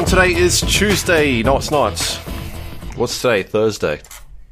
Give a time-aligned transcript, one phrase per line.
[0.00, 1.42] Everyone, today is Tuesday.
[1.42, 2.00] No, it's not.
[2.96, 3.42] What's today?
[3.42, 4.00] Thursday.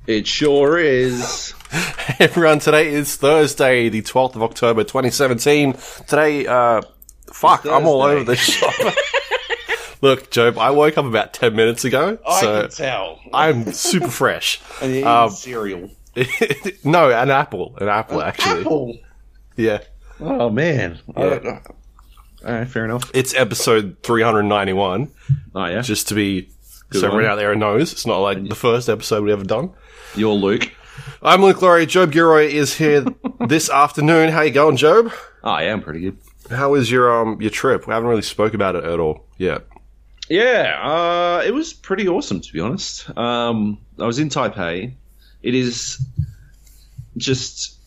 [0.07, 1.53] It sure is.
[1.71, 5.73] Hey everyone, today is Thursday, the 12th of October 2017.
[6.07, 6.83] Today, uh,
[7.33, 8.75] fuck, I'm all over the shop.
[10.03, 13.21] Look, Joab, I woke up about 10 minutes ago, I so can tell.
[13.33, 14.61] I'm super fresh.
[14.83, 15.89] And you Um, cereal.
[16.85, 17.75] no, an apple.
[17.81, 18.61] An apple, actually.
[18.61, 18.99] Apple.
[19.57, 19.79] Yeah.
[20.21, 20.99] Oh man.
[21.17, 21.61] Yeah.
[22.45, 23.11] All right, fair enough.
[23.15, 25.11] It's episode 391,
[25.55, 25.81] Oh yeah.
[25.83, 26.51] just to be,
[26.91, 27.93] Good so everyone out there knows.
[27.93, 29.73] It's not like the first episode we ever done.
[30.15, 30.73] You're Luke.
[31.23, 31.87] I'm Luke Lawrie.
[31.87, 33.05] Joab Gilroy is here
[33.47, 34.31] this afternoon.
[34.31, 35.13] How you going, Joab?
[35.43, 36.19] Oh yeah, I'm pretty good.
[36.51, 37.87] How was your um your trip?
[37.87, 39.67] We haven't really spoke about it at all yet.
[40.31, 43.09] Yeah, uh, it was pretty awesome to be honest.
[43.19, 44.95] Um, I was in Taipei.
[45.43, 46.05] It is
[47.17, 47.79] just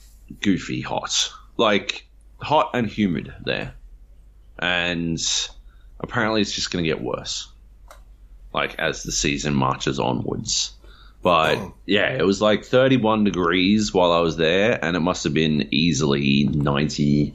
[0.42, 2.06] goofy hot, like
[2.40, 3.74] hot and humid there,
[4.62, 5.20] and
[6.00, 7.48] apparently it's just going to get worse,
[8.54, 10.74] like as the season marches onwards.
[11.24, 11.74] But oh.
[11.86, 15.68] yeah, it was like 31 degrees while I was there, and it must have been
[15.72, 17.34] easily 99%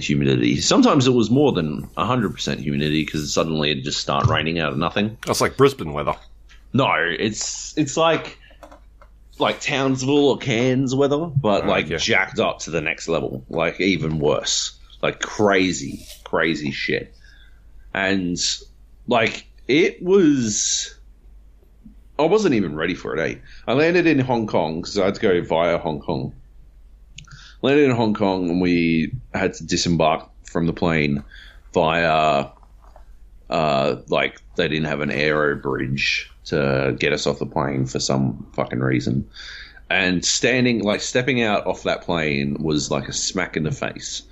[0.00, 0.60] humidity.
[0.60, 4.78] Sometimes it was more than 100% humidity because suddenly it'd just start raining out of
[4.78, 5.18] nothing.
[5.26, 6.14] That's like Brisbane weather.
[6.72, 8.38] No, it's it's like
[9.38, 11.96] like Townsville or Cairns weather, but Oh, like okay.
[11.96, 17.14] jacked up to the next level, like even worse, like crazy, crazy shit.
[17.94, 18.38] And
[19.06, 20.94] like it was,
[22.18, 23.20] I wasn't even ready for it.
[23.20, 23.38] Eh?
[23.66, 26.34] I landed in Hong Kong because I had to go via Hong Kong.
[27.62, 31.24] Landed in Hong Kong and we had to disembark from the plane
[31.72, 32.48] via
[33.50, 37.98] uh, like they didn't have an aero bridge to get us off the plane for
[37.98, 39.28] some fucking reason.
[39.88, 44.22] And standing, like stepping out off that plane was like a smack in the face.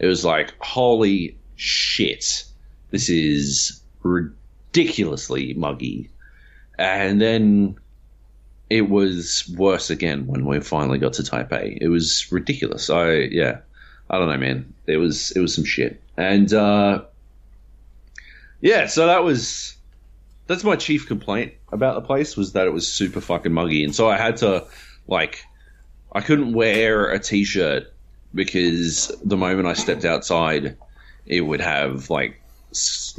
[0.00, 2.44] It was like, holy shit,
[2.90, 6.10] this is ridiculously muggy.
[6.78, 7.76] And then
[8.68, 11.78] it was worse again when we finally got to Taipei.
[11.80, 12.90] It was ridiculous.
[12.90, 13.58] I, yeah,
[14.08, 14.74] I don't know, man.
[14.86, 16.02] It was, it was some shit.
[16.16, 17.04] And, uh,
[18.60, 19.76] yeah, so that was
[20.46, 23.94] that's my chief complaint about the place was that it was super fucking muggy, and
[23.94, 24.66] so I had to
[25.06, 25.44] like
[26.12, 27.92] I couldn't wear a t-shirt
[28.34, 30.76] because the moment I stepped outside,
[31.26, 32.40] it would have like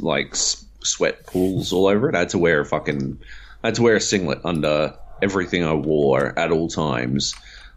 [0.00, 2.14] like sweat pools all over it.
[2.14, 3.18] I had to wear a fucking
[3.62, 7.34] I had to wear a singlet under everything I wore at all times.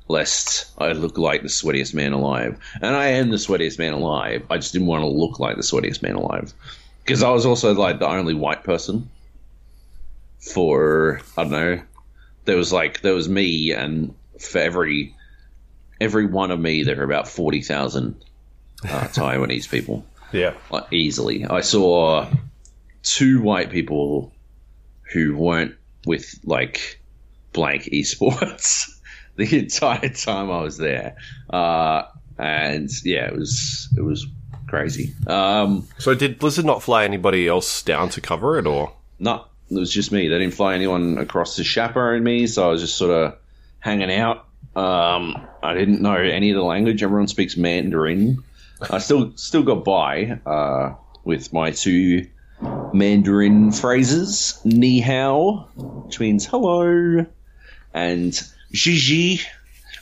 [0.07, 4.45] Lest I look like the sweatiest man alive, and I am the sweatiest man alive.
[4.51, 6.53] I just didn't want to look like the sweatiest man alive
[7.03, 9.09] because I was also like the only white person
[10.39, 11.81] for I don't know.
[12.45, 15.15] There was like there was me, and for every
[15.99, 18.15] every one of me, there were about forty thousand
[18.83, 20.53] uh, Taiwanese people, Yeah.
[20.71, 21.45] like easily.
[21.45, 22.27] I saw
[23.03, 24.31] two white people
[25.13, 26.99] who weren't with like
[27.53, 28.89] blank esports
[29.35, 31.15] the entire time I was there,
[31.49, 32.03] uh,
[32.37, 34.25] and yeah, it was it was
[34.67, 35.13] crazy.
[35.27, 39.75] Um, So did Blizzard not fly anybody else down to cover it, or No, it
[39.75, 40.27] was just me.
[40.27, 43.37] They didn't fly anyone across to chaperone me, so I was just sort of
[43.79, 44.44] hanging out.
[44.75, 47.01] Um, I didn't know any of the language.
[47.01, 48.43] Everyone speaks Mandarin.
[48.81, 52.27] I still still got by uh, with my two
[52.93, 57.25] Mandarin phrases: "ni hao," which means hello,
[57.93, 58.33] and
[58.73, 59.41] "zhi zhi,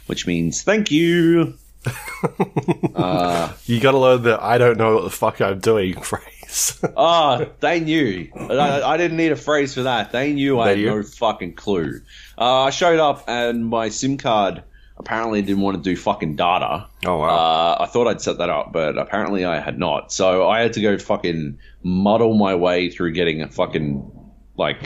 [0.08, 1.54] which means thank you.
[1.86, 6.80] you got to learn the "I don't know what the fuck I'm doing" phrase?
[6.96, 8.30] Ah, they knew.
[8.36, 10.12] I, I didn't need a phrase for that.
[10.12, 10.86] They knew I had knew?
[10.88, 12.02] no fucking clue.
[12.38, 14.64] Uh, I showed up and my SIM card
[14.98, 16.88] apparently didn't want to do fucking data.
[17.06, 17.28] Oh, wow.
[17.30, 20.12] Uh, I thought I'd set that up, but apparently I had not.
[20.12, 24.12] So I had to go fucking muddle my way through getting a fucking
[24.56, 24.78] like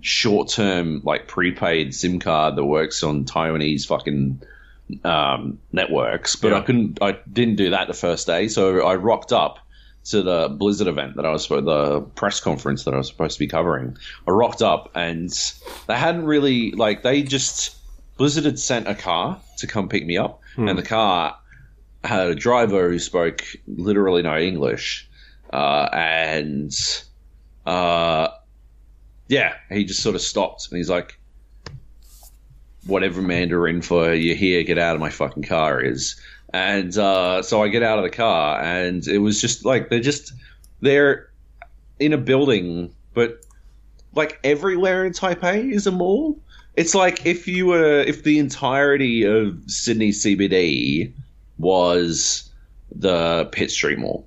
[0.00, 4.42] short term like prepaid SIM card that works on Taiwanese fucking
[5.04, 6.36] um, networks.
[6.36, 6.58] But Yeah.
[6.58, 6.98] I couldn't.
[7.02, 9.58] I didn't do that the first day, so I rocked up
[10.04, 13.38] to the Blizzard event that I was the press conference that I was supposed to
[13.38, 13.96] be covering.
[14.28, 15.30] I rocked up and
[15.86, 17.76] they hadn't really like they just
[18.18, 21.36] Blizzard had sent a car to come pick me up, and the car
[22.04, 25.08] had a driver who spoke literally no English,
[25.52, 26.72] uh, and
[27.66, 28.28] uh,
[29.28, 31.18] yeah, he just sort of stopped and he's like,
[32.86, 36.20] "Whatever Mandarin for you here, get out of my fucking car is."
[36.54, 39.98] And uh, so I get out of the car, and it was just like they're
[39.98, 40.32] just
[40.80, 41.28] they're
[41.98, 43.40] in a building, but
[44.14, 46.38] like everywhere in Taipei is a mall.
[46.76, 51.12] It's like if you were if the entirety of Sydney CBD
[51.58, 52.48] was
[52.94, 54.24] the Pitt Street Mall.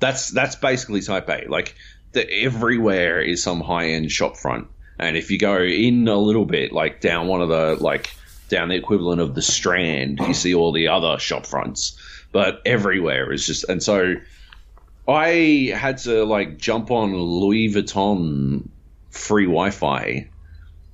[0.00, 1.48] That's that's basically Taipei.
[1.48, 1.76] Like
[2.10, 4.66] the, everywhere is some high end shop front.
[4.98, 8.12] And if you go in a little bit, like down one of the like
[8.52, 11.98] down the equivalent of the Strand, you see all the other shop fronts.
[12.30, 14.16] But everywhere is just, and so
[15.08, 18.68] I had to like jump on Louis Vuitton
[19.10, 20.28] free Wi-Fi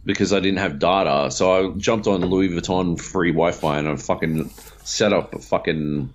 [0.05, 1.31] because I didn't have data.
[1.31, 4.51] So I jumped on Louis Vuitton free Wi-Fi and I fucking
[4.85, 6.13] set up a fucking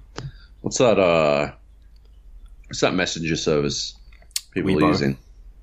[0.62, 0.98] what's that?
[0.98, 1.52] Uh,
[2.68, 3.96] what's that messenger service
[4.52, 4.84] people Weibo.
[4.84, 5.18] are using?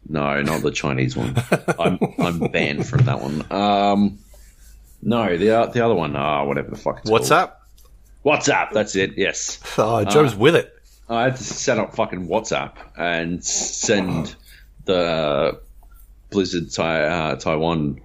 [0.08, 1.34] No, not the Chinese one.
[1.78, 3.44] I'm I'm banned from that one.
[3.50, 4.18] Um,
[5.02, 6.14] no, the the other one.
[6.16, 7.00] Ah, whatever the fuck.
[7.00, 7.50] It's What's called.
[7.50, 7.56] up?
[8.24, 8.72] WhatsApp.
[8.72, 9.16] That's it.
[9.16, 9.58] Yes.
[9.78, 10.74] Oh, Joe's with it.
[11.08, 14.34] I had to set up fucking WhatsApp and send
[14.84, 15.58] the
[16.30, 18.00] Blizzard Tai uh, Taiwan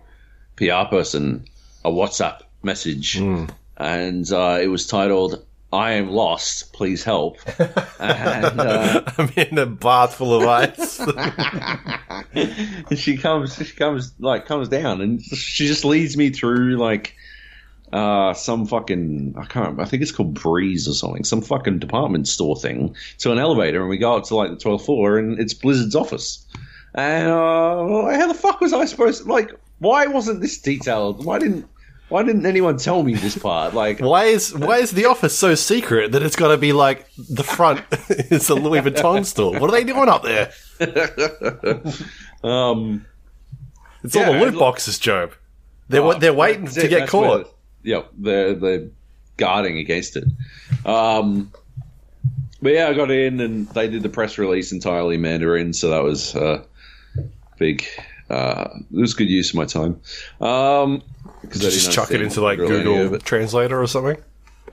[0.56, 1.46] PR person
[1.84, 3.18] a WhatsApp message,
[3.78, 7.38] and uh, it was titled "I am lost, please help."
[8.00, 11.00] and uh, I'm in a bath full of ice.
[12.90, 17.16] and she comes, she comes like comes down, and she just leads me through like.
[17.94, 19.80] Uh, some fucking I can't.
[19.80, 21.24] I think it's called Breeze or something.
[21.24, 24.58] Some fucking department store thing to an elevator, and we go up to like the
[24.58, 26.46] twelfth floor, and it's Blizzard's office.
[26.96, 29.28] And uh, how the fuck was I supposed?
[29.28, 31.24] like, why wasn't this detailed?
[31.26, 31.68] Why didn't
[32.16, 33.74] Why didn't anyone tell me this part?
[33.74, 37.06] Like, why is why is the office so secret that it's got to be like
[37.18, 39.60] the front is a Louis Vuitton store?
[39.60, 40.54] What are they doing up there?
[42.50, 43.06] um,
[44.02, 45.34] It's all the loot boxes, Joab.
[45.90, 47.54] They're Oh, they're waiting to it, get caught.
[47.84, 48.88] Yep, they're they're
[49.36, 50.24] guarding against it.
[50.86, 51.52] Um,
[52.62, 55.90] but yeah, I got in and they did the press release entirely in Mandarin, so
[55.90, 56.64] that was uh,
[57.58, 57.86] big.
[58.30, 60.00] Uh, it was good use of my time.
[60.40, 61.04] Um,
[61.46, 63.20] because I Just chuck it into like Google.
[63.20, 64.18] Translator or something.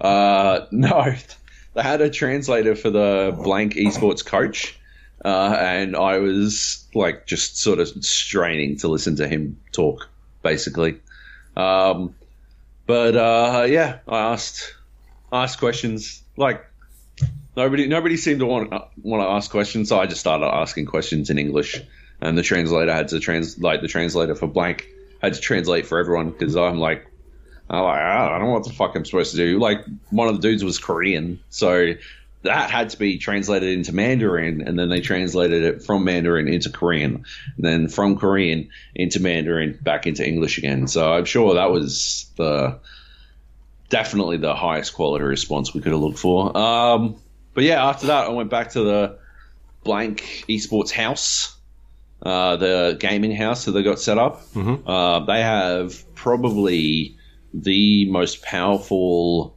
[0.01, 1.15] Uh, no,
[1.75, 4.79] they had a translator for the blank esports coach,
[5.25, 10.09] uh, and I was like just sort of straining to listen to him talk,
[10.43, 11.01] basically.
[11.57, 12.15] Um,
[12.87, 14.75] but uh, yeah, I asked
[15.33, 16.23] asked questions.
[16.37, 16.65] Like
[17.57, 18.73] nobody nobody seemed to want
[19.03, 21.81] want to ask questions, so I just started asking questions in English,
[22.21, 24.89] and the translator had to translate the translator for blank
[25.23, 27.07] had to translate for everyone because I'm like
[27.71, 29.59] I'm like, I don't know what the fuck I'm supposed to do.
[29.59, 31.95] Like, one of the dudes was Korean, so
[32.43, 36.71] that had to be translated into Mandarin, and then they translated it from Mandarin into
[36.71, 37.25] Korean,
[37.57, 40.87] and then from Korean into Mandarin back into English again.
[40.87, 42.81] So I'm sure that was the
[43.89, 46.57] definitely the highest quality response we could have looked for.
[46.57, 47.17] Um,
[47.55, 49.19] but yeah, after that, I went back to the
[49.85, 51.57] blank esports house,
[52.23, 54.43] uh, the gaming house that they got set up.
[54.87, 57.17] Uh, they have probably
[57.53, 59.57] the most powerful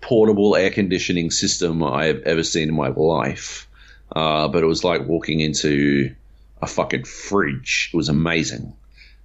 [0.00, 3.68] portable air conditioning system I have ever seen in my life.
[4.14, 6.14] Uh, but it was like walking into
[6.62, 7.90] a fucking fridge.
[7.92, 8.74] It was amazing.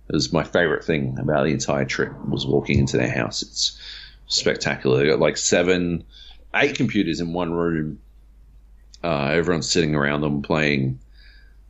[0.09, 3.41] It was my favorite thing about the entire trip was walking into their house.
[3.43, 3.79] It's
[4.27, 4.97] spectacular.
[4.97, 6.03] They got like seven,
[6.53, 7.99] eight computers in one room.
[9.01, 10.99] Uh, everyone's sitting around them playing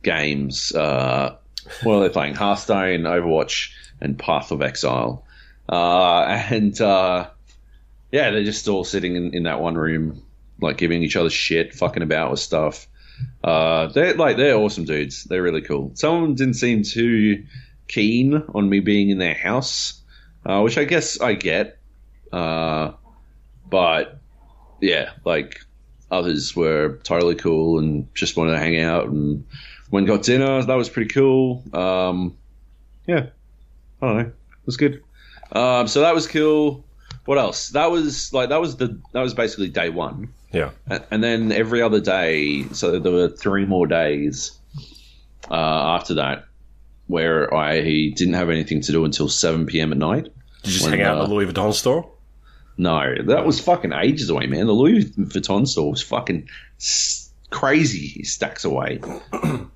[0.04, 0.72] games.
[0.74, 1.36] Uh,
[1.84, 5.24] well, they're playing Hearthstone, Overwatch, and Path of Exile.
[5.68, 7.28] Uh, and uh,
[8.12, 10.22] yeah, they're just all sitting in, in that one room,
[10.60, 12.86] like giving each other shit, fucking about with stuff.
[13.42, 15.24] Uh, they're like they're awesome dudes.
[15.24, 15.92] They're really cool.
[15.94, 17.44] Some of them didn't seem too
[17.88, 20.02] keen on me being in their house,
[20.44, 21.78] uh, which I guess I get.
[22.32, 22.92] Uh,
[23.70, 24.18] but
[24.80, 25.60] yeah, like
[26.10, 29.44] others were totally cool and just wanted to hang out and
[29.90, 30.62] went got dinner.
[30.62, 31.62] That was pretty cool.
[31.72, 32.36] Um,
[33.06, 33.26] yeah,
[34.00, 34.20] I don't know.
[34.20, 35.02] It was good.
[35.52, 36.84] Um, so that was cool.
[37.24, 37.70] What else?
[37.70, 40.28] That was like that was the that was basically day one.
[40.52, 40.70] Yeah.
[41.10, 44.52] And then every other day, so there were three more days
[45.50, 46.46] uh, after that
[47.08, 49.92] where I didn't have anything to do until 7 p.m.
[49.92, 50.24] at night.
[50.24, 50.32] Did
[50.66, 52.08] you just When, hang out uh, in the Louis Vuitton store?
[52.78, 54.66] No, that was fucking ages away, man.
[54.66, 56.48] The Louis Vuitton store was fucking
[57.50, 59.00] crazy stacks away.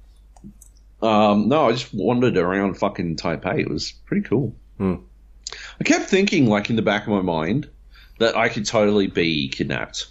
[1.03, 3.61] um, no, I just wandered around fucking Taipei.
[3.61, 4.55] It was pretty cool.
[4.81, 7.69] I kept thinking, like in the back of my mind,
[8.19, 10.07] that I could totally be kidnapped,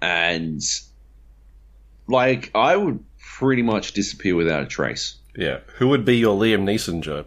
[0.00, 0.62] and
[2.06, 3.04] like I would
[3.38, 5.16] pretty much disappear without a trace.
[5.36, 5.58] Yeah.
[5.78, 7.24] Who would be your Liam Neeson, Joe?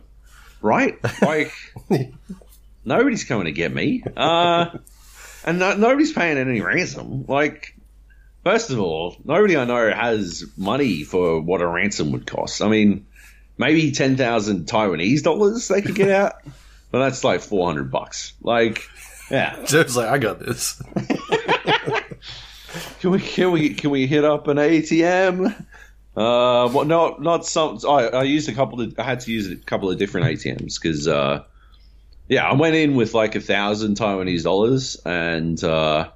[0.62, 0.98] right?
[1.22, 1.52] Like
[2.86, 4.78] nobody's coming to get me, uh,
[5.46, 7.26] and no, nobody's paying any ransom.
[7.28, 7.77] Like,
[8.48, 12.62] first of all, nobody I know has money for what a ransom would cost.
[12.62, 13.06] I mean,
[13.58, 16.36] maybe ten thousand Taiwanese dollars they could get out,
[16.92, 18.32] but that's like four hundred bucks.
[18.42, 18.88] Like,
[19.30, 20.82] yeah, Joe's like, I got this.
[23.02, 25.48] can we can we can we hit up an ATM?
[26.16, 27.80] Uh, well, no, not some.
[27.86, 28.98] I, I used a couple of.
[28.98, 31.44] I had to use a couple of different ATMs because, uh,
[32.30, 36.10] yeah, I went in with like a thousand Taiwanese dollars, and uh,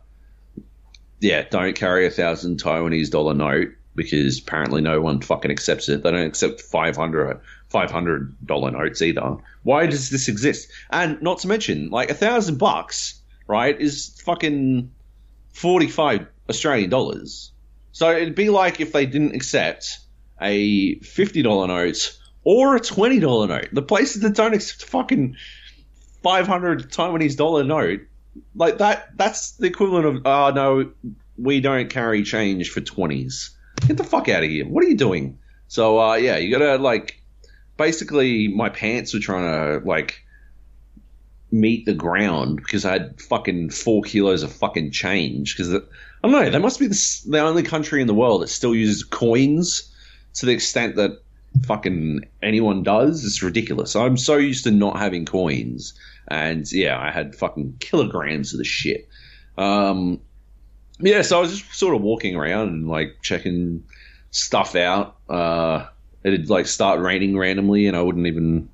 [1.22, 6.04] yeah, don't carry a thousand Taiwanese dollar note because apparently no one fucking accepts it.
[6.04, 9.38] They don't accept 500 500 dollar notes either.
[9.63, 10.70] Why does this exist?
[10.90, 14.92] And not to mention, like a thousand bucks, right, is fucking
[15.54, 17.51] forty five Australian dollars.
[17.92, 20.00] So it'd be like if they didn't accept
[20.42, 23.70] a fifty dollar note or a twenty dollar note.
[23.72, 25.36] The places that don't accept fucking
[26.24, 28.01] five hundred Taiwanese dollar note,
[28.56, 30.92] like that, that's the equivalent of oh no,
[31.38, 33.56] we don't carry change for twenties.
[33.88, 34.66] Get the fuck out of here!
[34.66, 35.40] What are you doing?
[35.68, 37.22] So uh, yeah, you gotta like,
[37.78, 40.24] basically, my pants were trying to like
[41.52, 45.80] meet the ground because I had fucking four kilos of fucking change because I
[46.24, 46.50] don't know.
[46.50, 49.94] They must be the, the only country in the world that still uses coins
[50.36, 51.22] to the extent that
[51.66, 53.26] fucking anyone does.
[53.26, 53.96] It's ridiculous.
[53.96, 55.94] I'm so used to not having coins,
[56.32, 59.10] and yeah, I had fucking kilograms of the shit.
[59.58, 60.22] Um,
[61.00, 63.84] yeah, so I was just sort of walking around and like checking
[64.32, 65.18] stuff out.
[65.30, 65.88] Uh,
[66.24, 68.70] it'd like start raining randomly, and I wouldn't even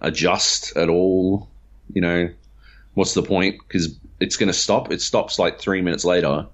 [0.00, 1.48] adjust at all.
[1.92, 2.30] You know,
[2.94, 3.56] what's the point?
[3.66, 4.92] Because it's going to stop.
[4.92, 6.46] It stops like three minutes later,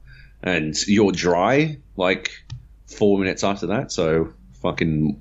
[0.43, 2.31] and you're dry like
[2.87, 3.93] four minutes after that.
[3.93, 4.33] So
[4.63, 5.21] fucking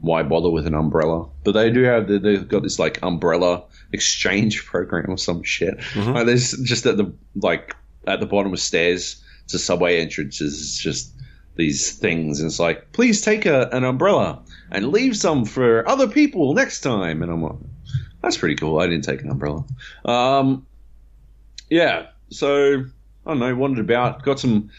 [0.00, 1.28] why bother with an umbrella?
[1.44, 3.62] But they do have the, they've got this like umbrella
[3.94, 5.78] exchange program or some shit.
[5.78, 6.12] Mm-hmm.
[6.12, 7.74] Like, there's just at the like
[8.06, 10.60] at the bottom of stairs to subway entrances.
[10.60, 11.12] It's just
[11.56, 16.08] these things, and it's like, please take a, an umbrella and leave some for other
[16.08, 17.22] people next time.
[17.22, 17.56] And I'm like,
[18.20, 18.80] that's pretty cool.
[18.80, 19.64] I didn't take an umbrella.
[20.04, 20.66] Um,
[21.70, 22.84] yeah, so
[23.24, 24.70] I don't know, wandered about, got some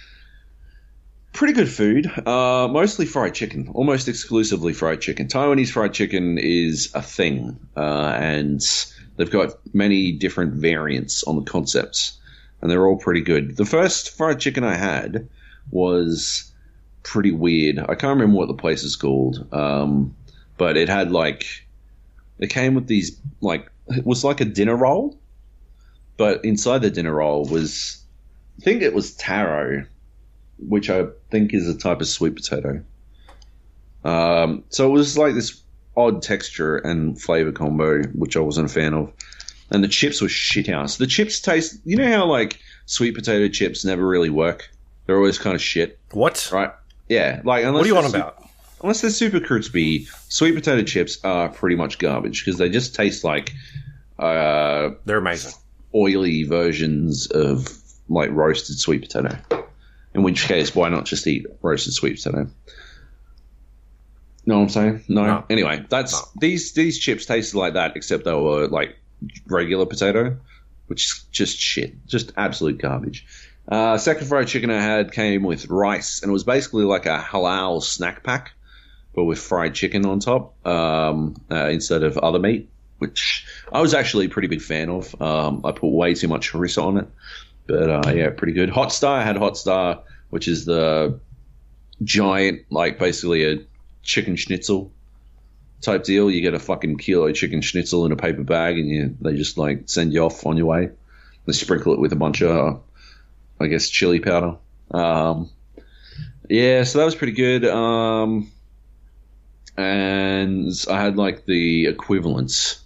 [1.32, 5.28] pretty good food, uh, mostly fried chicken, almost exclusively fried chicken.
[5.28, 8.62] Taiwanese fried chicken is a thing, uh, and
[9.16, 12.18] they've got many different variants on the concepts,
[12.62, 13.58] and they're all pretty good.
[13.58, 15.28] The first fried chicken I had
[15.72, 16.52] was
[17.04, 17.80] pretty weird.
[17.80, 20.16] I can't remember what the place is called, um,
[20.58, 21.46] but it had like
[22.40, 25.18] it came with these like it was like a dinner roll
[26.18, 28.02] but inside the dinner roll was,
[28.60, 29.86] I think it was taro,
[30.58, 32.84] which I think is a type of sweet potato.
[34.04, 35.62] Um, so it was like this
[35.98, 39.12] odd texture and flavor combo, which I wasn't a fan of.
[39.72, 40.98] And the chips were shit house.
[40.98, 44.70] The chips taste, you know how like sweet potato chips never really work?
[45.06, 46.00] They're always kind of shit.
[46.12, 46.50] What?
[46.52, 46.72] Right?
[47.10, 47.42] Yeah.
[47.44, 48.44] Like, unless what do you want about?
[48.82, 53.24] Unless they're super crispy, sweet potato chips are pretty much garbage because they just taste
[53.24, 53.54] like.
[54.20, 55.54] Uh, they're amazing
[55.96, 59.38] oily versions of like roasted sweet potato.
[60.14, 62.48] In which case, why not just eat roasted sweet potato?
[64.46, 65.04] Know what I'm saying?
[65.08, 65.26] No.
[65.26, 65.46] no.
[65.50, 66.20] Anyway, that's no.
[66.40, 68.96] these these chips tasted like that, except they were like
[69.48, 70.38] regular potato,
[70.88, 73.26] which is just shit, just absolute garbage.
[73.68, 77.18] Uh, second fried chicken I had came with rice, and it was basically like a
[77.18, 78.52] halal snack pack,
[79.16, 83.94] but with fried chicken on top um, uh, instead of other meat which I was
[83.94, 85.22] actually a pretty big fan of.
[85.22, 87.08] Um, I put way too much harissa on it,
[87.68, 88.70] but uh, yeah, pretty good.
[88.70, 91.20] Hot Star, I had Hot Star, which is the
[92.04, 93.60] giant, like basically a
[94.06, 94.94] chicken schnitzel
[95.82, 96.32] type deal.
[96.32, 99.58] You get a fucking kilo chicken schnitzel in a paper bag, and you they just
[99.58, 100.92] like send you off on your way.
[101.46, 102.82] They sprinkle it with a bunch of,
[103.60, 104.56] I guess, chili powder.
[104.92, 105.50] Um,
[106.50, 107.66] yeah, so that was pretty good.
[107.66, 108.52] Um,
[109.78, 112.86] and I had like the equivalents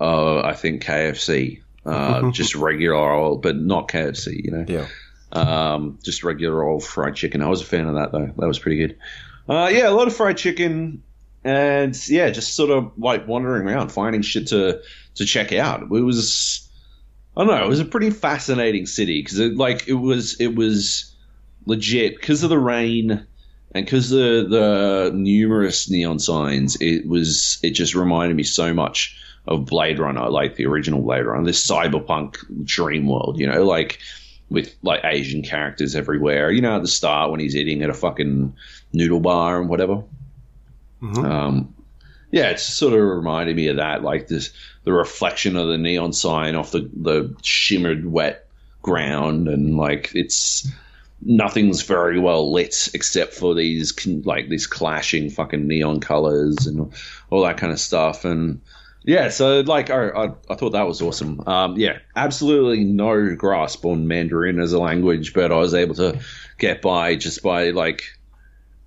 [0.00, 4.64] uh, I think KFC, uh, just regular old, but not KFC, you know.
[4.66, 4.86] Yeah.
[5.32, 7.42] Um, just regular old fried chicken.
[7.42, 8.32] I was a fan of that though.
[8.38, 8.98] That was pretty good.
[9.50, 11.02] Uh, yeah, a lot of fried chicken,
[11.42, 14.80] and yeah, just sort of like wandering around, finding shit to
[15.16, 15.82] to check out.
[15.82, 16.70] It was,
[17.36, 20.54] I don't know, it was a pretty fascinating city because it like it was it
[20.54, 21.12] was
[21.66, 23.26] legit because of the rain
[23.74, 26.76] and because the the numerous neon signs.
[26.80, 29.16] It was it just reminded me so much
[29.48, 33.98] of Blade Runner, like the original Blade Runner, this cyberpunk dream world, you know, like
[34.50, 36.50] with like Asian characters everywhere.
[36.50, 38.54] You know, at the start when he's eating at a fucking
[38.92, 40.02] noodle bar and whatever.
[41.00, 41.24] Mm-hmm.
[41.24, 41.74] Um,
[42.30, 44.52] yeah, it's sort of reminded me of that, like this,
[44.84, 48.46] the reflection of the neon sign off the the shimmered wet
[48.82, 50.70] ground, and like it's
[51.22, 56.92] nothing's very well lit except for these like these clashing fucking neon colors and
[57.30, 58.60] all that kind of stuff, and
[59.02, 61.46] yeah, so like I, I, I, thought that was awesome.
[61.46, 66.20] Um, yeah, absolutely no grasp on Mandarin as a language, but I was able to
[66.58, 68.02] get by just by like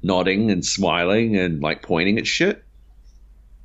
[0.04, 2.64] nodding and smiling and like pointing at shit.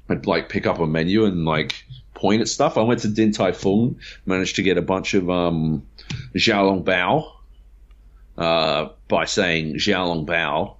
[0.09, 2.79] I'd like pick up a menu and like point at stuff.
[2.79, 5.87] I went to Din Tai Fung, managed to get a bunch of um,
[6.35, 7.31] Xiaolong Bao
[8.39, 10.77] uh, by saying Xiaolong Bao,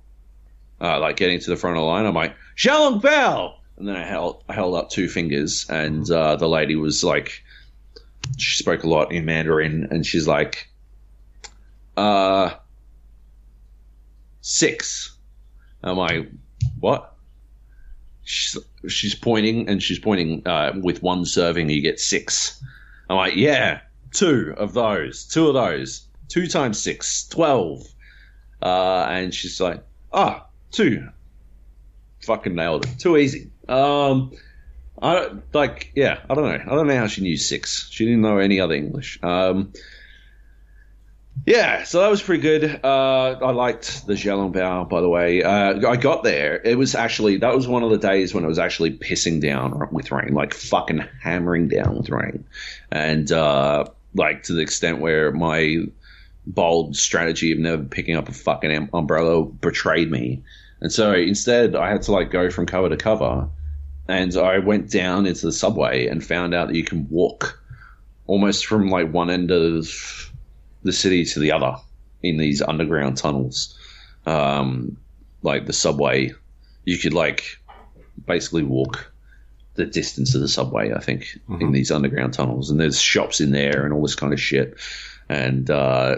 [0.81, 2.07] uh, like getting to the front of the line.
[2.07, 6.37] I'm like Xiaolong Bao, and then I held I held up two fingers, and uh,
[6.37, 7.45] the lady was like,
[8.37, 10.69] she spoke a lot in Mandarin, and she's like,
[11.97, 12.51] uh,
[14.41, 15.17] six.
[15.83, 16.29] I'm like,
[16.81, 17.15] what?
[18.25, 18.59] She's,
[18.89, 22.63] she's pointing, and she's pointing uh, with one serving, you get six.
[23.09, 23.81] I'm like, yeah,
[24.13, 27.87] two of those, two of those, two times six, twelve.
[28.61, 29.83] Uh, and she's like,
[30.13, 31.09] ah, two.
[32.29, 32.99] Fucking nailed it.
[32.99, 33.51] Too easy.
[33.67, 34.33] Um,
[35.01, 36.63] I don't, like, yeah, I don't know.
[36.63, 37.89] I don't know how she knew six.
[37.91, 39.19] She didn't know any other English.
[39.23, 39.73] Um,
[41.47, 42.81] yeah, so that was pretty good.
[42.85, 45.43] Uh, I liked the Xiaolongbao, by the way.
[45.43, 46.61] Uh, I got there.
[46.63, 49.89] It was actually, that was one of the days when it was actually pissing down
[49.91, 52.45] with rain, like fucking hammering down with rain.
[52.93, 55.87] And, uh, like to the extent where my
[56.47, 60.43] bold strategy of never picking up a fucking umbrella betrayed me.
[60.81, 63.49] And so instead, I had to like go from cover to cover.
[64.09, 67.61] And I went down into the subway and found out that you can walk
[68.27, 70.33] almost from like one end of
[70.83, 71.75] the city to the other
[72.23, 73.77] in these underground tunnels.
[74.27, 74.97] Um,
[75.43, 76.33] like the subway,
[76.85, 77.59] you could like
[78.27, 79.13] basically walk
[79.75, 81.61] the distance of the subway, I think, mm-hmm.
[81.61, 82.71] in these underground tunnels.
[82.71, 84.77] And there's shops in there and all this kind of shit.
[85.29, 86.17] And uh,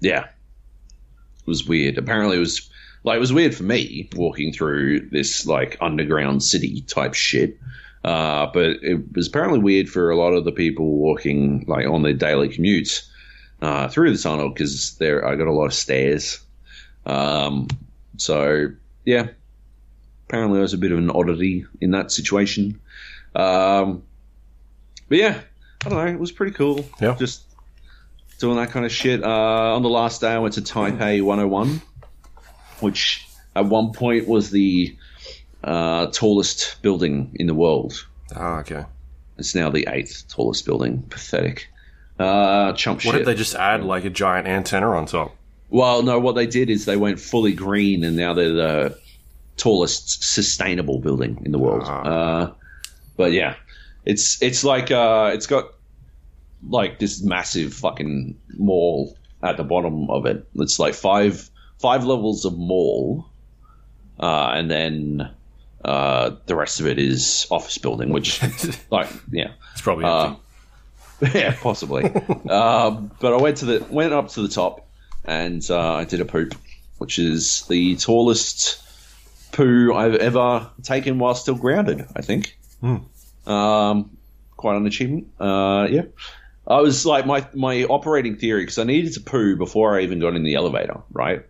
[0.00, 1.98] yeah, it was weird.
[1.98, 2.69] Apparently, it was
[3.04, 7.58] like it was weird for me walking through this like underground city type shit.
[8.02, 12.02] Uh, but it was apparently weird for a lot of the people walking like on
[12.02, 13.06] their daily commutes
[13.60, 16.40] uh, through the tunnel because there I got a lot of stairs.
[17.04, 17.68] Um,
[18.16, 18.68] so
[19.04, 19.28] yeah,
[20.28, 22.80] apparently I was a bit of an oddity in that situation.
[23.34, 24.02] Um,
[25.08, 25.40] but yeah,
[25.84, 26.12] I don't know.
[26.12, 26.86] It was pretty cool.
[27.00, 27.42] Yeah, just
[28.38, 29.22] doing that kind of shit.
[29.22, 31.82] Uh, on the last day, I went to Taipei 101,
[32.82, 34.96] which at one point was the
[35.64, 38.06] uh, tallest building in the world.
[38.34, 38.84] Ah, okay.
[39.38, 41.02] It's now the eighth tallest building.
[41.08, 41.68] Pathetic.
[42.18, 43.12] Uh, chump what shit.
[43.12, 45.34] What did they just add like a giant antenna on top?
[45.70, 48.98] Well, no, what they did is they went fully green, and now they're the
[49.56, 51.82] tallest sustainable building in the world.
[51.86, 52.02] Ah.
[52.02, 52.52] Uh,
[53.16, 53.56] but yeah,
[54.04, 55.72] it's it's like uh, it's got
[56.68, 60.46] like this massive fucking mall at the bottom of it.
[60.54, 61.49] It's like five
[61.80, 63.26] five levels of mall,
[64.18, 65.30] uh, and then
[65.84, 68.40] uh, the rest of it is office building, which
[68.90, 70.34] like yeah, It's probably uh,
[71.34, 72.04] yeah, possibly.
[72.48, 74.86] um, but I went to the went up to the top,
[75.24, 76.54] and uh, I did a poop,
[76.98, 78.82] which is the tallest
[79.52, 82.06] poo I've ever taken while still grounded.
[82.14, 82.56] I think.
[83.46, 84.16] Um,
[84.56, 85.28] quite an achievement.
[85.40, 86.02] Uh, yeah.
[86.66, 90.20] I was like my my operating theory because I needed to poo before I even
[90.20, 91.44] got in the elevator, right?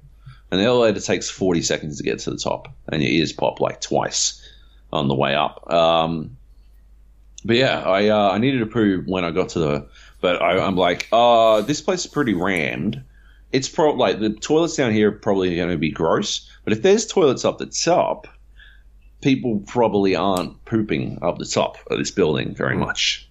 [0.50, 3.60] And the elevator takes forty seconds to get to the top, and your ears pop
[3.60, 4.42] like twice
[4.92, 5.72] on the way up.
[5.72, 6.36] Um,
[7.44, 9.88] but yeah, I uh, I needed to poo when I got to the.
[10.20, 13.02] But I, I'm like, uh, this place is pretty rammed.
[13.52, 16.48] It's probably like the toilets down here are probably going to be gross.
[16.64, 18.28] But if there's toilets up the top,
[19.22, 23.28] people probably aren't pooping up the top of this building very much.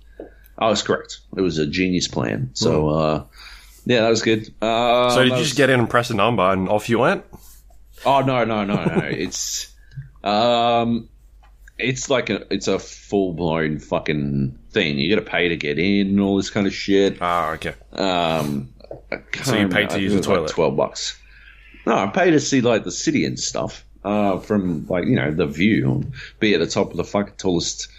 [0.58, 1.20] I was correct.
[1.38, 2.50] It was a genius plan.
[2.54, 3.24] So uh,
[3.86, 4.54] yeah, that was good.
[4.62, 7.00] Uh, so did you was- just get in and press a number and off you
[7.00, 7.24] went?
[8.06, 9.02] Oh no no no no!
[9.04, 9.74] it's
[10.24, 11.10] um,
[11.78, 14.98] it's like a it's a full blown fucking thing.
[14.98, 17.18] You got to pay to get in and all this kind of shit.
[17.22, 17.74] Ah, okay.
[17.94, 18.70] Um,
[19.42, 20.52] So you paid to use the was like toilet?
[20.52, 21.20] Twelve bucks.
[21.86, 23.84] No, I paid to see like the city and stuff.
[24.04, 26.04] Uh, from like you know the view,
[26.40, 27.90] be at the top of the fucking tallest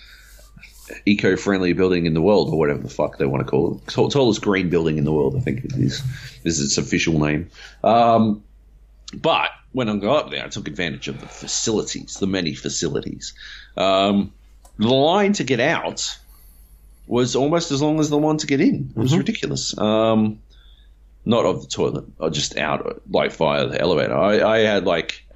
[1.07, 3.91] eco-friendly building in the world, or whatever the fuck they want to call it.
[3.91, 6.03] Tall- Tallest green building in the world, I think it is.
[6.45, 7.51] Is its official name.
[7.85, 8.43] Um,
[9.15, 13.35] but when I got up there, I took advantage of the facilities, the many facilities.
[13.77, 14.33] Um,
[14.79, 16.19] the line to get out
[17.07, 18.93] was almost as long as the one to get in.
[18.97, 19.77] It was ridiculous.
[19.77, 20.41] Um,
[21.25, 24.15] not of the toilet, or just out, like via the elevator.
[24.15, 25.27] I, I had like,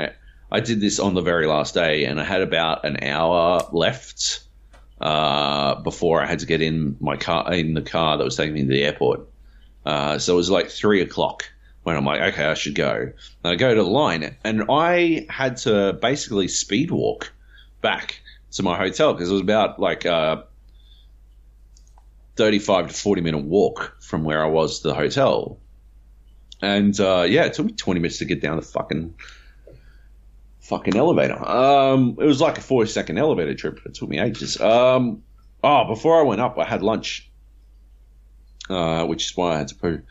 [0.50, 4.44] I did this on the very last day, and I had about an hour left
[5.00, 8.54] uh, before I had to get in my car, in the car that was taking
[8.54, 9.28] me to the airport.
[9.84, 11.50] Uh, so it was like three o'clock
[11.82, 12.94] when I'm like, okay, I should go.
[12.94, 13.12] And
[13.52, 17.32] I go to the line, and I had to basically speed walk
[17.82, 18.20] back
[18.52, 20.44] to my hotel because it was about like a
[22.36, 25.58] 35 to 40 minute walk from where I was to the hotel.
[26.62, 29.14] And uh, yeah, it took me 20 minutes to get down the fucking
[30.64, 31.46] fucking elevator.
[31.46, 33.80] Um, it was like a forty second elevator trip.
[33.84, 34.60] It took me ages.
[34.60, 35.22] Um,
[35.62, 37.30] oh, before I went up, I had lunch,
[38.68, 40.02] uh, which is why I had to poo.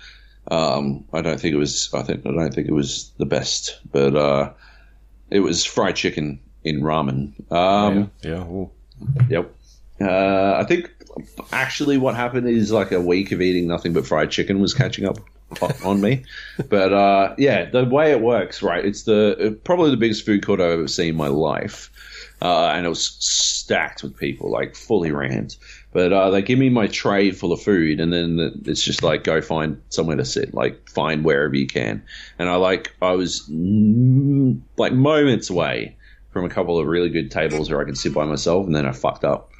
[0.49, 1.89] Um, I don't think it was.
[1.93, 4.53] I think I don't think it was the best, but uh,
[5.29, 7.33] it was fried chicken in ramen.
[7.51, 8.45] Um, yeah.
[8.47, 8.65] yeah.
[9.29, 9.55] Yep.
[10.01, 10.91] Uh, I think
[11.51, 15.05] actually what happened is like a week of eating nothing but fried chicken was catching
[15.05, 15.17] up
[15.61, 16.23] on me.
[16.69, 18.83] But uh, yeah, the way it works, right?
[18.83, 21.91] It's the probably the biggest food court I've ever seen in my life,
[22.41, 25.55] uh, and it was stacked with people, like fully rammed.
[25.91, 29.23] But uh, they give me my tray full of food, and then it's just like
[29.23, 32.03] go find somewhere to sit, like find wherever you can.
[32.39, 35.95] And I like I was like moments away
[36.31, 38.87] from a couple of really good tables where I could sit by myself, and then
[38.87, 39.51] I fucked up.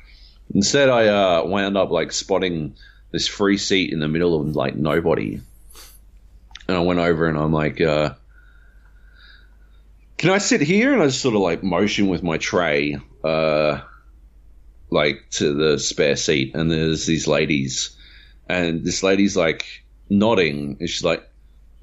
[0.53, 2.75] Instead, I uh, wound up like spotting
[3.12, 5.39] this free seat in the middle of like nobody,
[6.67, 8.13] and I went over and I'm like, uh,
[10.17, 13.82] "Can I sit here?" And I just sort of like motion with my tray, uh,
[14.89, 17.95] like to the spare seat, and there's these ladies,
[18.47, 19.65] and this lady's like
[20.10, 21.28] nodding, and she's like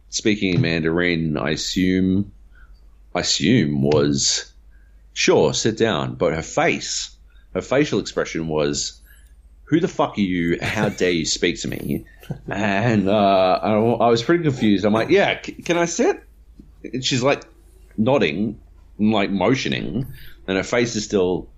[0.09, 1.37] speaking in Mandarin.
[1.37, 2.33] I assume,
[3.15, 4.53] I assume was
[5.13, 7.17] sure, sit down, but her face
[7.55, 9.01] her facial expression was,
[9.65, 10.59] "Who the fuck are you?
[10.61, 12.05] How dare you speak to me?"
[12.49, 14.85] And uh, I, I, was pretty confused.
[14.85, 16.23] I'm like, "Yeah, c- can I sit?"
[16.85, 17.43] And she's like
[17.97, 18.61] nodding,
[18.99, 20.07] and like motioning,
[20.47, 21.49] and her face is still,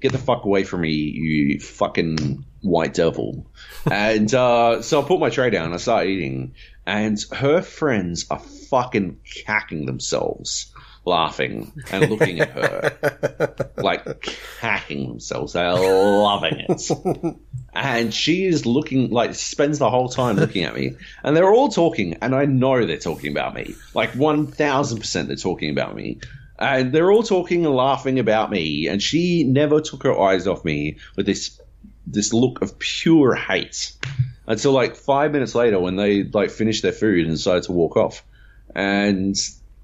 [0.00, 3.46] "Get the fuck away from me, you fucking white devil!"
[3.90, 5.72] and uh, so I put my tray down.
[5.72, 6.54] I start eating,
[6.86, 10.72] and her friends are fucking cacking themselves
[11.04, 14.22] laughing and looking at her, like
[14.60, 15.52] cacking themselves.
[15.52, 17.36] They're loving it.
[17.74, 20.96] And she is looking, like, spends the whole time looking at me.
[21.24, 23.74] And they're all talking, and I know they're talking about me.
[23.94, 26.18] Like, 1000% they're talking about me.
[26.58, 28.88] And they're all talking and laughing about me.
[28.88, 31.58] And she never took her eyes off me with this
[32.06, 33.92] this look of pure hate
[34.46, 37.96] until like five minutes later when they like finished their food and decided to walk
[37.96, 38.24] off.
[38.74, 39.36] And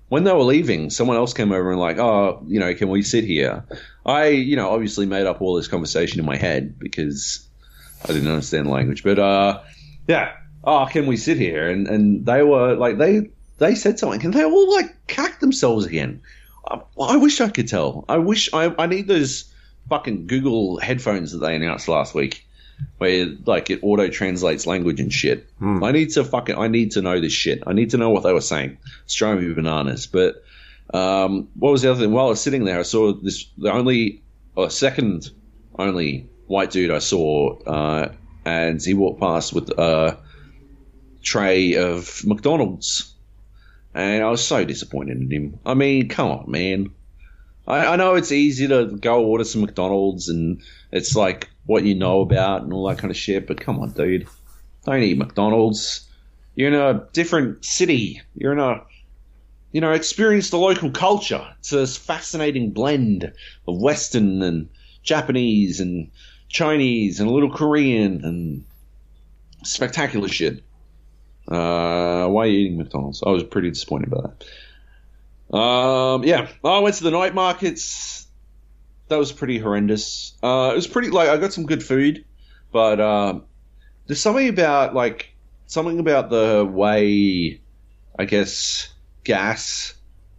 [0.08, 3.02] when they were leaving, someone else came over and like, oh, you know, can we
[3.02, 3.64] sit here?
[4.04, 7.47] I, you know, obviously made up all this conversation in my head because
[8.04, 9.60] I didn't understand the language, but uh,
[10.06, 10.32] yeah,
[10.64, 11.68] oh, can we sit here?
[11.68, 15.84] And and they were like, they they said something, and they all like cacked themselves
[15.84, 16.22] again.
[16.70, 18.04] I, I wish I could tell.
[18.08, 19.52] I wish I I need those
[19.88, 22.44] fucking Google headphones that they announced last week
[22.98, 25.48] where like it auto translates language and shit.
[25.58, 25.82] Hmm.
[25.82, 27.62] I need to fucking I need to know this shit.
[27.66, 28.78] I need to know what they were saying.
[29.04, 30.06] It's driving me bananas.
[30.06, 30.42] But
[30.92, 32.12] um, what was the other thing?
[32.12, 34.22] While I was sitting there, I saw this the only
[34.56, 35.30] or second
[35.78, 38.12] only white dude I saw, uh,
[38.44, 40.18] and he walked past with a
[41.22, 43.14] tray of McDonald's,
[43.94, 45.60] and I was so disappointed in him.
[45.64, 46.90] I mean, come on, man.
[47.66, 51.94] I, I know it's easy to go order some McDonald's and it's like what you
[51.94, 54.26] know about and all that kind of shit, but come on, dude.
[54.86, 56.08] Don't eat McDonald's.
[56.54, 58.22] You're in a different city.
[58.34, 58.82] You're in a,
[59.70, 61.46] you know, experience the local culture.
[61.58, 63.32] It's this fascinating blend
[63.66, 64.70] of Western and
[65.02, 66.10] Japanese and
[66.48, 68.64] Chinese and a little Korean and
[69.64, 70.62] spectacular shit.
[71.46, 73.22] Uh, why are you eating McDonald's?
[73.24, 75.56] I was pretty disappointed by that.
[75.56, 78.26] Um, yeah, I went to the night markets.
[79.08, 80.34] That was pretty horrendous.
[80.42, 82.24] Uh, it was pretty like I got some good food,
[82.70, 83.44] but um,
[84.06, 85.34] there's something about like
[85.66, 87.60] something about the way
[88.18, 88.92] I guess
[89.24, 89.94] gas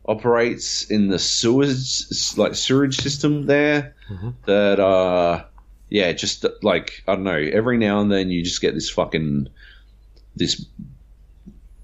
[0.05, 2.03] operates in the sewage
[2.35, 3.95] like sewage system there
[4.47, 5.43] that uh
[5.89, 9.49] yeah just like I don't know every now and then you just get this fucking
[10.35, 10.65] this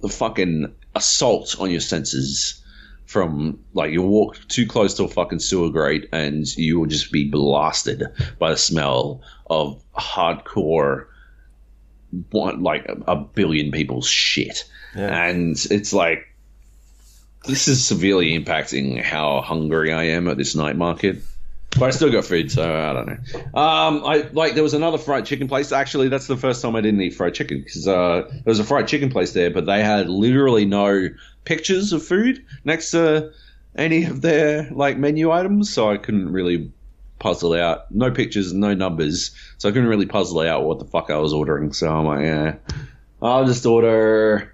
[0.01, 2.61] the fucking assault on your senses
[3.05, 7.11] from like you walk too close to a fucking sewer grate and you will just
[7.11, 8.03] be blasted
[8.39, 11.05] by the smell of hardcore
[12.31, 14.63] one like a, a billion people's shit
[14.95, 15.27] Yeah.
[15.27, 16.27] and it's like
[17.45, 21.21] this is severely impacting how hungry I am at this night market.
[21.77, 23.59] But I still got food, so I don't know.
[23.59, 25.71] Um, I like there was another fried chicken place.
[25.73, 28.63] Actually, that's the first time I didn't eat fried chicken because uh, there was a
[28.63, 31.09] fried chicken place there, but they had literally no
[31.43, 33.31] pictures of food next to
[33.75, 36.71] any of their like menu items, so I couldn't really
[37.19, 37.91] puzzle out.
[37.91, 41.33] No pictures, no numbers, so I couldn't really puzzle out what the fuck I was
[41.33, 41.73] ordering.
[41.73, 42.55] So I'm like, yeah,
[43.21, 44.53] I'll just order,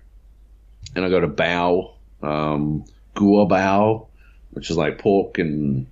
[0.95, 4.07] and I got a bao, um, gua bao,
[4.51, 5.85] which is like pork and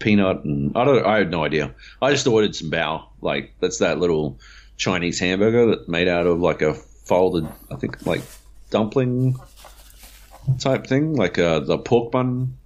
[0.00, 1.74] peanut and I don't I had no idea.
[2.02, 3.04] I just ordered some bao.
[3.20, 4.40] Like that's that little
[4.76, 8.22] Chinese hamburger that made out of like a folded I think like
[8.70, 9.36] dumpling
[10.58, 12.56] type thing, like uh, the pork bun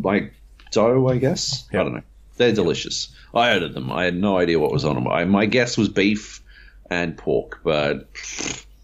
[0.00, 0.32] like
[0.70, 1.68] dough, I guess.
[1.72, 1.80] Yeah.
[1.80, 2.02] I don't know.
[2.36, 3.14] They're delicious.
[3.34, 3.90] I ordered them.
[3.90, 5.08] I had no idea what was on them.
[5.08, 6.42] I, my guess was beef
[6.90, 8.08] and pork, but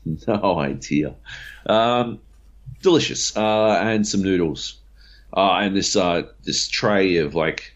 [0.27, 1.15] no idea.
[1.67, 2.21] Um,
[2.83, 4.79] delicious, uh, and some noodles,
[5.33, 7.75] uh, and this uh, this tray of like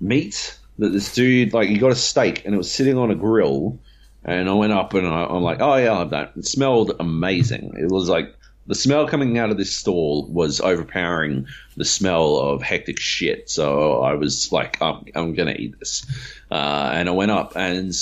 [0.00, 3.14] meat that this dude like he got a steak and it was sitting on a
[3.14, 3.78] grill,
[4.24, 6.32] and I went up and I, I'm like, oh yeah, I'll have that.
[6.36, 7.74] It smelled amazing.
[7.78, 8.34] It was like
[8.66, 13.50] the smell coming out of this stall was overpowering the smell of hectic shit.
[13.50, 16.06] So I was like, I'm, I'm gonna eat this,
[16.50, 17.92] uh, and I went up and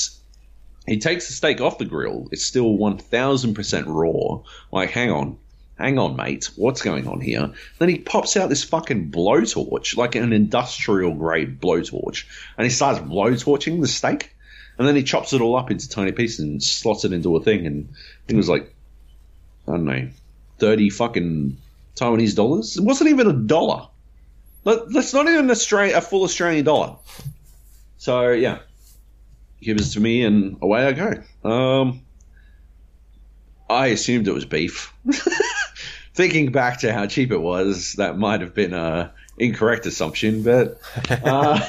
[0.87, 2.29] he takes the steak off the grill.
[2.33, 4.43] It's still 1000% raw.
[4.73, 5.39] Like, hang on.
[5.81, 6.51] Hang on, mate.
[6.57, 7.53] What's going on here?
[7.79, 12.27] Then he pops out this fucking blowtorch, like an industrial grade blowtorch,
[12.59, 14.35] and he starts blowtorching the steak.
[14.79, 17.43] And then he chops it all up into tiny pieces and slots it into a
[17.43, 17.67] thing.
[17.67, 17.89] And
[18.29, 18.75] it was like,
[19.69, 20.09] I don't know,
[20.59, 21.57] 30 fucking
[21.97, 22.77] Taiwanese dollars?
[22.77, 23.89] It wasn't even a dollar.
[24.65, 26.97] That- That's not even Australia, a full Australian dollar.
[27.99, 28.59] So, yeah
[29.63, 31.23] gives it to me, and away I go.
[31.49, 32.01] Um,
[33.69, 34.95] I assumed it was beef.
[36.15, 40.81] Thinking back to how cheap it was, that might have been a incorrect assumption, but
[41.09, 41.61] uh,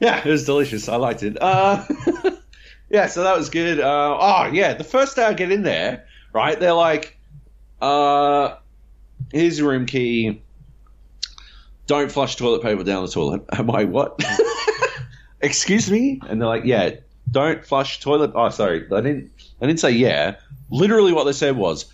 [0.00, 0.88] yeah, it was delicious.
[0.88, 1.36] I liked it.
[1.40, 1.84] Uh,
[2.90, 3.80] yeah, so that was good.
[3.80, 6.58] Uh, oh yeah, the first day I get in there, right?
[6.58, 7.18] They're like,
[7.80, 8.56] uh,
[9.30, 10.42] "Here's your room key.
[11.86, 14.20] Don't flush toilet paper down the toilet." Am I what?
[15.42, 16.90] excuse me and they're like yeah
[17.30, 20.36] don't flush toilet oh sorry i didn't i didn't say yeah
[20.70, 21.91] literally what they said was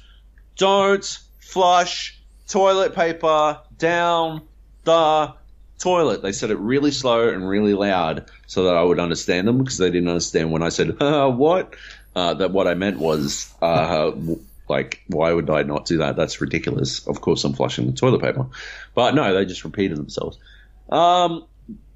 [0.58, 4.42] don't flush toilet paper down
[4.84, 5.34] the
[5.78, 6.22] toilet.
[6.22, 9.78] They said it really slow and really loud so that i would understand them because
[9.78, 11.74] they didn't understand when i said uh, what?
[12.14, 14.10] Uh, that what i meant was uh,
[14.68, 16.16] like why would i not do that?
[16.16, 17.06] That's ridiculous.
[17.06, 18.46] Of course i'm flushing the toilet paper.
[18.94, 20.38] But no they just repeated themselves.
[20.90, 21.46] Um,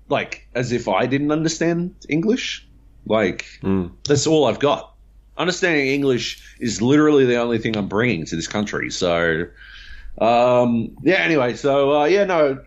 [0.09, 2.67] like as if I didn't understand English.
[3.05, 3.47] Like
[4.05, 4.92] that's all I've got.
[5.37, 8.91] Understanding English is literally the only thing I'm bringing to this country.
[8.91, 9.47] So,
[10.19, 11.17] um, yeah.
[11.17, 12.65] Anyway, so uh, yeah, no,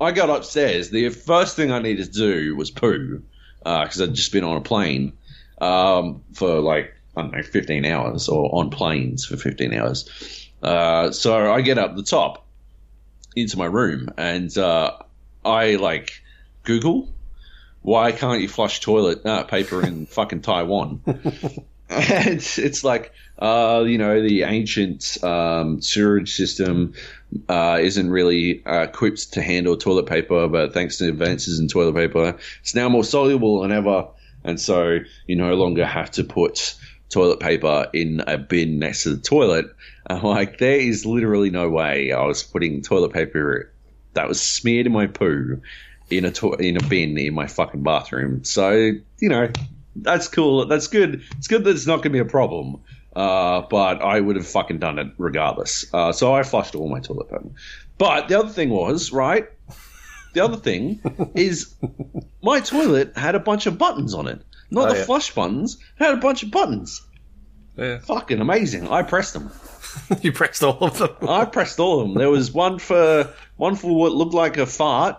[0.00, 0.90] I got upstairs.
[0.90, 3.22] The first thing I needed to do was poo
[3.58, 5.12] because I'd just been on a plane
[5.60, 10.48] um, for like I don't know, 15 hours or on planes for 15 hours.
[10.62, 12.46] Uh, so I get up the top
[13.34, 14.92] into my room and uh,
[15.44, 16.22] I like
[16.62, 17.08] Google
[17.86, 21.00] why can't you flush toilet uh, paper in fucking Taiwan?
[21.88, 26.94] and it's like, uh, you know, the ancient um, sewerage system
[27.48, 31.94] uh, isn't really uh, equipped to handle toilet paper, but thanks to advances in toilet
[31.94, 34.08] paper, it's now more soluble than ever.
[34.42, 36.76] And so you no longer have to put
[37.08, 39.66] toilet paper in a bin next to the toilet.
[40.08, 43.72] I'm like, there is literally no way I was putting toilet paper
[44.14, 45.60] that was smeared in my poo
[46.10, 48.44] in a to- in a bin in my fucking bathroom.
[48.44, 49.50] So you know,
[50.02, 50.66] that's cool.
[50.66, 51.22] That's good.
[51.38, 52.80] It's good that it's not going to be a problem.
[53.14, 55.86] Uh, but I would have fucking done it regardless.
[55.92, 57.48] Uh, so I flushed all my toilet paper.
[57.98, 59.48] But the other thing was right.
[60.34, 61.00] The other thing
[61.34, 61.74] is
[62.42, 64.42] my toilet had a bunch of buttons on it.
[64.70, 65.04] Not Oh, the yeah.
[65.04, 65.76] flush buttons.
[65.98, 67.00] It had a bunch of buttons.
[67.76, 67.98] Yeah.
[68.00, 68.88] Fucking amazing.
[68.88, 69.50] I pressed them.
[70.20, 71.10] you pressed all of them.
[71.26, 72.18] I pressed all of them.
[72.18, 75.16] There was one for one for what looked like a fart,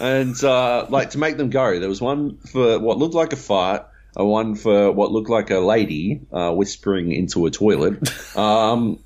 [0.00, 1.80] and uh, like to make them go.
[1.80, 5.50] There was one for what looked like a fart, a one for what looked like
[5.50, 8.98] a lady uh, whispering into a toilet, um,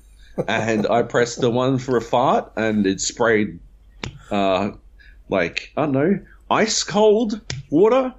[0.47, 3.59] and I pressed the one for a fart, and it sprayed
[4.31, 4.71] uh,
[5.29, 8.13] like I don't know ice cold water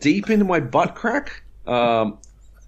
[0.00, 1.42] deep into my butt crack.
[1.66, 2.18] Um,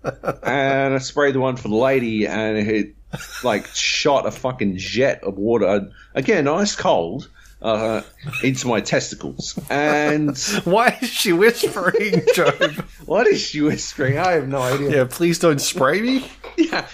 [0.02, 2.94] and I sprayed the one for the lady, and it
[3.42, 7.28] like shot a fucking jet of water again, ice cold,
[7.62, 8.02] uh,
[8.42, 9.58] into my testicles.
[9.70, 12.72] And Why is she whispering, Joab?
[13.06, 14.18] what is she whispering?
[14.18, 14.90] I have no idea.
[14.90, 16.30] yeah, please don't spray me.
[16.56, 16.86] Yeah,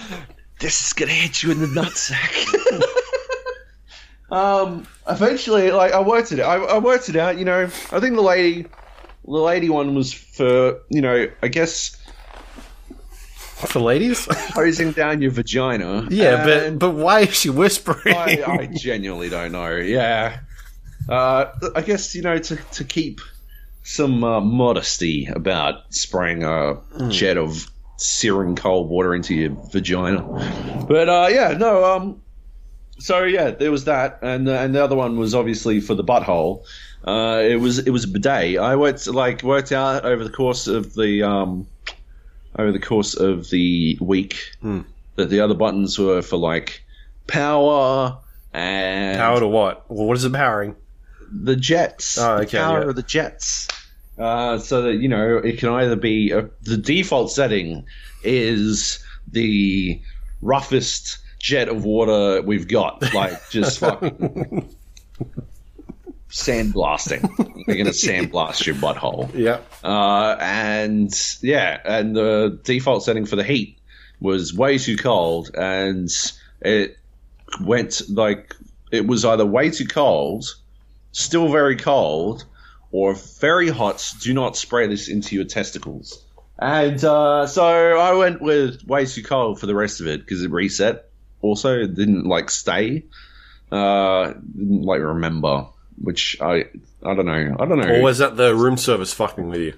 [0.60, 2.46] this is gonna hit you in the nutsack.
[4.30, 6.40] um, eventually, like I worked it.
[6.40, 7.38] I, I worked it out.
[7.38, 8.66] You know, I think the lady,
[9.24, 11.96] the lady one was for you know, I guess
[13.56, 14.28] For ladies?
[14.54, 16.06] hosing down your vagina.
[16.10, 18.14] Yeah, but but why is she whispering?
[18.14, 19.74] I, I genuinely don't know.
[19.76, 20.40] Yeah,
[21.08, 23.20] uh, I guess you know to to keep
[23.82, 30.22] some uh, modesty about spraying a jet of searing cold water into your vagina.
[30.88, 31.84] But uh, yeah, no.
[31.84, 32.22] Um,
[32.98, 36.04] so yeah, there was that, and uh, and the other one was obviously for the
[36.04, 36.64] butthole.
[37.04, 38.58] Uh, it was it was a bidet.
[38.58, 41.68] I worked like worked out over the course of the um,
[42.58, 44.56] over the course of the week
[45.14, 46.82] that the other buttons were for like
[47.28, 48.18] power
[48.52, 49.88] and Power to what?
[49.90, 50.74] Well, what is it powering?
[51.30, 52.18] The jets.
[52.18, 52.88] Oh, the power yeah.
[52.88, 53.68] of the jets.
[54.18, 57.84] Uh, so that you know, it can either be uh the default setting
[58.22, 58.98] is
[59.30, 60.00] the
[60.40, 64.74] roughest jet of water we've got, like just fucking
[66.30, 67.66] sandblasting.
[67.66, 69.32] You're gonna sandblast your butthole.
[69.34, 69.60] Yeah.
[69.84, 71.12] Uh, and
[71.42, 73.78] yeah, and the default setting for the heat
[74.20, 76.10] was way too cold, and
[76.60, 76.96] it
[77.60, 78.54] went like
[78.90, 80.46] it was either way too cold,
[81.16, 82.44] still very cold,
[82.92, 84.12] or very hot.
[84.20, 86.22] Do not spray this into your testicles.
[86.58, 90.42] And uh, so I went with way too cold for the rest of it because
[90.42, 91.08] it reset.
[91.42, 93.04] Also, it didn't like stay.
[93.72, 95.66] Uh, didn't like remember,
[96.00, 96.66] which I
[97.02, 97.56] I don't know.
[97.58, 97.94] I don't know.
[97.94, 99.74] Or was that the room service fucking with you?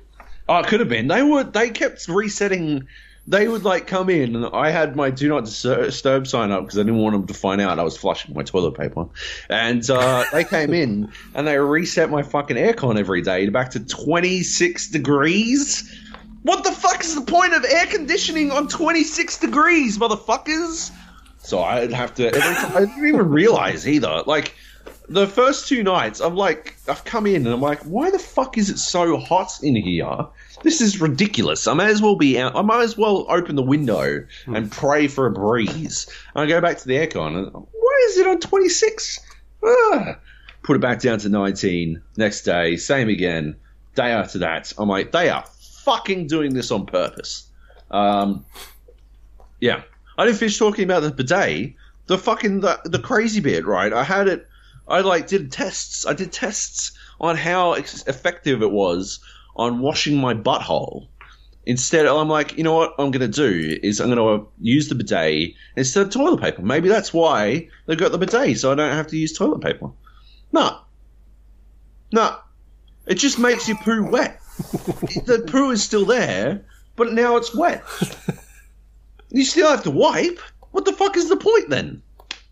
[0.49, 1.09] Oh, it could have been.
[1.09, 1.45] They were.
[1.45, 2.89] They kept resetting.
[3.29, 6.79] They would like come in, and I had my do not disturb sign up because
[6.79, 9.07] I didn't want them to find out I was flushing my toilet paper.
[9.51, 13.81] And uh, they came in and they reset my fucking aircon every day back to
[13.81, 15.95] twenty six degrees.
[16.43, 20.91] What the fuck is the point of air conditioning on twenty six degrees, motherfuckers?
[21.41, 22.29] So I'd have to.
[22.29, 24.23] Every time, I didn't even realize either.
[24.27, 24.55] Like
[25.09, 28.59] the first two nights, I'm like, I've come in and I'm like, why the fuck
[28.59, 30.27] is it so hot in here?
[30.63, 31.67] This is ridiculous.
[31.67, 32.57] I may as well be out.
[32.57, 36.09] I might as well open the window and pray for a breeze.
[36.35, 39.21] And I go back to the aircon and why is it on 26?
[39.65, 40.19] Ah.
[40.63, 42.03] Put it back down to 19.
[42.17, 43.57] Next day, same again.
[43.95, 45.45] Day after that, I'm like, they are
[45.85, 47.49] fucking doing this on purpose.
[47.91, 48.45] Um,
[49.61, 49.83] yeah.
[50.17, 51.75] I didn't finish talking about the bidet.
[52.07, 53.93] The fucking the, the crazy bit, right?
[53.93, 54.47] I had it.
[54.89, 56.07] I like did tests.
[56.07, 59.21] I did tests on how ex- effective it was
[59.59, 61.09] on washing my butthole.
[61.67, 64.89] Instead, I'm like, you know what I'm going to do is I'm going to use
[64.89, 66.63] the bidet instead of toilet paper.
[66.63, 69.91] Maybe that's why they got the bidet, so I don't have to use toilet paper.
[70.51, 70.79] No,
[72.11, 72.37] no,
[73.07, 74.41] it just makes your poo wet.
[75.27, 76.65] the poo is still there,
[76.97, 77.85] but now it's wet.
[79.31, 80.41] You still have to wipe.
[80.71, 82.03] What the fuck is the point then?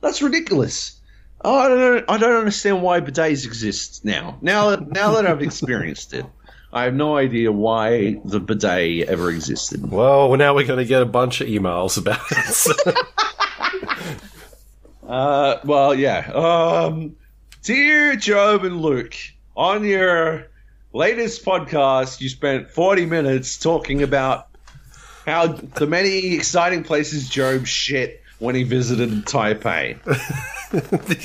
[0.00, 1.00] That's ridiculous.
[1.42, 2.04] Oh, I don't know.
[2.08, 4.38] I don't understand why bidets exist now.
[4.42, 6.26] Now that now that I've experienced it,
[6.76, 9.90] I have no idea why the bidet ever existed.
[9.90, 12.96] Well, now we're going to get a bunch of emails about it.
[15.08, 16.28] Uh, well, yeah.
[16.32, 17.14] Um,
[17.62, 19.14] dear Joab and Luke,
[19.56, 20.48] on your
[20.92, 24.48] latest podcast, you spent 40 minutes talking about
[25.24, 29.96] how the many exciting places Joab shit when he visited Taipei.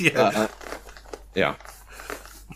[0.00, 0.46] yeah.
[1.34, 1.56] Yeah.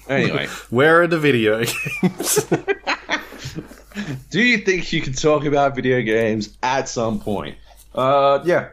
[0.08, 2.44] Anyway, Where are the video games?
[4.30, 7.56] do you think you can talk about video games at some point?
[7.94, 8.68] Uh, yeah,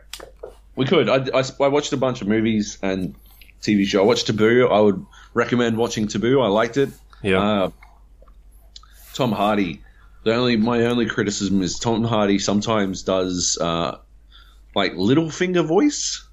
[0.75, 1.09] we could.
[1.09, 3.15] I, I, I watched a bunch of movies and
[3.61, 4.01] TV show.
[4.03, 4.67] I watched Taboo.
[4.67, 6.41] I would recommend watching Taboo.
[6.41, 6.89] I liked it.
[7.21, 7.39] yeah.
[7.39, 7.69] Uh,
[9.13, 9.81] Tom Hardy.
[10.23, 13.97] The only my only criticism is Tom Hardy sometimes does uh,
[14.75, 16.25] like Littlefinger voice.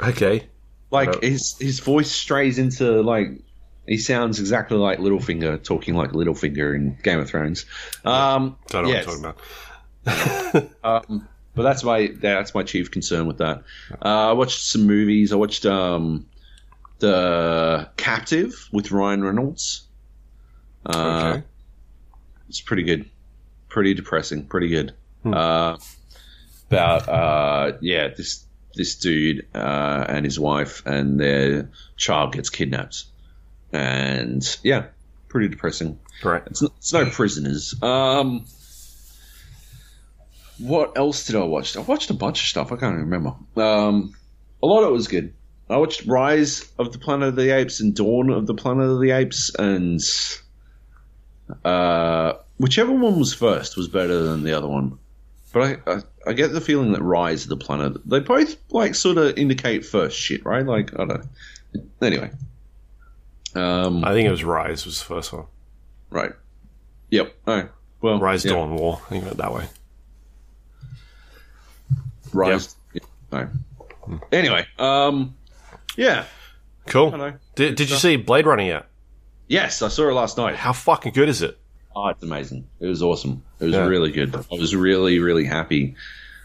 [0.00, 0.48] okay.
[0.90, 3.28] Like Uh, his his voice strays into like
[3.88, 7.64] he sounds exactly like Littlefinger talking like Littlefinger in Game of Thrones.
[8.04, 9.06] Um, Don't know yes.
[9.06, 9.40] what I'm talking
[10.04, 10.70] about.
[11.08, 13.64] Um, but that's my that's my chief concern with that.
[13.90, 15.32] Uh, I watched some movies.
[15.32, 16.26] I watched um,
[17.00, 19.86] the Captive with Ryan Reynolds.
[20.86, 21.44] Uh, Okay.
[22.48, 23.10] It's pretty good,
[23.68, 24.94] pretty depressing, pretty good.
[25.22, 25.34] Hmm.
[25.34, 25.76] Uh,
[26.70, 28.44] about uh, yeah, this
[28.74, 33.04] this dude uh, and his wife and their child gets kidnapped,
[33.72, 34.86] and yeah,
[35.28, 35.98] pretty depressing.
[36.22, 36.42] Right.
[36.46, 37.74] It's, it's no prisoners.
[37.82, 38.44] Um,
[40.58, 41.76] what else did I watch?
[41.76, 42.72] I watched a bunch of stuff.
[42.72, 43.34] I can't even remember.
[43.56, 44.14] Um,
[44.62, 45.34] a lot of it was good.
[45.70, 49.00] I watched Rise of the Planet of the Apes and Dawn of the Planet of
[49.00, 50.00] the Apes, and
[51.64, 54.98] uh, whichever one was first was better than the other one.
[55.52, 58.94] But I, I, I get the feeling that Rise of the Planet they both like
[58.94, 60.64] sort of indicate first shit, right?
[60.64, 61.08] Like I don't.
[61.74, 61.82] know.
[62.00, 62.30] Anyway,
[63.58, 65.46] um, I think it was Rise was the first one.
[66.10, 66.32] right.
[67.10, 67.34] Yep.
[67.46, 67.68] All right.
[68.02, 68.52] Well, Rise yeah.
[68.52, 69.00] Dawn War.
[69.06, 69.66] I think of it that way.
[72.32, 72.76] Rise.
[72.92, 73.00] Yeah,
[73.32, 73.48] no.
[74.32, 75.36] Anyway, um,
[75.96, 76.24] yeah.
[76.86, 77.10] Cool.
[77.54, 78.86] Did, did you see Blade Runner yet?
[79.46, 80.56] Yes, I saw it last night.
[80.56, 81.58] How fucking good is it?
[81.94, 82.66] Oh, it's amazing.
[82.80, 83.42] It was awesome.
[83.60, 83.86] It was Yeah.
[83.86, 84.34] really good.
[84.34, 85.96] I was really, really happy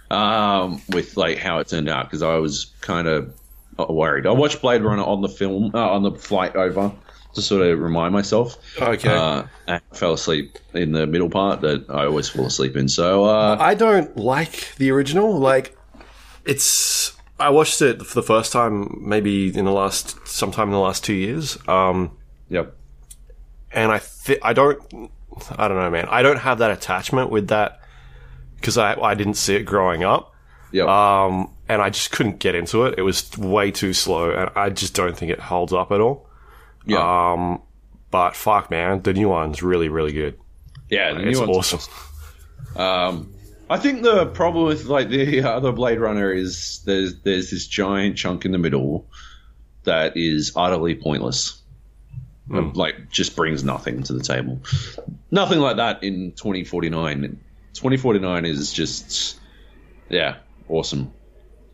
[0.09, 3.33] um, with like how it turned out because I was kind of
[3.77, 4.25] worried.
[4.25, 6.91] I watched Blade Runner on the film uh, on the flight over
[7.33, 8.57] to sort of remind myself.
[8.81, 9.09] Okay.
[9.09, 12.87] Uh, I fell asleep in the middle part that I always fall asleep in.
[12.87, 15.37] So uh, I don't like the original.
[15.39, 15.75] Like,
[16.45, 20.79] it's I watched it for the first time maybe in the last sometime in the
[20.79, 21.57] last two years.
[21.67, 22.11] Um,
[22.49, 22.75] Yep.
[23.71, 25.09] and I thi- I don't
[25.57, 26.05] I don't know, man.
[26.09, 27.79] I don't have that attachment with that
[28.57, 30.33] because I I didn't see it growing up.
[30.71, 30.87] Yep.
[30.87, 32.95] Um, and I just couldn't get into it.
[32.97, 36.27] It was way too slow, and I just don't think it holds up at all.
[36.85, 37.31] Yeah.
[37.33, 37.61] Um,
[38.11, 40.37] but fuck, man, the new one's really, really good.
[40.89, 41.13] yeah.
[41.13, 41.79] The new It's one's awesome.
[42.75, 43.31] Um,
[43.69, 48.17] I think the problem with like the other Blade Runner is there's there's this giant
[48.17, 49.05] chunk in the middle
[49.83, 51.61] that is utterly pointless.
[52.49, 54.59] And, Like just brings nothing to the table.
[55.31, 57.21] Nothing like that in 2049.
[57.73, 59.39] 2049 is just
[60.09, 61.13] yeah, awesome.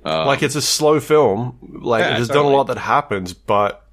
[0.03, 1.57] like it's a slow film.
[1.81, 2.45] Like Yeah, there's totally.
[2.45, 3.85] not a lot that happens, but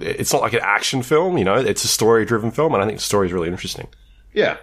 [0.00, 1.38] it's not like an action film.
[1.38, 3.88] You know, it's a story-driven film, and I think the story is really interesting.
[4.32, 4.56] Yeah.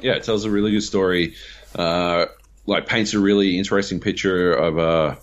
[0.00, 1.34] Yeah, it tells a really good story.
[1.74, 2.26] Uh,
[2.66, 5.18] like paints a really interesting picture of a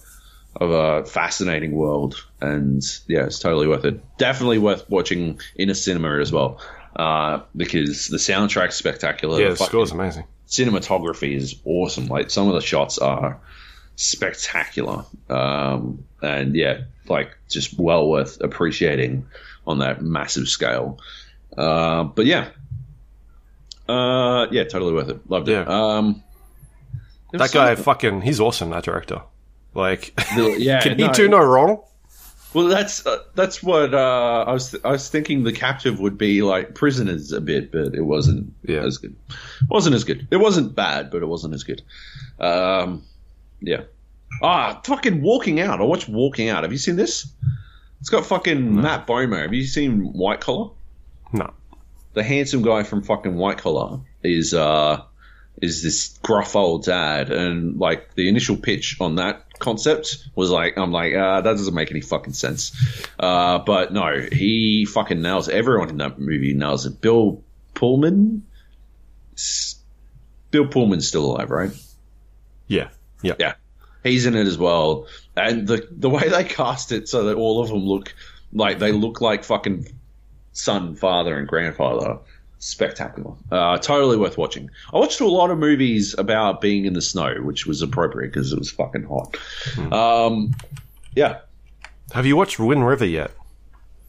[0.57, 4.01] of a fascinating world, and yeah, it's totally worth it.
[4.17, 6.59] Definitely worth watching in a cinema as well,
[6.95, 9.39] uh, because the soundtrack's spectacular.
[9.39, 10.25] Yeah, The the score's amazing.
[10.47, 12.07] cinematography is awesome.
[12.07, 13.39] Like some of the shots are
[13.95, 16.81] spectacular, um, and yeah,
[17.11, 19.25] like just well worth appreciating
[19.67, 20.97] on that massive scale.
[21.57, 22.49] Uh, but yeah,
[23.87, 25.29] uh, yeah, totally worth it.
[25.29, 25.53] Loved it.
[25.53, 25.63] Yeah.
[25.97, 26.23] Um,
[27.31, 28.69] That guy, something- fucking, he's awesome.
[28.71, 29.21] That director.
[29.73, 31.13] Like, yeah, can he no.
[31.13, 31.81] do no wrong?
[32.53, 34.75] Well, that's uh, that's what uh, I was.
[34.83, 38.83] I was thinking the captive would be like prisoners a bit, but it wasn't Yeah.
[38.85, 39.15] as good.
[39.69, 40.27] wasn't as good.
[40.31, 41.81] It wasn't bad, but it wasn't as good.
[42.41, 43.03] Um,
[43.61, 43.83] yeah.
[44.41, 45.81] Ah, fucking Walking Out.
[45.81, 46.63] I watched Walking Out.
[46.63, 47.27] Have you seen this?
[47.99, 49.43] It's got fucking Matt Bomer.
[49.43, 50.71] Have you seen White Collar?
[51.31, 51.53] No.
[52.13, 55.03] The handsome guy from fucking White Collar is uh
[55.61, 60.77] is this gruff old dad, and like the initial pitch on that concept was like,
[60.77, 62.75] I'm like, uh, that doesn't make any fucking sense.
[63.19, 65.53] Uh, but no, he fucking nails it.
[65.55, 66.99] Everyone in that movie nails it.
[66.99, 67.43] Bill
[67.75, 68.43] Pullman,
[70.49, 71.71] Bill Pullman's still alive, right?
[72.67, 72.89] Yeah.
[73.21, 73.35] Yeah.
[73.39, 73.53] Yeah,
[74.03, 75.07] he's in it as well.
[75.35, 78.13] And the the way they cast it so that all of them look
[78.53, 79.87] like they look like fucking
[80.53, 82.19] son, father, and grandfather.
[82.59, 83.33] Spectacular.
[83.51, 84.69] Uh, totally worth watching.
[84.93, 88.53] I watched a lot of movies about being in the snow, which was appropriate because
[88.53, 89.35] it was fucking hot.
[89.91, 90.53] Um,
[91.15, 91.39] yeah.
[92.13, 93.31] Have you watched Wind River yet?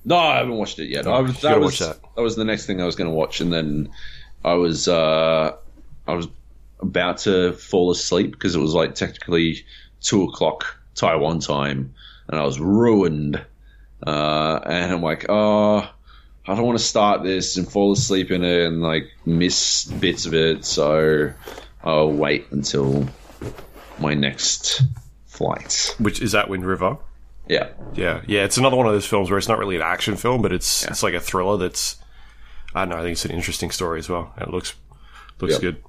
[0.05, 1.07] No, I haven't watched it yet.
[1.07, 2.21] I was, that was watch that.
[2.21, 3.89] was the next thing I was going to watch, and then
[4.45, 5.57] I was uh,
[6.07, 6.29] I was
[6.83, 9.65] about to fall asleep because it was like technically
[10.01, 11.95] two o'clock Taiwan time,
[12.29, 13.45] and I was ruined.
[14.05, 15.89] Uh, and I'm like, oh,
[16.47, 20.27] I don't want to start this and fall asleep in it and like miss bits
[20.27, 21.33] of it, so
[21.85, 23.07] I'll wait until
[24.01, 24.83] my next
[25.27, 25.95] flight.
[25.99, 26.99] Which is that Wind River?
[27.49, 27.69] Yeah.
[27.95, 28.43] Yeah, yeah.
[28.45, 30.85] It's another one of those films where it's not really an action film, but it's
[30.87, 31.57] it's like a thriller.
[31.57, 31.97] That's
[32.75, 32.97] I don't know.
[32.97, 34.75] I think it's an interesting story as well, and it looks
[35.41, 35.61] looks Yep.
[35.61, 35.83] good.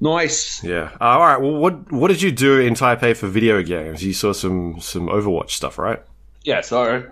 [0.00, 0.62] Nice.
[0.62, 0.90] Yeah.
[1.00, 1.40] Uh, all right.
[1.40, 4.04] Well, what what did you do in Taipei for video games?
[4.04, 6.02] You saw some some Overwatch stuff, right?
[6.44, 7.04] Yeah, so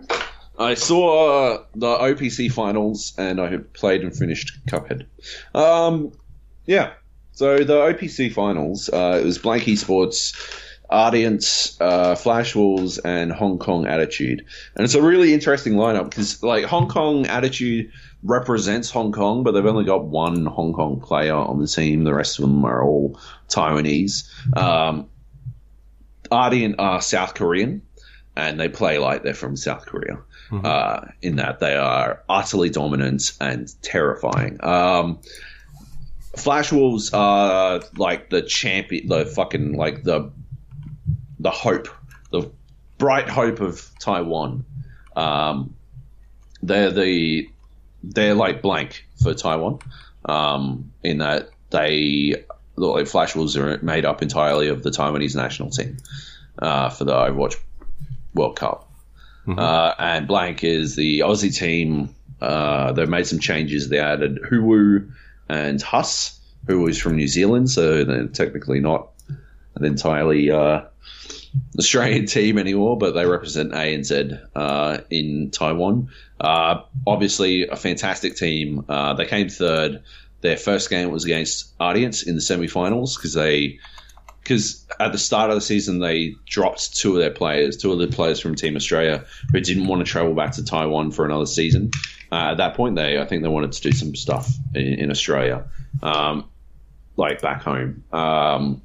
[0.59, 5.07] I saw uh, the OPC finals and I played and finished Cuphead.
[5.55, 6.13] Um,
[6.67, 6.93] yeah,
[7.35, 10.35] so the OPC finals, uh, it was Blank Esports,
[10.89, 14.45] Ardent, uh, Flash Wolves, and Hong Kong Attitude.
[14.77, 17.91] And it's a really interesting lineup because, like, Hong Kong Attitude
[18.25, 22.05] represents Hong Kong, but they've only got one Hong Kong player on the team.
[22.05, 24.57] The rest of them are all Taiwanese.
[24.57, 25.09] Um,
[26.31, 27.83] Ardent are South Korean
[28.37, 30.19] and they play like they're from South Korea.
[30.53, 34.63] Uh, in that they are utterly dominant and terrifying.
[34.63, 35.21] Um,
[36.37, 40.31] Flash Wolves are like the champion, the fucking like the
[41.39, 41.89] the hope,
[42.31, 42.51] the
[42.99, 44.65] bright hope of Taiwan.
[45.17, 45.75] Um,
[46.63, 47.49] they're the
[48.13, 49.79] they're like blank for Taiwan.
[50.27, 52.45] Um, in that they
[52.77, 55.99] like Flash Wolves are made up entirely of the Taiwanese national team
[56.59, 57.57] uh, for the Overwatch
[58.35, 58.91] World Cup.
[59.59, 62.15] Uh, and Blank is the Aussie team.
[62.41, 63.89] Uh, they've made some changes.
[63.89, 65.13] They added Huwu
[65.49, 69.11] and Huss, who is from New Zealand, so they're technically not
[69.75, 70.83] an entirely uh,
[71.79, 76.09] Australian team anymore, but they represent ANZ uh, in Taiwan.
[76.41, 78.85] Uh, obviously, a fantastic team.
[78.89, 80.03] Uh, they came third.
[80.41, 83.79] Their first game was against Ardent in the semi-finals because they
[84.43, 87.99] because at the start of the season they dropped two of their players, two of
[87.99, 91.47] the players from Team Australia who didn't want to travel back to Taiwan for another
[91.47, 91.91] season.
[92.31, 95.11] Uh, at that point, they I think they wanted to do some stuff in, in
[95.11, 95.65] Australia,
[96.03, 96.49] um,
[97.17, 98.05] like back home.
[98.13, 98.83] Um,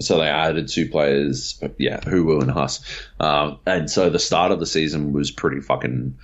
[0.00, 2.80] so they added two players, yeah, Huwu and Huss.
[3.20, 6.18] Um, and so the start of the season was pretty fucking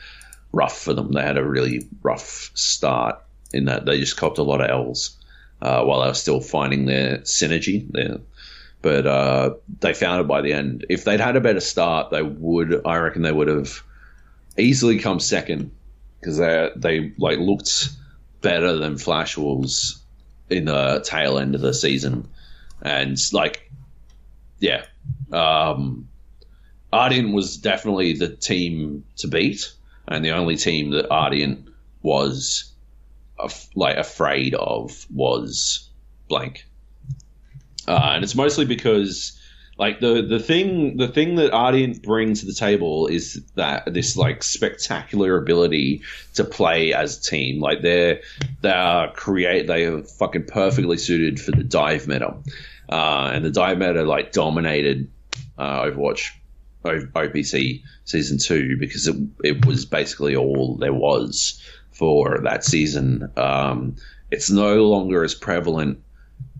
[0.52, 1.12] rough for them.
[1.12, 5.16] They had a really rough start in that they just copped a lot of L's
[5.62, 8.18] uh, while they were still finding their synergy there.
[8.82, 10.86] But uh, they found it by the end.
[10.88, 12.86] If they'd had a better start, they would.
[12.86, 13.82] I reckon they would have
[14.56, 15.70] easily come second
[16.18, 17.90] because they they like looked
[18.40, 20.02] better than Flash Wolves
[20.48, 22.28] in the tail end of the season,
[22.82, 23.70] and like,
[24.58, 24.84] yeah,
[25.32, 26.08] um,
[26.92, 29.72] Ardent was definitely the team to beat,
[30.08, 31.68] and the only team that Ardent
[32.02, 32.72] was
[33.38, 35.88] af- like afraid of was
[36.28, 36.66] blank,
[37.86, 39.40] uh, and it's mostly because
[39.80, 44.14] like the the thing the thing that Ardent brings to the table is that this
[44.14, 46.02] like spectacular ability
[46.34, 47.60] to play as a team.
[47.60, 48.20] Like they're
[48.60, 52.34] they are create they are fucking perfectly suited for the dive meta,
[52.90, 55.10] uh, and the dive meta like dominated
[55.58, 56.30] uh, Overwatch.
[56.82, 59.14] OPC season two because it,
[59.44, 63.30] it was basically all there was for that season.
[63.36, 63.96] Um,
[64.30, 66.02] it's no longer as prevalent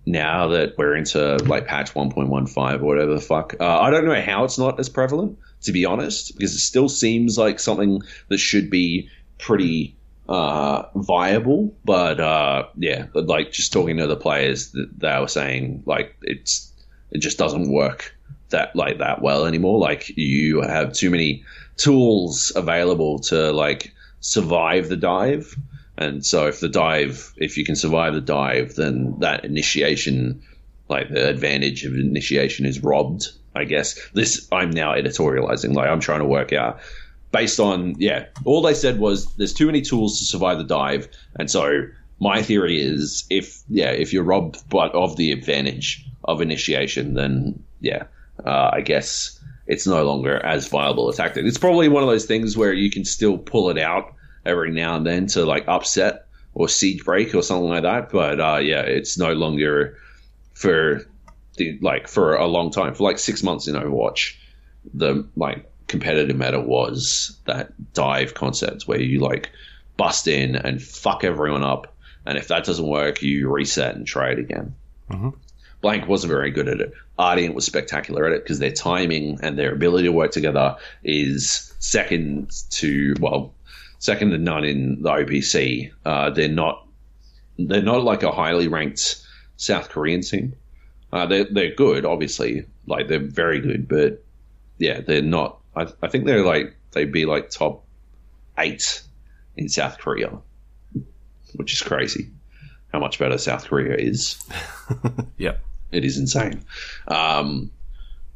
[0.07, 3.55] now that we're into like patch 1.15 or whatever the fuck.
[3.59, 6.89] Uh, I don't know how it's not as prevalent, to be honest, because it still
[6.89, 9.09] seems like something that should be
[9.39, 9.97] pretty
[10.31, 11.75] uh, viable.
[11.85, 16.73] But uh, yeah, like just talking to the players, they were saying like it's
[17.11, 18.17] it just doesn't work
[18.49, 19.79] that like that well anymore.
[19.79, 21.45] Like you have too many
[21.77, 25.55] tools available to like survive the dive
[26.01, 30.43] and so if the dive, if you can survive the dive, then that initiation,
[30.89, 34.01] like the advantage of initiation is robbed, I guess.
[34.15, 35.75] This, I'm now editorializing.
[35.75, 36.81] Like I'm trying to work out
[37.33, 41.09] based on, yeah, all they said was there's too many tools to survive the dive.
[41.37, 41.83] And so
[42.19, 47.63] my theory is if, yeah, if you're robbed but of the advantage of initiation, then
[47.81, 48.05] yeah,
[48.45, 51.45] uh, I guess it's no longer as viable a tactic.
[51.47, 54.15] It's probably one of those things where you can still pull it out
[54.45, 58.11] every now and then to like upset or siege break or something like that.
[58.11, 59.97] But uh, yeah, it's no longer
[60.55, 61.03] for
[61.57, 64.35] the like for a long time for like six months in Overwatch.
[64.95, 69.51] The like competitive meta was that dive concept where you like
[69.97, 74.31] bust in and fuck everyone up, and if that doesn't work, you reset and try
[74.31, 74.75] it again.
[75.11, 75.31] Mm-hmm.
[75.83, 76.93] Blank wasn't very good at it.
[77.19, 81.75] Ardent was spectacular at it because their timing and their ability to work together is
[81.79, 83.53] second to well
[83.99, 85.91] second to none in the OPC.
[86.05, 86.87] Uh, they're not
[87.59, 89.23] they're not like a highly ranked
[89.57, 90.55] South Korean team.
[91.13, 94.25] Uh, they're they're good, obviously, like they're very good, but
[94.79, 95.60] yeah, they're not.
[95.75, 97.85] I, I think they're like they'd be like top
[98.59, 99.03] eight
[99.57, 100.39] in South Korea,
[101.55, 102.31] which is crazy.
[102.93, 104.43] How much better South Korea is.
[105.37, 105.57] yeah,
[105.93, 106.65] it is insane.
[107.07, 107.71] Um,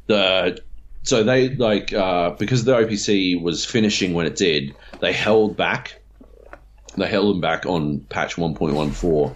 [0.07, 0.59] the
[1.03, 6.01] so they like uh, because the OPC was finishing when it did, they held back.
[6.97, 9.35] They held them back on patch 1.14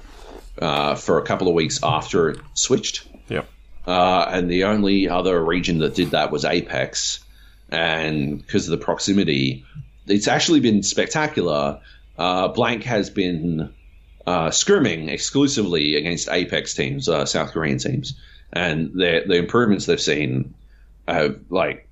[0.61, 3.07] uh, for a couple of weeks after it switched.
[3.27, 3.47] Yep.
[3.85, 7.19] Uh, and the only other region that did that was Apex,
[7.72, 9.65] and because of the proximity,
[10.07, 11.82] it's actually been spectacular.
[12.17, 13.74] Uh, Blank has been
[14.26, 18.20] uh, scrimming exclusively against Apex teams, uh, South Korean teams,
[18.51, 20.53] and the the improvements they've seen
[21.07, 21.88] have like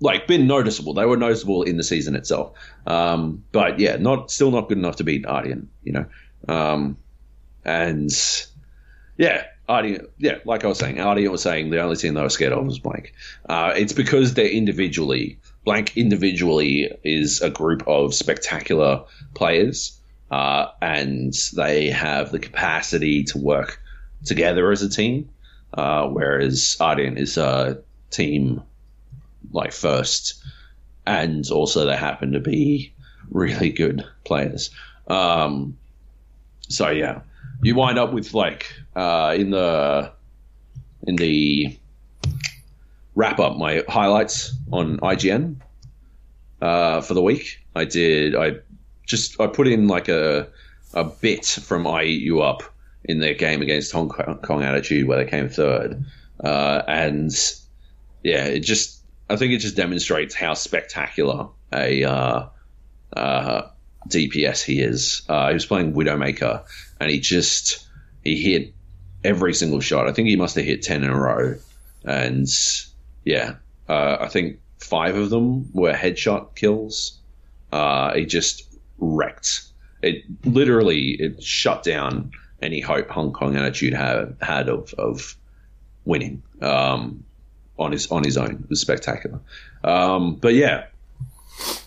[0.00, 0.94] like been noticeable.
[0.94, 2.52] They were noticeable in the season itself.
[2.86, 6.06] Um, but yeah, not still not good enough to beat Ardent, you know.
[6.48, 6.98] Um,
[7.64, 8.10] and
[9.16, 12.28] yeah, Ardent, yeah, like I was saying, Ardent was saying the only team they were
[12.28, 13.14] scared of was Blank.
[13.48, 19.98] Uh, it's because they're individually Blank individually is a group of spectacular players,
[20.30, 23.80] uh, and they have the capacity to work
[24.24, 25.30] together as a team.
[25.72, 28.62] Uh, whereas Ardent is a team
[29.52, 30.34] like first,
[31.06, 32.92] and also they happen to be
[33.30, 34.70] really good players.
[35.08, 35.78] Um,
[36.68, 37.20] so yeah,
[37.64, 40.12] you wind up with like uh, in the
[41.06, 41.76] in the
[43.14, 45.56] wrap up my highlights on IGN
[46.60, 47.60] uh, for the week.
[47.74, 48.56] I did I
[49.06, 50.48] just I put in like a
[50.92, 52.62] a bit from I Eat You Up
[53.04, 56.04] in their game against Hong Kong Attitude where they came third,
[56.42, 57.32] uh, and
[58.22, 59.00] yeah, it just
[59.30, 62.46] I think it just demonstrates how spectacular a uh,
[63.16, 63.68] uh,
[64.08, 65.22] DPS he is.
[65.28, 66.64] Uh, he was playing Widowmaker,
[67.00, 67.86] and he just
[68.22, 68.74] he hit
[69.22, 70.08] every single shot.
[70.08, 71.56] I think he must have hit ten in a row,
[72.04, 72.48] and
[73.24, 73.54] yeah,
[73.88, 77.18] uh, I think five of them were headshot kills.
[77.72, 78.64] Uh, he just
[78.98, 79.62] wrecked.
[80.02, 85.36] It literally it shut down any hope Hong Kong attitude had had of of
[86.04, 87.24] winning um,
[87.78, 88.62] on his on his own.
[88.64, 89.40] It was spectacular.
[89.82, 90.86] Um, but yeah,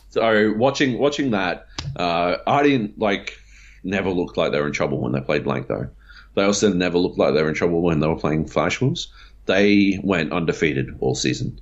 [0.09, 3.39] so watching watching that, uh, I didn't like
[3.83, 5.89] never looked like they were in trouble when they played blank though.
[6.35, 9.11] They also never looked like they were in trouble when they were playing Flash Wolves.
[9.45, 11.59] They went undefeated all season.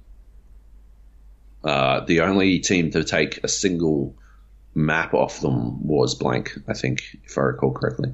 [1.64, 4.16] Uh, the only team to take a single
[4.76, 8.14] map off them was blank, I think, if I recall correctly.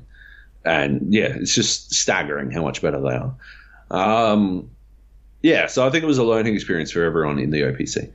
[0.64, 3.36] And yeah, it's just staggering how much better they are.
[3.89, 4.70] Um,
[5.41, 8.12] yeah, so I think it was a learning experience for everyone in the OPC.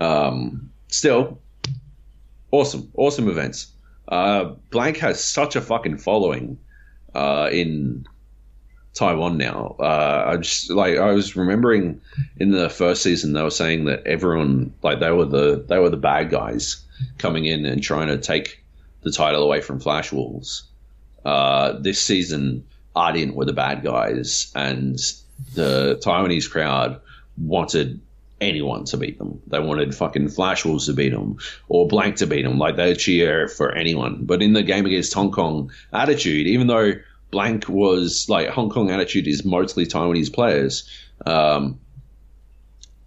[0.00, 1.40] Um, still,
[2.50, 3.72] awesome, awesome events.
[4.06, 6.58] Uh, Blank has such a fucking following
[7.14, 8.06] uh, in
[8.94, 9.76] Taiwan now.
[9.78, 12.00] Uh, I just like I was remembering
[12.38, 15.90] in the first season they were saying that everyone like they were the they were
[15.90, 16.84] the bad guys
[17.18, 18.64] coming in and trying to take
[19.02, 20.64] the title away from Flash Wolves.
[21.24, 22.64] Uh, this season,
[22.96, 24.98] Ardent were the bad guys, and
[25.54, 27.00] the Taiwanese crowd
[27.36, 28.00] wanted
[28.40, 29.40] anyone to beat them.
[29.46, 32.58] They wanted fucking Flash Wolves to beat them or Blank to beat them.
[32.58, 34.24] Like they cheer for anyone.
[34.24, 36.92] But in the game against Hong Kong, Attitude, even though
[37.30, 40.88] Blank was like Hong Kong Attitude is mostly Taiwanese players.
[41.26, 41.80] Um,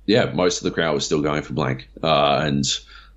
[0.05, 2.65] yeah, most of the crowd was still going for Blank, uh, and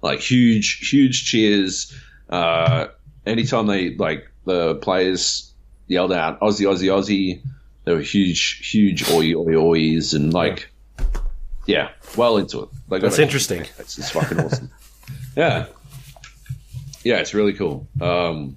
[0.02, 1.94] like huge, huge cheers.
[2.28, 2.88] Uh,
[3.26, 5.52] anytime they like the players
[5.86, 7.42] yelled out Aussie, Aussie, Aussie,
[7.84, 10.73] there were huge, huge oi, oi, ois, and like, yeah,
[12.16, 12.68] well into it.
[12.88, 13.62] Like, That's interesting.
[13.78, 14.70] It's, it's fucking awesome.
[15.36, 15.66] yeah,
[17.02, 17.86] yeah, it's really cool.
[18.00, 18.56] Um,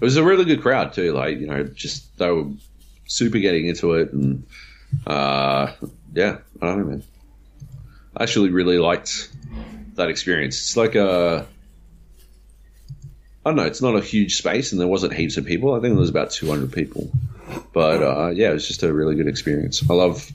[0.00, 1.12] it was a really good crowd too.
[1.12, 2.46] Like, you know, just they were
[3.06, 4.46] super getting into it, and
[5.06, 5.72] uh,
[6.14, 7.02] yeah, I don't know, man.
[8.16, 9.30] I actually really liked
[9.94, 10.56] that experience.
[10.56, 11.46] It's like a
[13.44, 13.64] I don't know.
[13.64, 15.74] It's not a huge space, and there wasn't heaps of people.
[15.74, 17.10] I think there was about 200 people,
[17.72, 19.82] but uh, yeah, it was just a really good experience.
[19.88, 20.30] I love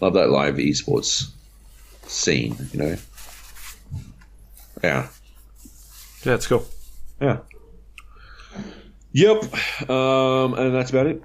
[0.00, 1.30] love that live esports
[2.08, 2.56] scene.
[2.72, 2.96] You know,
[4.82, 5.08] yeah,
[6.24, 6.64] Yeah, it's cool.
[7.20, 7.38] yeah,
[9.12, 9.42] yep.
[9.88, 11.22] Um, and that's about it.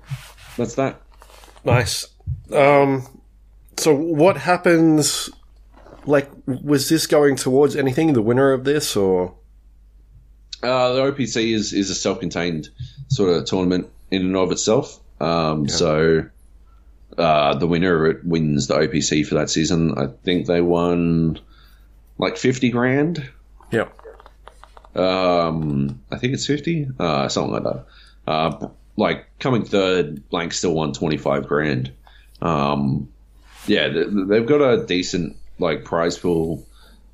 [0.58, 1.02] That's that.
[1.66, 2.08] Nice.
[2.52, 3.08] Um,
[3.78, 5.30] so what happens?
[6.06, 8.14] Like, was this going towards anything?
[8.14, 9.36] The winner of this, or
[10.62, 12.70] Uh, the OPC is is a self contained
[13.10, 15.00] sort of tournament in and of itself.
[15.22, 16.24] Um, So
[17.18, 19.98] uh, the winner of it wins the OPC for that season.
[19.98, 21.40] I think they won
[22.18, 23.30] like fifty grand.
[23.72, 23.88] yeah,
[24.96, 27.86] Um, I think it's fifty, uh, something like that.
[28.28, 31.92] Uh, like coming third, blank still won twenty five grand.
[32.42, 33.10] Um,
[33.68, 36.66] yeah, they've got a decent like prize pool,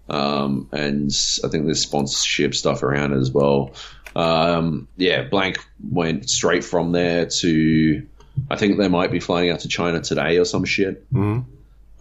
[0.09, 1.11] um, and
[1.43, 3.73] I think there's sponsorship stuff around as well.
[4.15, 5.57] Um, yeah, blank
[5.89, 8.05] went straight from there to.
[8.49, 11.11] I think they might be flying out to China today or some shit.
[11.13, 11.45] Mhm.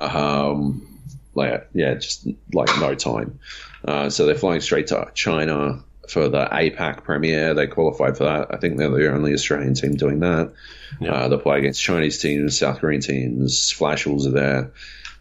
[0.01, 0.87] Um,
[1.35, 3.39] like yeah, just like no time.
[3.85, 7.55] Uh, so they're flying straight to China for the APAC Premier.
[7.55, 8.49] They qualified for that.
[8.55, 10.53] I think they're the only Australian team doing that.
[11.01, 11.13] Yeah.
[11.13, 13.71] Uh, they play against Chinese teams, South Korean teams.
[13.71, 14.73] Flash Wolves are there.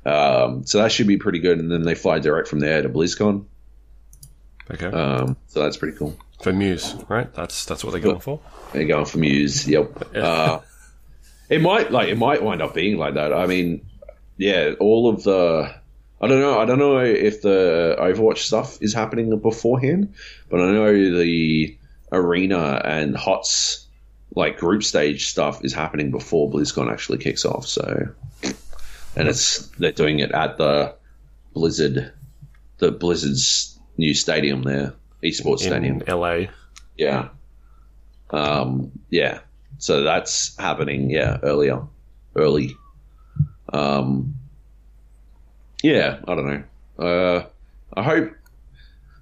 [0.05, 1.59] Um, so that should be pretty good.
[1.59, 3.43] And then they fly direct from there to BlizzCon.
[4.71, 4.85] okay.
[4.85, 6.15] Um, so that's pretty cool.
[6.41, 7.31] for Muse, right?
[7.33, 8.39] That's that's what they're going for.
[8.73, 9.67] They're going for Muse.
[9.67, 10.15] Yep.
[10.15, 10.59] Uh,
[11.49, 13.33] it might like it might wind up being like that.
[13.33, 13.85] I mean,
[14.37, 15.73] yeah, all of the.
[16.19, 16.59] I don't know.
[16.59, 20.15] I don't know if the Overwatch stuff is happening beforehand,
[20.49, 21.77] but I know the
[22.11, 23.85] arena and HOTS
[24.35, 27.67] like group stage stuff is happening before BlizzCon actually kicks off.
[27.67, 28.07] So,
[29.15, 30.95] and it's they're doing it at the
[31.53, 32.11] Blizzard,
[32.79, 34.93] the Blizzard's new stadium there,
[35.23, 36.01] esports stadium.
[36.01, 36.47] in LA.
[36.97, 37.29] Yeah.
[38.31, 39.39] Um, yeah.
[39.79, 41.81] So that's happening, yeah, earlier.
[42.35, 42.75] Early.
[43.71, 44.35] Um,
[45.83, 47.05] yeah, I don't know.
[47.05, 47.45] Uh,
[47.93, 48.33] I hope.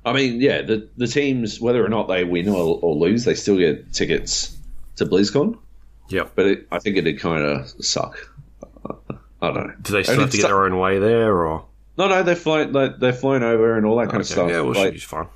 [0.05, 3.35] I mean, yeah, the the teams, whether or not they win or, or lose, they
[3.35, 4.55] still get tickets
[4.97, 5.57] to BlizzCon.
[6.07, 8.17] Yeah, But it, I think it'd kind of suck.
[9.41, 9.73] I don't know.
[9.81, 11.65] Do they still have to get their own way there, or
[11.97, 12.71] No, no, they're flown.
[12.71, 14.49] Like, they're flown over and all that kind of stuff.
[14.51, 15.27] Yeah, well, like, fine.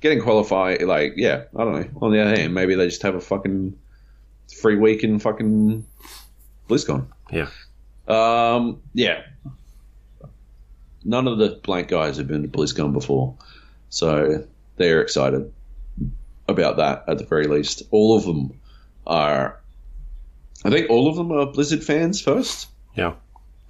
[0.00, 1.88] getting qualified, like, yeah, I don't know.
[2.02, 3.78] On the other hand, maybe they just have a fucking
[4.54, 5.84] free week in fucking
[6.68, 7.06] BlizzCon.
[7.30, 7.48] Yeah.
[8.08, 9.22] Um, yeah.
[11.04, 13.36] None of the blank guys have been to BlizzCon before,
[13.90, 14.44] so
[14.76, 15.52] they're excited
[16.48, 17.82] about that at the very least.
[17.90, 18.60] All of them
[19.06, 19.60] are.
[20.64, 23.14] I think all of them are Blizzard fans first, Yeah.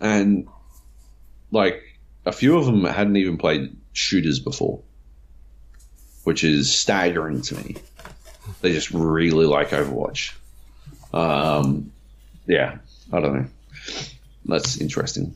[0.01, 0.49] and
[1.51, 1.83] like
[2.24, 4.81] a few of them hadn't even played shooters before,
[6.24, 7.77] which is staggering to me.
[8.62, 10.33] They just really like Overwatch.
[11.17, 11.93] Um,
[12.47, 12.79] yeah,
[13.12, 13.47] I don't know.
[14.45, 15.35] that's interesting.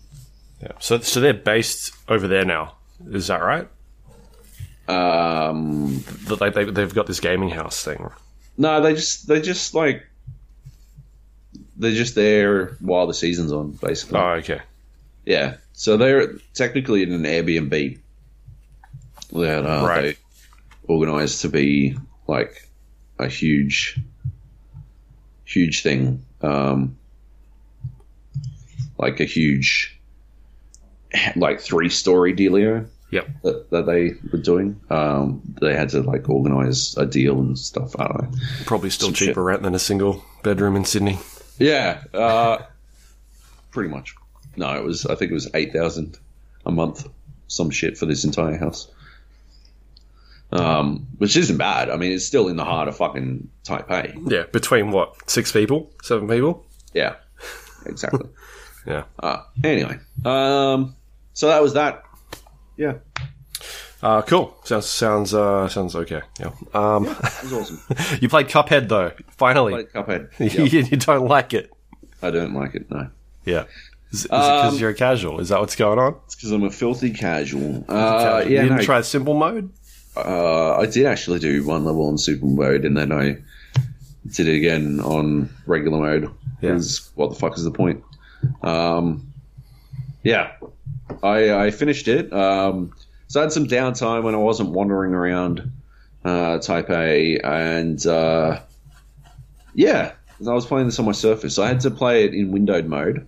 [0.63, 0.73] Yeah.
[0.79, 2.75] So, so they're based over there now.
[3.11, 3.69] Is that right?
[4.89, 8.11] Um, Like they, they've got this gaming house thing.
[8.59, 10.05] no, they just they just like
[11.77, 14.19] they're just there while the season's on, basically.
[14.19, 14.61] Oh, okay.
[15.25, 17.99] Yeah, so they're technically in an Airbnb
[19.33, 20.03] that uh, Right.
[20.03, 20.17] they
[20.93, 22.69] organised to be like
[23.19, 23.99] a huge,
[25.51, 26.97] huge thing, um,
[28.99, 29.99] like a huge,
[31.37, 33.29] like three-story dealio Yep.
[33.43, 34.81] that, that they were doing.
[34.89, 37.99] Um, they had to like organise a deal and stuff.
[37.99, 38.39] I don't know.
[38.67, 39.37] Probably still Some cheaper shit.
[39.45, 41.19] rent than a single bedroom in Sydney.
[41.59, 42.59] Yeah, uh,
[43.73, 44.15] pretty much.
[44.57, 45.07] No, it was.
[45.07, 46.19] I think it was eight thousand
[46.65, 47.07] a month,
[47.49, 48.89] some shit for this entire house.
[50.53, 51.91] Um, which isn't bad.
[51.91, 54.31] I mean, it's still in the heart of fucking Taipei.
[54.31, 54.45] Yeah.
[54.53, 55.15] Between what?
[55.31, 55.93] Six people?
[56.03, 56.67] Seven people?
[56.95, 57.17] Yeah,
[57.87, 58.29] exactly.
[58.87, 59.05] Yeah.
[59.23, 60.97] uh, anyway, um,
[61.35, 62.03] so that was that.
[62.79, 62.95] Yeah,
[64.03, 64.57] Uh, cool.
[64.65, 66.23] Sounds sounds uh, sounds okay.
[66.41, 66.53] Yeah.
[66.73, 67.81] Um, it was awesome.
[68.23, 69.13] you played Cuphead though.
[69.37, 70.31] Finally, Played Cuphead.
[70.73, 71.71] you, you don't like it.
[72.23, 72.91] I don't like it.
[72.91, 73.11] No,
[73.45, 73.65] Yeah.
[74.13, 75.41] Is, is it because Um, you're a casual?
[75.41, 76.17] Is that what's going on?
[76.25, 77.85] it's because I'm a filthy casual.
[77.87, 79.71] Uh, you yeah, didn't no, try simple mode.
[80.27, 83.39] Uh, I did actually do one level on super mode, and then I
[84.27, 86.25] did it again on regular mode.
[86.61, 86.73] Yeah.
[86.73, 88.05] Because what the fuck is the point?
[88.63, 89.33] Um,
[90.23, 90.53] yeah,
[91.23, 92.33] I, I finished it.
[92.33, 92.93] Um,
[93.29, 95.73] so I had some downtime when I wasn't wandering around
[96.25, 98.61] uh, Taipei, and uh,
[99.75, 100.13] yeah,
[100.47, 101.59] I was playing this on my Surface.
[101.59, 103.27] I had to play it in windowed mode.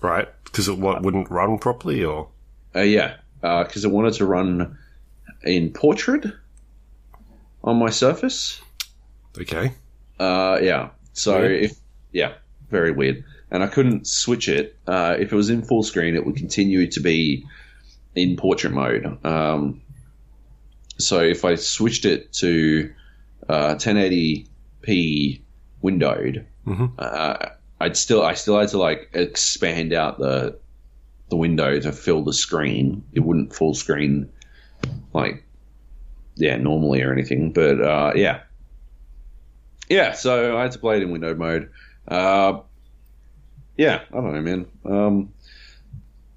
[0.00, 0.28] Right.
[0.44, 2.28] Because it what, wouldn't run properly, or
[2.74, 4.77] Uh, yeah, because it wanted to run
[5.44, 6.26] in portrait
[7.64, 8.60] on my Surface.
[9.40, 9.72] okay.
[10.18, 10.90] Uh, yeah.
[11.12, 11.62] So Weird.
[11.64, 11.72] if
[12.12, 12.34] yeah,
[12.70, 13.24] very weird.
[13.50, 14.76] And I couldn't switch it.
[14.86, 17.46] Uh, if it was in full screen, it would continue to be
[18.14, 19.24] in portrait mode.
[19.24, 19.80] Um,
[20.98, 22.92] so if I switched it to
[23.48, 25.40] uh, 1080p
[25.80, 26.92] windowed, Mhm.
[26.98, 30.58] uh, I'd still I still had to like expand out the
[31.30, 33.04] the window to fill the screen.
[33.12, 34.28] It wouldn't full screen
[35.12, 35.44] like
[36.36, 37.52] yeah normally or anything.
[37.52, 38.42] But uh, yeah,
[39.88, 41.70] yeah, so I had to play it in window mode.
[42.06, 42.60] Uh,
[43.76, 44.66] yeah, I don't know, man.
[44.84, 45.34] Um,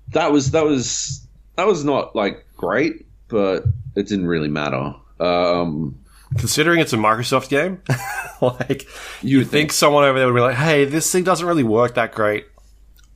[0.10, 3.64] that was that was that was not like great, but
[3.96, 4.96] it didn't really matter.
[5.20, 5.98] Um,
[6.38, 7.82] Considering it's a Microsoft game,
[8.42, 8.88] like
[9.22, 11.96] you you think someone over there would be like, "Hey, this thing doesn't really work
[11.96, 12.46] that great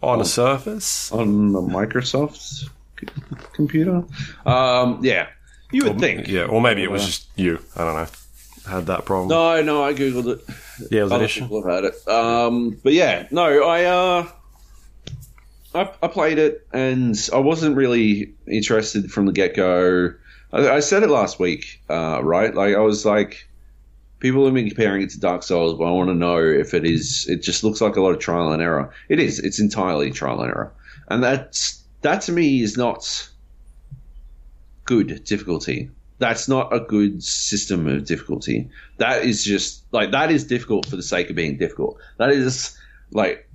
[0.02, 2.70] on a Surface." on the Microsoft
[3.54, 4.04] computer?
[4.46, 5.28] Um, yeah,
[5.72, 6.28] you would think.
[6.28, 7.60] Yeah, or maybe it was just you.
[7.76, 8.08] I don't know.
[8.70, 9.28] Had that problem.
[9.30, 10.56] No, no, I googled it.
[10.92, 11.42] yeah, it was an Other issue.
[11.42, 12.08] people have had it.
[12.08, 14.28] Um, but yeah, no, I uh,
[15.76, 20.14] I, I played it and I wasn't really interested from the get go.
[20.54, 22.56] I, I said it last week, uh, right?
[22.56, 23.48] Like I was like,
[24.20, 26.86] people have been comparing it to Dark Souls, but I want to know if it
[26.86, 27.28] is.
[27.30, 28.92] It just looks like a lot of trial and error.
[29.10, 29.38] It is.
[29.40, 30.72] It's entirely trial and error,
[31.10, 33.30] and that's that to me is not
[34.86, 35.90] good difficulty.
[36.20, 38.70] That's not a good system of difficulty.
[38.98, 41.98] That is just like that is difficult for the sake of being difficult.
[42.18, 42.78] That is
[43.12, 43.50] like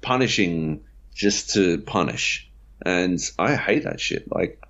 [0.00, 0.82] punishing
[1.14, 2.50] just to punish.
[2.84, 4.32] And I hate that shit.
[4.32, 4.60] Like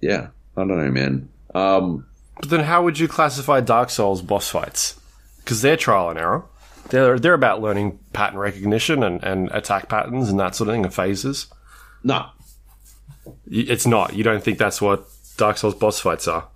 [0.00, 1.28] yeah, I don't know, man.
[1.54, 2.06] Um
[2.40, 4.98] But then, how would you classify Dark Souls boss fights?
[5.38, 6.44] Because they're trial and error.
[6.90, 10.84] They're they're about learning pattern recognition and, and attack patterns and that sort of thing
[10.84, 11.48] and phases.
[12.02, 12.26] No.
[13.50, 14.14] It's not.
[14.14, 16.48] You don't think that's what Dark Souls boss fights are?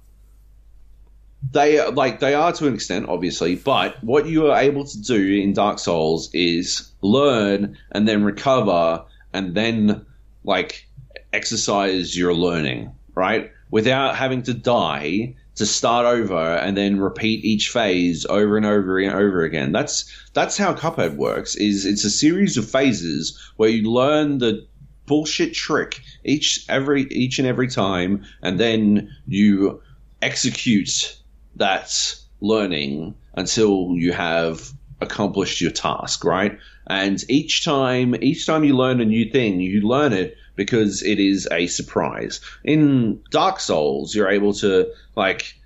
[1.51, 5.41] They like they are to an extent, obviously, but what you are able to do
[5.41, 10.07] in Dark Souls is learn and then recover and then
[10.45, 10.87] like
[11.33, 13.51] exercise your learning, right?
[13.71, 18.99] Without having to die to start over and then repeat each phase over and over
[18.99, 19.73] and over again.
[19.73, 21.57] That's that's how Cuphead works.
[21.57, 24.67] Is it's a series of phases where you learn the
[25.07, 29.83] bullshit trick each every each and every time, and then you
[30.21, 31.19] execute
[31.57, 36.59] that learning until you have accomplished your task, right?
[36.87, 41.19] And each time, each time you learn a new thing, you learn it because it
[41.19, 42.41] is a surprise.
[42.65, 45.57] In Dark Souls, you're able to like.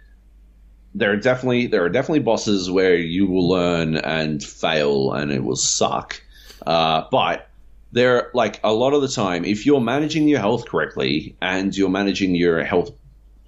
[0.95, 5.45] There are definitely there are definitely bosses where you will learn and fail and it
[5.45, 6.23] will suck,
[6.67, 7.49] uh, but
[7.97, 11.89] there like a lot of the time if you're managing your health correctly and you're
[11.89, 12.91] managing your health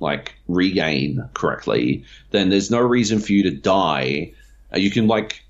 [0.00, 4.32] like regain correctly then there's no reason for you to die
[4.74, 5.42] Uh, you can like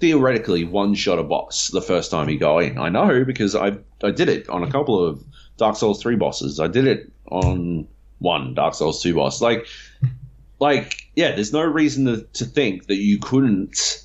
[0.00, 2.76] theoretically one shot a boss the first time you go in.
[2.76, 5.22] I know because I I did it on a couple of
[5.56, 6.58] Dark Souls three bosses.
[6.58, 7.86] I did it on
[8.18, 9.40] one Dark Souls two boss.
[9.40, 9.66] Like
[10.58, 14.04] like yeah, there's no reason to, to think that you couldn't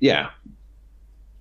[0.00, 0.30] yeah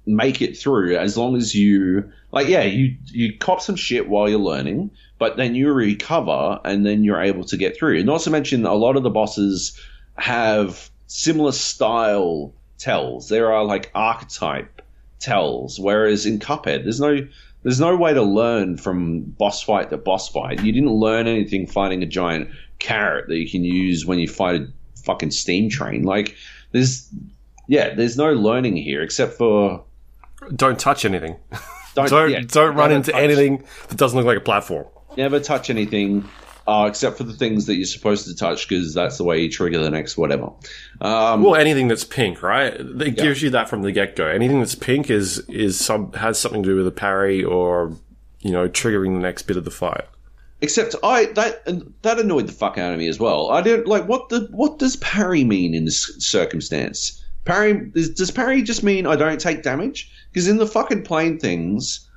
[0.06, 4.30] make it through as long as you like yeah you you cop some shit while
[4.30, 8.03] you're learning but then you recover and then you're able to get through.
[8.03, 9.80] Not to mention, a lot of the bosses
[10.18, 13.30] have similar style tells.
[13.30, 14.82] There are like archetype
[15.20, 17.28] tells, whereas in Cuphead, there's no
[17.64, 20.64] there's no way to learn from boss fight to boss fight.
[20.64, 24.62] You didn't learn anything fighting a giant carrot that you can use when you fight
[24.62, 24.68] a
[25.03, 26.03] fucking steam train.
[26.03, 26.36] Like
[26.74, 27.10] there's
[27.68, 29.86] yeah, there's no learning here except for
[30.54, 31.38] don't touch anything.
[31.96, 33.22] Don't don't, yeah, don't run into touch.
[33.22, 34.86] anything that doesn't look like a platform
[35.18, 36.28] never touch anything
[36.68, 39.52] uh, except for the things that you're supposed to touch because that's the way you
[39.52, 40.52] trigger the next whatever.
[41.00, 42.74] Um, well, anything that's pink, right?
[42.74, 43.10] It yeah.
[43.10, 44.26] gives you that from the get go.
[44.26, 47.96] Anything that's pink is is some has something to do with a parry or
[48.39, 50.06] you know triggering the next bit of the fight.
[50.62, 51.66] Except I that
[52.02, 53.52] that annoyed the fuck out of me as well.
[53.52, 57.24] I don't like what the what does parry mean in this circumstance?
[57.43, 60.12] Parry does parry just mean I don't take damage?
[60.36, 62.09] Because in the fucking plane things,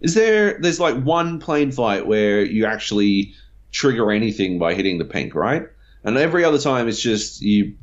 [0.00, 0.58] is there?
[0.58, 3.34] There's like one plane fight where you actually
[3.72, 5.64] trigger anything by hitting the pink, right?
[6.02, 7.74] And every other time it's just you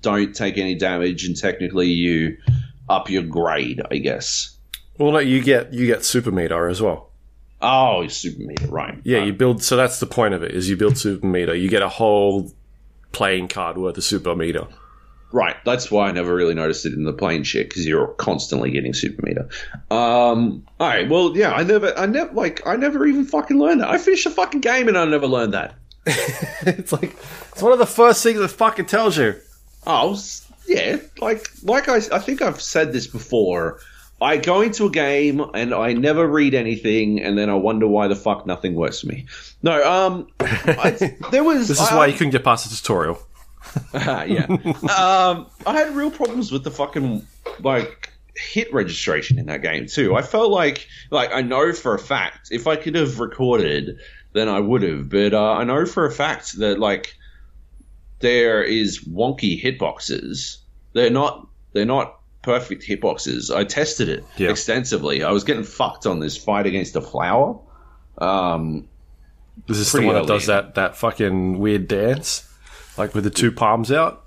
[0.00, 2.38] don't take any damage, and technically you
[2.88, 4.56] up your grade, I guess.
[4.96, 7.10] Well, no, you get you get super meter as well.
[7.60, 8.98] Oh, super meter, right?
[9.04, 9.26] Yeah, right.
[9.26, 9.62] you build.
[9.62, 11.54] So that's the point of it: is you build super meter.
[11.54, 12.50] You get a whole
[13.12, 14.68] playing card worth of super meter.
[15.30, 18.70] Right, that's why I never really noticed it in the plane shit because you're constantly
[18.70, 19.48] getting super meter.
[19.90, 23.82] Um, all right, well, yeah, I never, I never, like, I never even fucking learned
[23.82, 23.90] that.
[23.90, 25.74] I finished a fucking game and I never learned that.
[26.06, 27.14] it's like
[27.52, 29.34] it's one of the first things that fucking tells you.
[29.86, 30.18] Oh,
[30.66, 33.80] yeah, like, like I, I think I've said this before.
[34.20, 38.08] I go into a game and I never read anything, and then I wonder why
[38.08, 39.26] the fuck nothing works for me.
[39.62, 41.68] No, um, I, there was.
[41.68, 43.18] this is I, why you couldn't get past the tutorial.
[43.94, 44.46] yeah.
[44.48, 47.26] Um, I had real problems with the fucking
[47.60, 50.16] like hit registration in that game too.
[50.16, 53.98] I felt like like I know for a fact if I could have recorded,
[54.32, 55.08] then I would have.
[55.08, 57.16] But uh, I know for a fact that like
[58.20, 60.58] there is wonky hitboxes.
[60.92, 61.46] They're not.
[61.72, 63.54] They're not perfect hitboxes.
[63.54, 64.50] I tested it yeah.
[64.50, 65.22] extensively.
[65.22, 67.58] I was getting fucked on this fight against a flower.
[68.18, 68.88] Um,
[69.68, 72.47] is this the one that does that that fucking weird dance?
[72.98, 74.24] Like with the two palms out?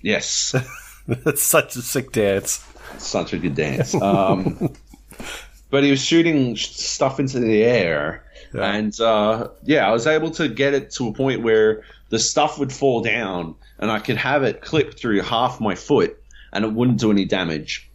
[0.00, 0.54] Yes.
[1.06, 2.66] That's such a sick dance.
[2.98, 3.94] Such a good dance.
[3.94, 4.74] Um,
[5.70, 8.24] but he was shooting stuff into the air.
[8.54, 8.72] Yeah.
[8.72, 12.58] And uh, yeah, I was able to get it to a point where the stuff
[12.58, 16.18] would fall down and I could have it clip through half my foot
[16.52, 17.90] and it wouldn't do any damage.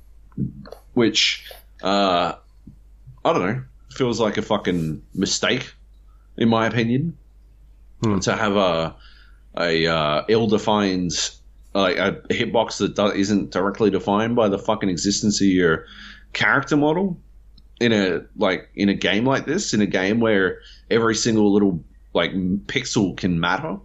[0.93, 1.45] Which,
[1.81, 2.33] uh,
[3.25, 5.73] I don't know, feels like a fucking mistake,
[6.37, 7.17] in my opinion.
[8.03, 8.19] Hmm.
[8.19, 8.95] To have a
[9.57, 11.11] a uh, ill-defined
[11.73, 15.85] like a hitbox that do- isn't directly defined by the fucking existence of your
[16.33, 17.19] character model
[17.79, 21.83] in a like in a game like this in a game where every single little
[22.13, 22.31] like
[22.65, 23.77] pixel can matter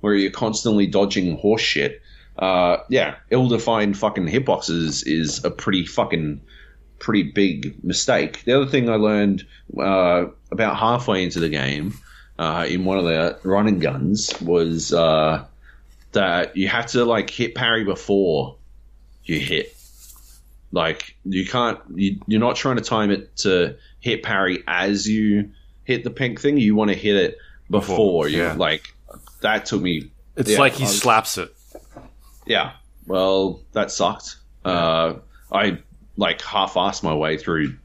[0.00, 2.02] where you're constantly dodging horse shit
[2.38, 6.40] uh, yeah ill-defined fucking hitboxes is a pretty fucking
[6.98, 8.44] pretty big mistake.
[8.44, 9.46] The other thing i learned
[9.78, 11.94] uh, about halfway into the game
[12.38, 15.44] uh, in one of the running guns was uh,
[16.12, 18.56] that you have to like hit parry before
[19.24, 19.74] you hit.
[20.70, 25.50] Like you can't, you, you're not trying to time it to hit parry as you
[25.84, 26.58] hit the pink thing.
[26.58, 27.38] You want to hit it
[27.70, 28.54] before, before you yeah.
[28.54, 28.94] like.
[29.40, 30.10] That took me.
[30.34, 31.54] It's yeah, like he was, slaps it.
[32.44, 32.72] Yeah.
[33.06, 34.36] Well, that sucked.
[34.64, 35.14] Uh,
[35.52, 35.78] I
[36.16, 37.76] like half-assed my way through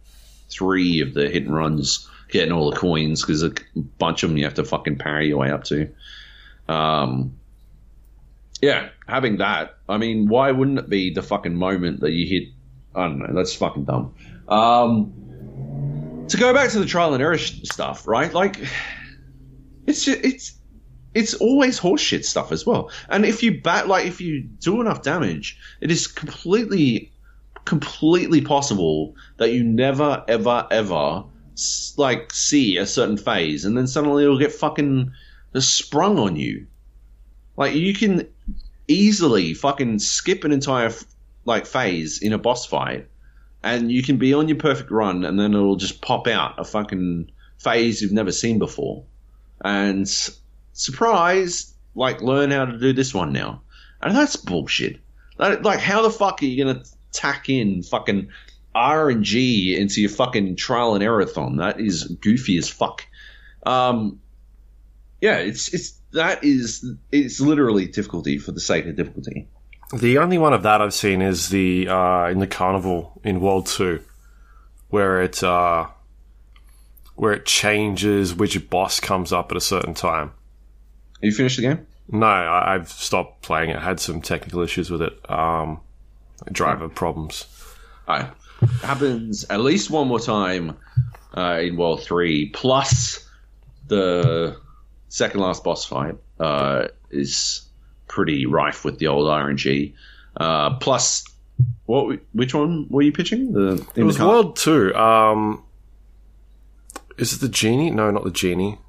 [0.50, 3.54] three of the hit and runs getting all the coins because a
[4.00, 5.88] bunch of them you have to fucking parry your way up to.
[6.68, 7.38] Um,
[8.60, 9.78] yeah, having that.
[9.88, 12.50] I mean, why wouldn't it be the fucking moment that you hit?
[12.96, 13.34] I don't know.
[13.34, 14.16] That's fucking dumb.
[14.48, 18.34] Um, to go back to the trial and error stuff, right?
[18.34, 18.58] Like,
[19.86, 20.58] it's just, it's
[21.14, 22.90] it's always horseshit stuff as well.
[23.10, 27.12] And if you bat like if you do enough damage, it is completely
[27.66, 31.26] completely possible that you never ever ever
[31.98, 35.12] like see a certain phase, and then suddenly it'll get fucking
[35.60, 36.68] sprung on you.
[37.58, 38.28] Like you can
[38.88, 40.92] easily fucking skip an entire
[41.46, 43.08] like phase in a boss fight,
[43.64, 46.64] and you can be on your perfect run, and then it'll just pop out a
[46.64, 49.04] fucking phase you've never seen before,
[49.64, 50.10] and
[50.74, 53.62] surprise, like learn how to do this one now,
[54.02, 55.00] and that's bullshit.
[55.38, 58.30] Like, how the fuck are you gonna tack in fucking
[58.76, 61.58] RNG into your fucking trial and error thon?
[61.58, 63.06] That is goofy as fuck.
[63.66, 64.20] Um,
[65.22, 69.48] yeah, it's it's that is it's literally difficulty for the sake of difficulty.
[69.94, 73.68] The only one of that I've seen is the uh, in the carnival in World
[73.68, 74.02] Two,
[74.90, 75.88] where it uh,
[77.16, 80.32] where it changes which boss comes up at a certain time.
[81.16, 81.88] Have you finished the game?
[82.12, 83.78] No, I, I've stopped playing it.
[83.78, 85.80] I had some technical issues with it, um,
[86.52, 87.46] driver problems.
[88.08, 88.30] Alright.
[88.82, 90.78] Happens at least one more time
[91.36, 93.28] uh, in World 3, plus
[93.88, 94.58] the
[95.10, 97.64] second last boss fight uh, is
[98.08, 99.94] pretty rife with the old RNG.
[100.38, 101.26] Uh, plus,
[101.86, 102.20] what?
[102.34, 103.54] Which one were you pitching?
[103.54, 104.28] The It was the?
[104.28, 104.94] World Two.
[104.96, 105.64] Um,
[107.18, 107.92] is it the genie?
[107.92, 108.80] No, not the genie.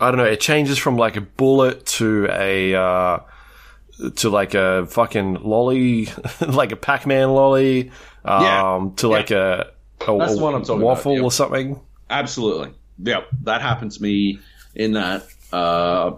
[0.00, 0.24] I don't know.
[0.24, 3.18] It changes from like a bullet to a uh,
[4.16, 6.08] to like a fucking lolly,
[6.40, 7.90] like a Pac-Man lolly,
[8.24, 8.90] um, Yeah.
[8.96, 9.72] to like a,
[10.06, 11.24] a, That's a one I'm talking waffle about, yeah.
[11.24, 11.80] or something.
[12.08, 12.72] Absolutely.
[13.02, 14.38] Yep, that happened to me
[14.74, 15.22] in that.
[15.52, 16.12] Uh,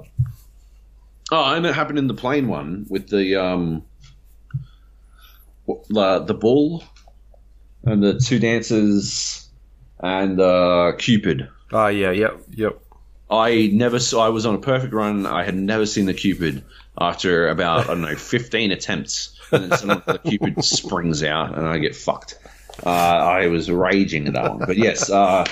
[1.30, 3.84] oh, and it happened in the plane one with the um,
[5.88, 6.84] the, the bull
[7.84, 9.48] and the two dancers
[10.00, 11.48] and uh, Cupid.
[11.72, 12.82] Oh yeah, yep, yep.
[13.30, 14.26] I never saw.
[14.26, 15.24] I was on a perfect run.
[15.26, 16.64] I had never seen the Cupid
[17.00, 21.66] after about I don't know fifteen attempts, and then suddenly the Cupid springs out, and
[21.66, 22.38] I get fucked.
[22.84, 25.46] Uh, I was raging at that one, but yes, uh,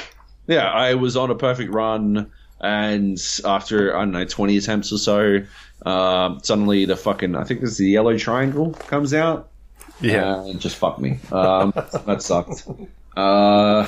[0.47, 4.99] yeah, I was on a perfect run, and after I don't know twenty attempts or
[4.99, 5.45] so,
[5.85, 9.51] uh, suddenly the fucking I think it's the yellow triangle comes out,
[10.01, 11.19] Yeah, and just fucked me.
[11.31, 12.67] Um, that sucked.
[13.17, 13.87] Uh,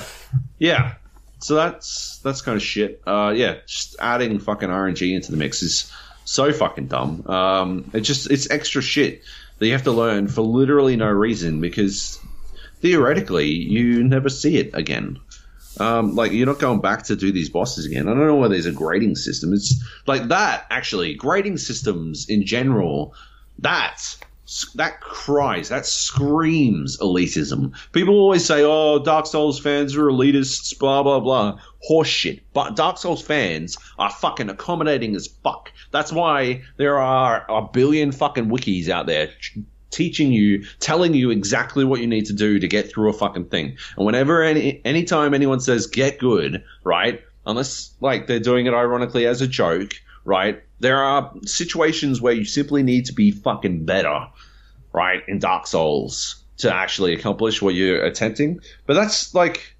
[0.59, 0.95] yeah.
[1.39, 3.03] So that's that's kind of shit.
[3.05, 5.91] Uh, yeah, just adding fucking RNG into the mix is
[6.25, 7.27] so fucking dumb.
[7.27, 9.23] Um, it just it's extra shit
[9.63, 12.19] that you have to learn for literally no reason because
[12.81, 15.21] theoretically you never see it again.
[15.79, 18.09] Um, like you're not going back to do these bosses again.
[18.09, 19.53] I don't know why there's a grading system.
[19.55, 21.15] It's like that actually.
[21.15, 23.15] Grading systems in general,
[23.61, 24.17] that
[24.75, 27.73] that cries, that screams elitism.
[27.93, 31.59] People always say, "Oh, Dark Souls fans are elitists," blah blah blah.
[31.89, 32.41] Horseshit.
[32.53, 35.73] But Dark Souls fans are fucking accommodating as fuck.
[35.91, 39.31] That's why there are a billion fucking wikis out there
[39.91, 43.47] teaching you, telling you exactly what you need to do to get through a fucking
[43.47, 43.77] thing.
[43.97, 47.21] And whenever any anytime anyone says "get good," right?
[47.47, 49.93] Unless like they're doing it ironically as a joke,
[50.25, 50.63] right?
[50.81, 54.27] There are situations where you simply need to be fucking better,
[54.93, 55.23] right?
[55.29, 58.61] In Dark Souls to actually accomplish what you're attempting.
[58.87, 59.75] But that's like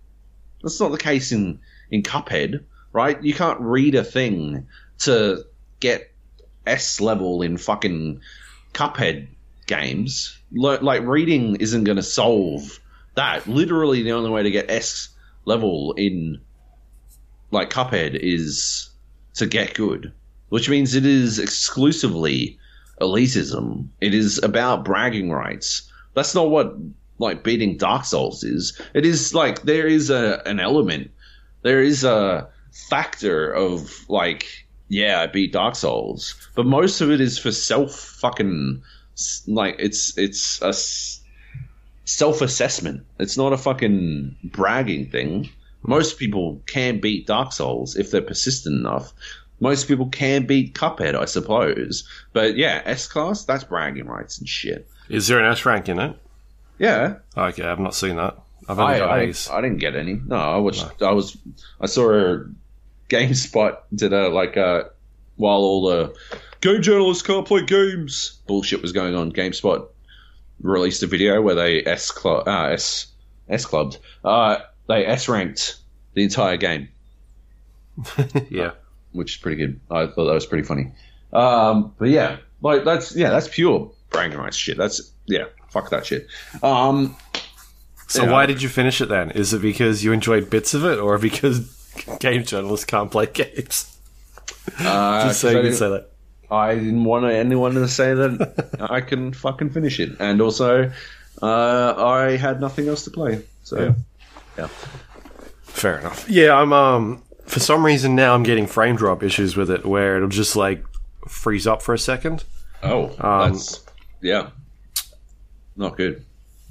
[0.63, 1.61] that's not the case in
[1.91, 3.23] in Cuphead, right?
[3.23, 4.67] You can't read a thing
[5.01, 5.45] to
[5.81, 6.13] get
[6.67, 8.21] S level in fucking
[8.73, 9.29] Cuphead
[9.67, 10.39] games.
[10.53, 12.79] Like reading isn't going to solve
[13.15, 13.47] that.
[13.47, 15.09] Literally, the only way to get S
[15.45, 16.41] level in
[17.51, 18.91] like Cuphead is
[19.35, 20.13] to get good,
[20.49, 22.59] which means it is exclusively
[23.03, 23.89] elitism.
[24.01, 25.91] It is about bragging rights.
[26.15, 26.77] That's not what
[27.19, 28.81] like beating Dark Souls is.
[28.95, 31.11] It is like there is a an element,
[31.63, 32.49] there is a
[32.89, 37.95] factor of like yeah, I beat Dark Souls, but most of it is for self
[37.95, 38.83] fucking
[39.47, 40.73] like it's it's a
[42.05, 43.05] self assessment.
[43.19, 45.51] It's not a fucking bragging thing.
[45.85, 49.13] Most people can beat Dark Souls if they're persistent enough.
[49.63, 52.07] Most people can beat Cuphead, I suppose.
[52.33, 54.89] But yeah, S class, that's bragging rights and shit.
[55.09, 56.17] is there an S rank in it?
[56.79, 58.37] Yeah, Okay, I've not seen that.
[58.69, 59.49] I've only I, got I, A's.
[59.49, 60.15] I didn't get any.
[60.15, 61.01] No, I watched.
[61.01, 61.37] I was.
[61.81, 62.45] I saw a
[63.09, 64.91] GameSpot did a like a
[65.37, 66.15] while all the
[66.61, 69.31] game journalists can't play games bullshit was going on.
[69.31, 69.87] GameSpot
[70.61, 73.07] released a video where they S club uh, S
[73.49, 73.99] S clubbed.
[74.25, 74.59] Uh,
[74.89, 75.77] they S ranked
[76.15, 76.89] the entire game,
[78.51, 78.73] yeah,
[79.13, 79.81] which is pretty good.
[79.91, 80.93] I thought that was pretty funny.
[81.33, 84.77] Um, but yeah, like that's yeah, that's pure rights shit.
[84.77, 86.27] That's yeah, fuck that shit.
[86.63, 87.17] Um,
[88.09, 88.33] So Yeah.
[88.33, 89.31] why did you finish it then?
[89.31, 91.61] Is it because you enjoyed bits of it, or because
[92.21, 93.97] game journalists can't play games?
[94.81, 96.11] uh, Just so you can say that.
[96.51, 100.93] I didn't want anyone to say that I can fucking finish it, and also
[101.41, 103.43] uh, I had nothing else to play.
[103.65, 103.95] So
[104.59, 104.67] yeah,
[105.63, 106.29] Fair enough.
[106.29, 106.73] Yeah, I'm.
[106.75, 110.57] Um, for some reason now I'm getting frame drop issues with it, where it'll just
[110.57, 110.85] like
[111.29, 112.45] freeze up for a second.
[112.83, 113.85] oh, Um, that's
[114.23, 114.51] yeah,
[115.77, 116.25] not good.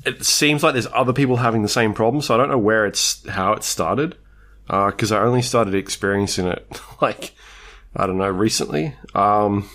[0.06, 2.88] It seems like there's other people having the same problem, so I don't know where
[2.88, 4.18] it's how it started.
[4.68, 7.36] Because I only started experiencing it like
[7.96, 8.96] I don't know recently.
[9.14, 9.70] Um,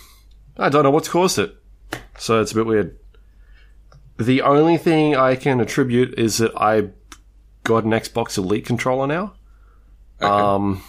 [0.57, 1.55] I don't know what's caused it,
[2.17, 2.97] so it's a bit weird.
[4.19, 6.89] the only thing I can attribute is that I
[7.63, 9.33] got an Xbox Elite controller now.
[10.21, 10.27] Okay.
[10.27, 10.81] Um,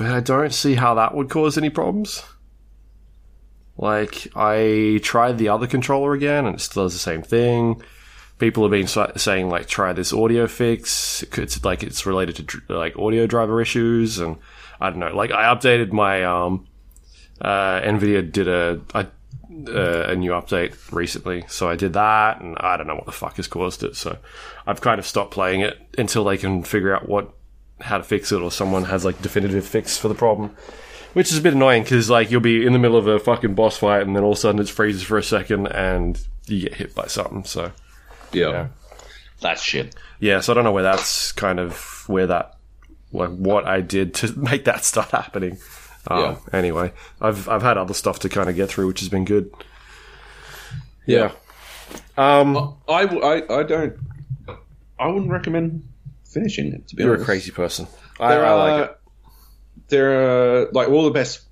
[0.00, 2.22] but I don't see how that would cause any problems.
[3.76, 7.82] Like, I tried the other controller again, and it still does the same thing.
[8.38, 11.22] People have been sa- saying like, try this audio fix.
[11.36, 14.38] It's like it's related to like audio driver issues, and
[14.80, 15.14] I don't know.
[15.14, 16.66] Like, I updated my um,
[17.38, 22.56] uh, Nvidia did a I, uh, a new update recently, so I did that, and
[22.58, 23.96] I don't know what the fuck has caused it.
[23.96, 24.16] So
[24.66, 27.34] I've kind of stopped playing it until they can figure out what
[27.80, 30.56] how to fix it, or someone has like definitive fix for the problem.
[31.12, 33.54] Which is a bit annoying because like you'll be in the middle of a fucking
[33.54, 36.62] boss fight, and then all of a sudden it freezes for a second, and you
[36.62, 37.44] get hit by something.
[37.44, 37.72] So
[38.32, 38.50] yeah.
[38.50, 38.68] yeah.
[39.40, 39.94] That's shit.
[40.18, 42.58] yeah, so I don't know where that's kind of where that
[43.12, 45.58] like what I did to make that start happening.
[46.06, 46.36] Um, Yeah.
[46.52, 49.52] Anyway, I've I've had other stuff to kind of get through, which has been good.
[51.06, 51.32] Yeah.
[52.16, 53.96] Um, i i don't.
[54.98, 55.88] I wouldn't recommend
[56.30, 56.88] finishing it.
[56.88, 57.86] To be you're a crazy person.
[58.18, 58.96] I, There I are, like it.
[59.88, 61.42] There are like all the best,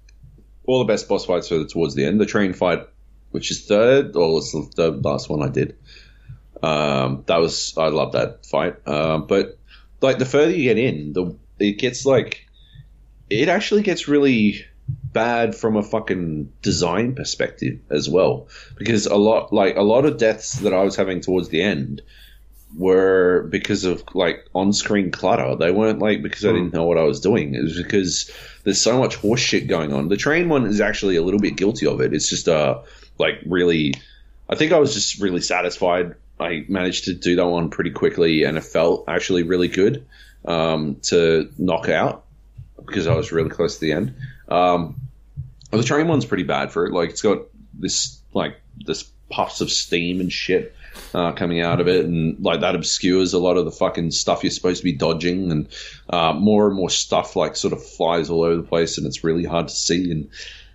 [0.65, 2.21] all the best boss fights are towards the end.
[2.21, 2.87] The train fight,
[3.31, 5.77] which is third, or it's the third last one I did.
[6.63, 8.87] Um, that was I love that fight.
[8.87, 9.59] Um, but
[10.01, 12.47] like the further you get in, the it gets like
[13.31, 19.53] it actually gets really bad from a fucking design perspective as well because a lot
[19.53, 22.01] like a lot of deaths that I was having towards the end
[22.77, 25.57] were because of like on-screen clutter.
[25.57, 27.55] They weren't like because I didn't know what I was doing.
[27.55, 28.31] It was because
[28.65, 30.09] there's so much horse shit going on.
[30.09, 32.13] The train one is actually a little bit guilty of it.
[32.13, 32.81] It's just uh
[33.19, 33.95] like really
[34.49, 36.15] I think I was just really satisfied.
[36.41, 40.07] I managed to do that one pretty quickly and it felt actually really good
[40.45, 42.25] um, to knock out
[42.87, 44.15] because I was really close to the end.
[44.49, 45.01] Um,
[45.71, 46.93] the train one's pretty bad for it.
[46.93, 47.43] Like it's got
[47.75, 50.75] this like this puffs of steam and shit
[51.15, 54.43] uh, coming out of it, and like that obscures a lot of the fucking stuff
[54.43, 55.69] you're supposed to be dodging, and
[56.11, 59.25] uh, more and more stuff like sort of flies all over the place, and it's
[59.25, 60.11] really hard to see.
[60.11, 60.29] And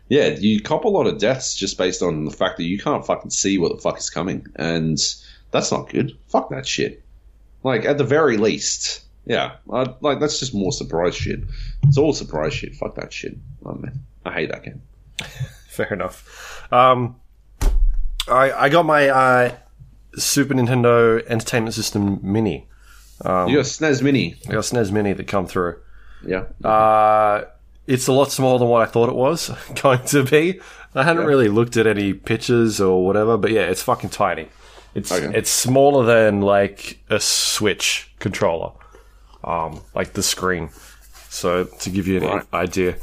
[0.10, 3.06] yeah, you cop a lot of deaths just based on the fact that you can't
[3.06, 4.98] fucking see what the fuck is coming, and
[5.52, 6.18] that's not good.
[6.28, 7.04] Fuck that shit.
[7.64, 11.42] Like at the very least, yeah, I, like that's just more surprise shit.
[11.84, 12.76] It's all surprise shit.
[12.76, 13.38] Fuck that shit.
[13.66, 14.82] Oh man, I hate that game.
[15.68, 16.68] Fair enough.
[16.72, 17.16] Um,
[18.28, 19.56] I I got my uh,
[20.18, 22.68] Super Nintendo Entertainment System Mini.
[23.24, 24.36] you got SNES Mini.
[24.48, 25.78] I got SNES Mini that come through.
[26.26, 26.46] Yeah.
[26.64, 27.46] Uh,
[27.88, 29.50] it's a lot smaller than what I thought it was
[29.82, 30.60] going to be.
[30.96, 31.28] I hadn't Yeah.
[31.28, 34.48] really looked at any pictures or whatever, but yeah, it's fucking tiny.
[34.96, 35.36] It's Okay.
[35.38, 38.72] it's smaller than like a Switch controller,
[39.44, 40.70] um, like the screen.
[41.30, 42.46] So to give you an Right.
[42.54, 42.96] idea,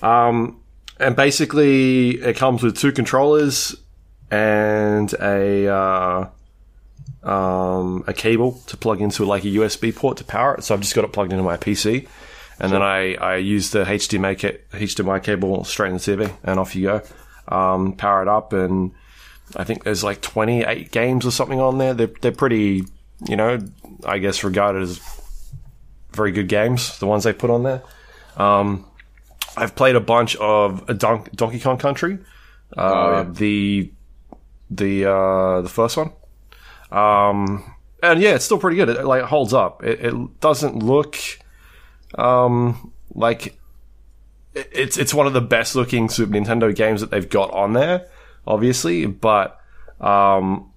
[0.00, 0.60] um,
[1.00, 3.74] and basically it comes with two controllers
[4.30, 6.26] and a uh,
[7.24, 10.64] um, a cable to plug into like a USB port to power it.
[10.64, 12.06] So I've just got it plugged into my PC,
[12.60, 16.60] and then I, I use the HDMI ca- HDMI cable straight in the TV, and
[16.60, 17.02] off you go.
[17.48, 18.92] Um, power it up, and
[19.56, 21.94] I think there's like 28 games or something on there.
[21.94, 22.84] They're they're pretty,
[23.26, 23.58] you know,
[24.06, 25.00] I guess regarded as
[26.12, 26.98] very good games.
[26.98, 27.82] The ones they put on there.
[28.36, 28.86] Um,
[29.56, 32.18] I've played a bunch of a Don- Donkey Kong Country,
[32.76, 33.22] uh, Oh, yeah.
[33.30, 33.92] the
[34.70, 36.12] the uh, the first one.
[36.94, 38.88] Um, and yeah, it's still pretty good.
[38.90, 39.82] It like it holds up.
[39.84, 41.16] It, it doesn't look
[42.16, 43.46] um, like
[44.54, 47.72] it- it's it's one of the best looking Super Nintendo games that they've got on
[47.72, 48.06] there,
[48.46, 49.06] obviously.
[49.06, 49.58] But
[50.00, 50.70] um,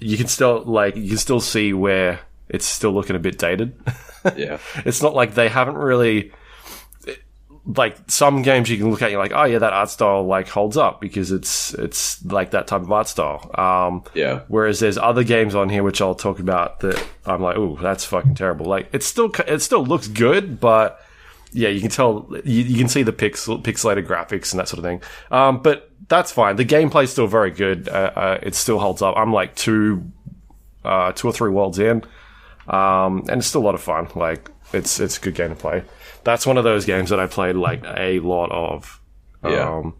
[0.00, 3.74] you can still like you can still see where it's still looking a bit dated.
[4.36, 4.56] Yeah.
[4.86, 6.32] it's not like they haven't really
[7.66, 10.48] like some games you can look at you're like oh yeah that art style like
[10.48, 13.50] holds up because it's it's like that type of art style.
[13.54, 14.40] Um Yeah.
[14.48, 18.04] whereas there's other games on here which I'll talk about that I'm like oh that's
[18.04, 18.66] fucking terrible.
[18.66, 21.00] Like it still it still looks good but
[21.52, 24.78] yeah you can tell you, you can see the pixel pixelated graphics and that sort
[24.78, 25.00] of thing.
[25.30, 26.56] Um but that's fine.
[26.56, 27.88] The gameplay's still very good.
[27.88, 29.16] Uh, uh, it still holds up.
[29.16, 30.04] I'm like two
[30.84, 32.02] uh two or three worlds in.
[32.68, 34.08] Um, and it's still a lot of fun.
[34.14, 35.82] Like it's it's a good game to play.
[36.24, 39.00] That's one of those games that I played like a lot of.
[39.44, 39.68] Yeah.
[39.68, 39.94] Um,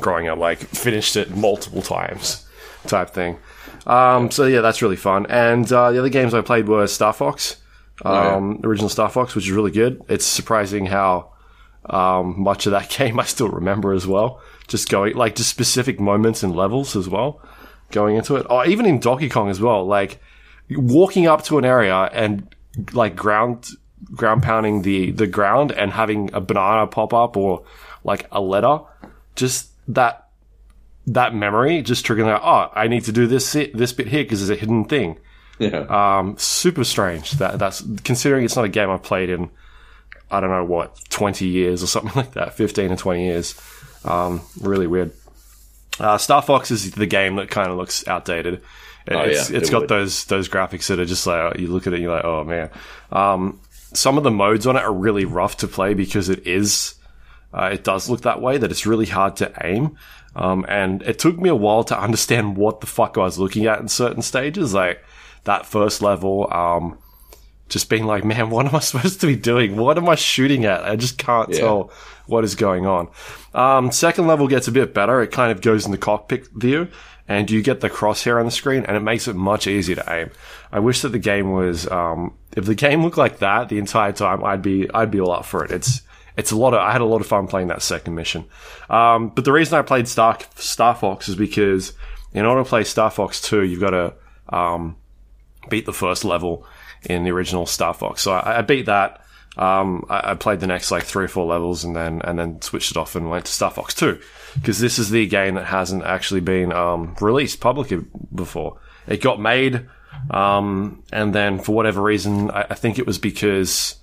[0.00, 2.46] growing up, like finished it multiple times,
[2.86, 3.38] type thing.
[3.86, 5.26] Um, so yeah, that's really fun.
[5.26, 7.56] And uh, the other games I played were Star Fox,
[8.04, 8.34] yeah.
[8.34, 10.02] um, original Star Fox, which is really good.
[10.08, 11.32] It's surprising how
[11.88, 14.40] um, much of that game I still remember as well.
[14.68, 17.40] Just going like just specific moments and levels as well,
[17.92, 18.46] going into it.
[18.50, 19.86] Oh, even in Donkey Kong as well.
[19.86, 20.20] Like
[20.70, 22.52] walking up to an area and
[22.92, 23.68] like ground
[24.14, 27.64] ground pounding the the ground and having a banana pop up or
[28.04, 28.78] like a letter
[29.34, 30.28] just that
[31.06, 34.40] that memory just triggering like, oh, I need to do this this bit here because
[34.46, 35.18] there's a hidden thing.
[35.58, 35.86] Yeah.
[36.18, 37.32] Um, super strange.
[37.32, 39.50] That that's considering it's not a game I've played in.
[40.30, 43.58] I don't know what twenty years or something like that, fifteen or twenty years.
[44.04, 45.12] Um, really weird.
[45.98, 48.60] Uh, Star Fox is the game that kind of looks outdated.
[49.08, 49.88] Oh, It's, yeah, it's it got would.
[49.88, 52.44] those those graphics that are just like you look at it, and you're like, oh
[52.44, 52.70] man.
[53.12, 53.60] Um,
[53.96, 56.94] some of the modes on it are really rough to play because it is
[57.54, 59.96] uh, it does look that way that it's really hard to aim.
[60.34, 63.64] Um, and it took me a while to understand what the fuck I was looking
[63.66, 64.74] at in certain stages.
[64.74, 65.02] Like
[65.44, 66.98] that first level, um,
[67.70, 69.76] just being like, man, what am I supposed to be doing?
[69.76, 70.84] What am I shooting at?
[70.84, 71.60] I just can't Yeah.
[71.60, 71.90] tell
[72.26, 73.08] what is going on.
[73.54, 75.22] Um, second level gets a bit better.
[75.22, 76.88] It kind of goes in the cockpit view
[77.28, 80.12] and you get the crosshair on the screen and it makes it much easier to
[80.12, 80.30] aim.
[80.70, 84.12] I wish that the game was, um, if the game looked like that the entire
[84.12, 85.70] time, I'd be, I'd be all up for it.
[85.70, 86.02] It's,
[86.36, 88.44] it's a lot of, I had a lot of fun playing that second mission.
[88.88, 91.94] Um, but the reason I played Star, Star Fox is because
[92.32, 94.14] in order to play Star Fox 2, you've got to,
[94.48, 94.96] um,
[95.68, 96.64] beat the first level
[97.02, 98.22] in the original Star Fox.
[98.22, 99.22] So I, I beat that.
[99.56, 102.60] Um, I, I played the next like three or four levels and then and then
[102.60, 104.20] switched it off and went to Star Fox Two
[104.56, 108.04] because this is the game that hasn't actually been um, released publicly
[108.34, 108.78] before.
[109.06, 109.86] It got made,
[110.30, 113.96] um, and then for whatever reason, I, I think it was because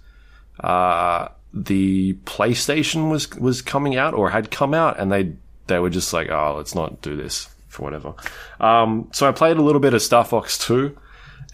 [0.60, 5.34] uh, the PlayStation was was coming out or had come out, and they
[5.68, 8.14] they were just like, oh, let's not do this for whatever.
[8.60, 10.98] Um, so I played a little bit of Star Fox Two,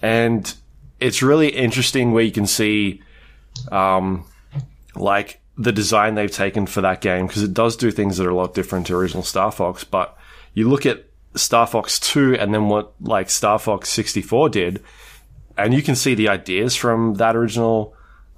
[0.02, 0.54] and
[1.00, 3.02] it's really interesting where you can see,
[3.72, 4.26] um,
[4.96, 8.32] like the design they've taken for that game because it does do things that are
[8.32, 9.84] a lot different to original Star Fox.
[9.84, 10.18] But
[10.54, 11.06] you look at
[11.36, 14.82] Star Fox Two and then what like Star Fox sixty four did,
[15.58, 17.94] and you can see the ideas from that original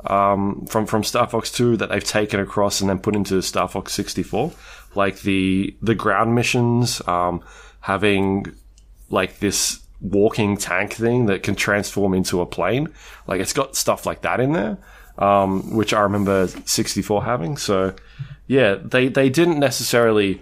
[0.05, 3.67] um, from from Star Fox Two that they've taken across and then put into Star
[3.67, 4.51] Fox sixty four,
[4.95, 7.43] like the the ground missions, um,
[7.81, 8.47] having
[9.09, 12.89] like this walking tank thing that can transform into a plane.
[13.27, 14.79] Like it's got stuff like that in there,
[15.17, 17.57] um, which I remember sixty four having.
[17.57, 17.95] So
[18.47, 20.41] yeah, they they didn't necessarily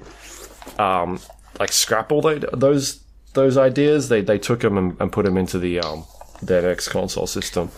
[0.77, 1.19] um,
[1.59, 3.01] like scrap all tho- those
[3.33, 4.09] those ideas.
[4.09, 6.05] They they took them and, and put them into the um,
[6.41, 7.69] their next console system.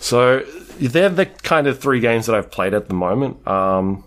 [0.00, 0.40] So
[0.80, 3.46] they're the kind of three games that I've played at the moment.
[3.46, 4.04] Um,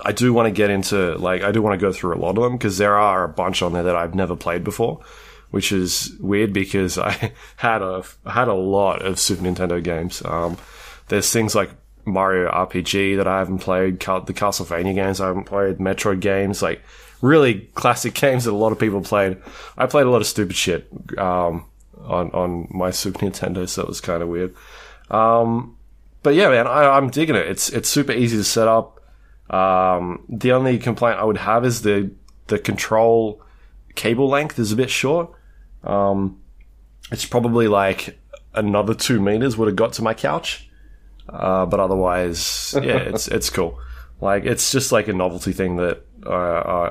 [0.00, 2.36] I do want to get into like I do want to go through a lot
[2.36, 5.00] of them because there are a bunch on there that I've never played before,
[5.50, 10.22] which is weird because I had a had a lot of Super Nintendo games.
[10.24, 10.56] Um,
[11.12, 11.68] there's things like
[12.06, 16.80] Mario RPG that I haven't played, the Castlevania games I haven't played, Metroid games, like
[17.20, 19.36] really classic games that a lot of people played.
[19.76, 21.66] I played a lot of stupid shit um,
[22.02, 24.54] on on my Super Nintendo, so it was kind of weird.
[25.10, 25.76] Um,
[26.22, 27.46] but yeah, man, I, I'm digging it.
[27.46, 28.98] It's it's super easy to set up.
[29.50, 32.10] Um, the only complaint I would have is the
[32.46, 33.42] the control
[33.96, 35.30] cable length is a bit short.
[35.84, 36.40] Um,
[37.10, 38.18] it's probably like
[38.54, 40.70] another two meters would have got to my couch.
[41.28, 43.78] Uh, but otherwise, yeah, it's it's cool.
[44.20, 46.30] Like it's just like a novelty thing that uh,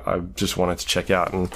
[0.06, 1.49] I, I just wanted to check out and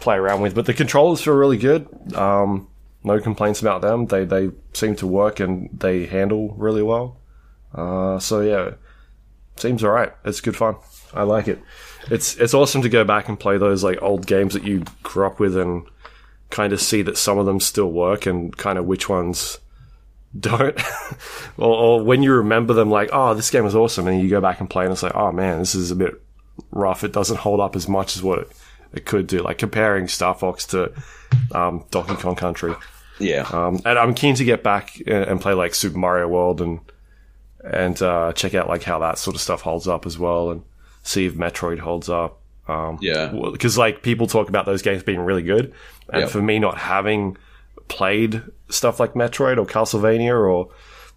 [0.00, 0.54] play around with.
[0.54, 1.86] But the controllers feel really good.
[2.14, 2.68] Um,
[3.04, 4.06] no complaints about them.
[4.06, 7.18] They they seem to work and they handle really well.
[7.74, 8.72] Uh, so yeah,
[9.56, 10.12] seems alright.
[10.24, 10.76] It's good fun.
[11.14, 11.60] I like it.
[12.10, 15.26] It's it's awesome to go back and play those like old games that you grew
[15.26, 15.86] up with and
[16.50, 19.58] kind of see that some of them still work and kind of which ones
[20.38, 20.78] don't.
[21.58, 24.40] or, or when you remember them, like, oh, this game was awesome, and you go
[24.40, 26.20] back and play and it's like, oh man, this is a bit
[26.70, 27.04] rough.
[27.04, 28.52] It doesn't hold up as much as what it,
[28.92, 29.42] it could do.
[29.42, 30.92] Like comparing Star Fox to
[31.54, 32.74] um, Donkey Kong Country.
[33.18, 33.46] Yeah.
[33.52, 36.80] Um, and I'm keen to get back and and play like Super Mario World and
[37.64, 40.62] and uh, check out like how that sort of stuff holds up as well, and
[41.02, 42.38] see if Metroid holds up.
[42.68, 43.32] Um, Yeah.
[43.52, 45.72] because like people talk about those games being really good,
[46.12, 46.30] and Yep.
[46.30, 47.36] for me not having
[47.92, 50.70] played stuff like Metroid or Castlevania or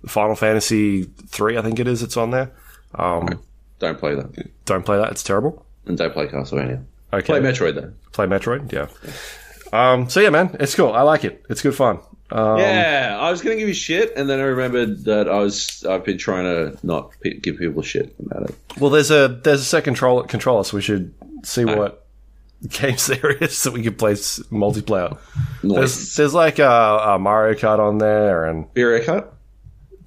[0.08, 2.52] Final Fantasy three, I think it is, it's on there.
[2.96, 3.42] Um,
[3.80, 4.50] don't play that.
[4.66, 5.66] Don't play that; it's terrible.
[5.86, 6.84] And don't play Castlevania.
[7.14, 7.94] Okay, Play Metroid though.
[8.12, 8.88] Play Metroid, yeah.
[9.72, 10.92] Um, so yeah, man, it's cool.
[10.92, 11.46] I like it.
[11.50, 12.00] It's good fun.
[12.32, 15.40] Um, yeah, I was going to give you shit, and then I remembered that I
[15.40, 18.56] was I've been trying to not p- give people shit about it.
[18.80, 22.05] Well, there's a there's a second control, controller, so we should see what
[22.70, 25.18] games series so we can play multiplayer.
[25.62, 26.16] There's Nice.
[26.16, 29.34] there's like a, a Mario Kart on there and Beer cut.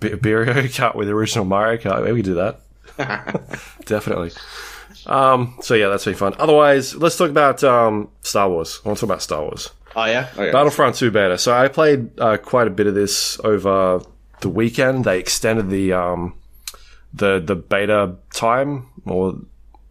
[0.01, 2.01] B- Mario Kart with the original Mario Kart.
[2.02, 2.60] Maybe we do that.
[3.86, 4.32] Definitely.
[5.06, 6.35] Um, so yeah, that's really fun.
[6.39, 8.80] Otherwise, let's talk about um, Star Wars.
[8.85, 9.70] I want to talk about Star Wars.
[9.97, 10.28] Oh yeah.
[10.35, 10.52] Okay.
[10.52, 11.39] Battlefront 2 beta.
[11.39, 14.01] So I played uh, quite a bit of this over
[14.40, 15.05] the weekend.
[15.05, 16.35] They extended the um,
[17.14, 19.39] the the beta time or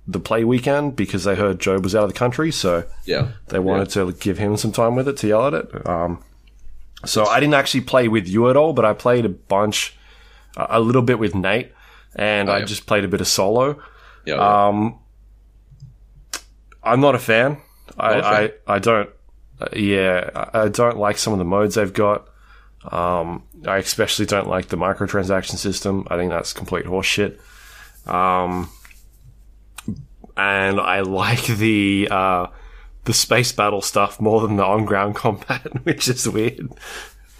[0.08, 3.30] the play weekend because they heard Joab was out of the country, so Yeah.
[3.48, 5.88] they wanted to give him some time with it to yell at it.
[5.88, 6.24] Um,
[7.06, 9.96] so I didn't actually play with you at all, but I played a bunch,
[10.56, 11.72] a a little bit with Nate,
[12.16, 12.66] and I yeah.
[12.66, 13.78] just played a bit of solo.
[14.26, 14.36] Yeah.
[14.36, 14.68] yeah.
[14.68, 15.00] Um,
[16.84, 17.58] I'm not a fan.
[17.98, 18.52] I, Not a fan.
[18.68, 19.10] I, I don't.
[19.62, 22.28] uh, Yeah, I I don't like some of the modes they've got.
[22.92, 26.08] Um, I especially don't like the microtransaction system.
[26.10, 27.38] I think that's complete horseshit.
[28.10, 28.70] Um,
[30.38, 32.48] and I like the uh,
[33.06, 36.70] the space battle stuff more than the on ground combat, which is weird.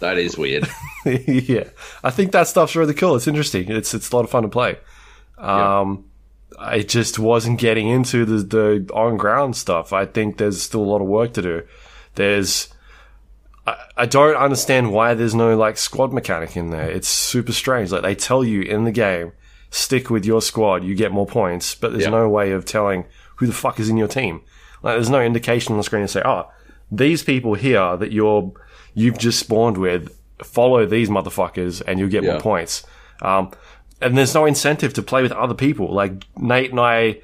[0.00, 0.68] that is weird.
[1.04, 1.68] yeah,
[2.02, 3.16] I think that stuff's really cool.
[3.16, 3.70] It's interesting.
[3.70, 4.78] It's it's a lot of fun to play.
[5.38, 6.04] Um,
[6.58, 9.92] I just wasn't getting into the the on ground stuff.
[9.92, 11.62] I think there's still a lot of work to do.
[12.16, 12.68] There's
[13.66, 16.90] I, I don't understand why there's no like squad mechanic in there.
[16.90, 17.92] It's super strange.
[17.92, 19.32] Like they tell you in the game,
[19.70, 22.10] stick with your squad, you get more points, but there's Yeah.
[22.10, 23.04] no way of telling
[23.36, 24.40] who the fuck is in your team.
[24.82, 26.48] Like there's no indication on the screen to say, oh,
[26.90, 28.52] these people here that you're
[28.94, 32.32] you've just spawned with, follow these motherfuckers and you'll get Yeah.
[32.32, 32.82] more points.
[33.22, 33.50] Um,
[34.00, 35.92] and there's no incentive to play with other people.
[35.94, 37.18] Like Nate and I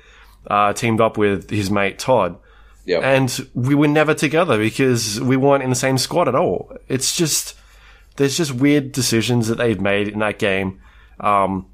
[0.49, 2.37] uh, teamed up with his mate Todd,
[2.85, 2.99] Yeah.
[2.99, 6.71] and we were never together because we weren't in the same squad at all.
[6.89, 7.55] It's just
[8.17, 10.81] there's just weird decisions that they've made in that game
[11.21, 11.67] um,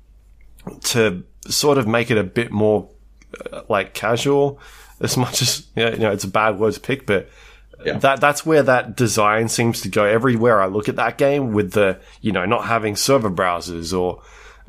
[0.85, 2.89] to sort of make it a bit more
[3.53, 4.61] uh, like casual.
[5.01, 7.29] As much as you know, you know, it's a bad word to pick, but
[7.85, 7.97] Yeah.
[7.99, 10.05] that that's where that design seems to go.
[10.05, 14.21] Everywhere I look at that game, with the you know not having server browsers or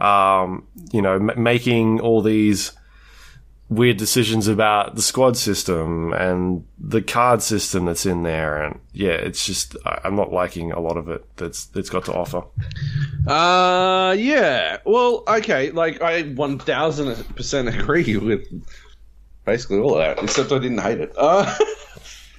[0.04, 2.72] um, you know m- making all these
[3.72, 9.14] weird decisions about the squad system and the card system that's in there, and yeah,
[9.14, 12.44] it's just I'm not liking a lot of it that's that's got to offer.
[13.26, 14.78] Uh, yeah.
[14.86, 15.72] Well, okay.
[15.72, 18.46] Like, I 1000% agree with
[19.46, 21.14] basically all of that, except I didn't hate it.
[21.18, 21.52] Uh,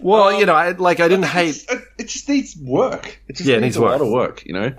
[0.04, 1.64] Well, you know, I like I didn't hate.
[1.70, 3.20] it, it just needs work.
[3.28, 4.72] It just Yeah, it needs, needs a lot of work, you know?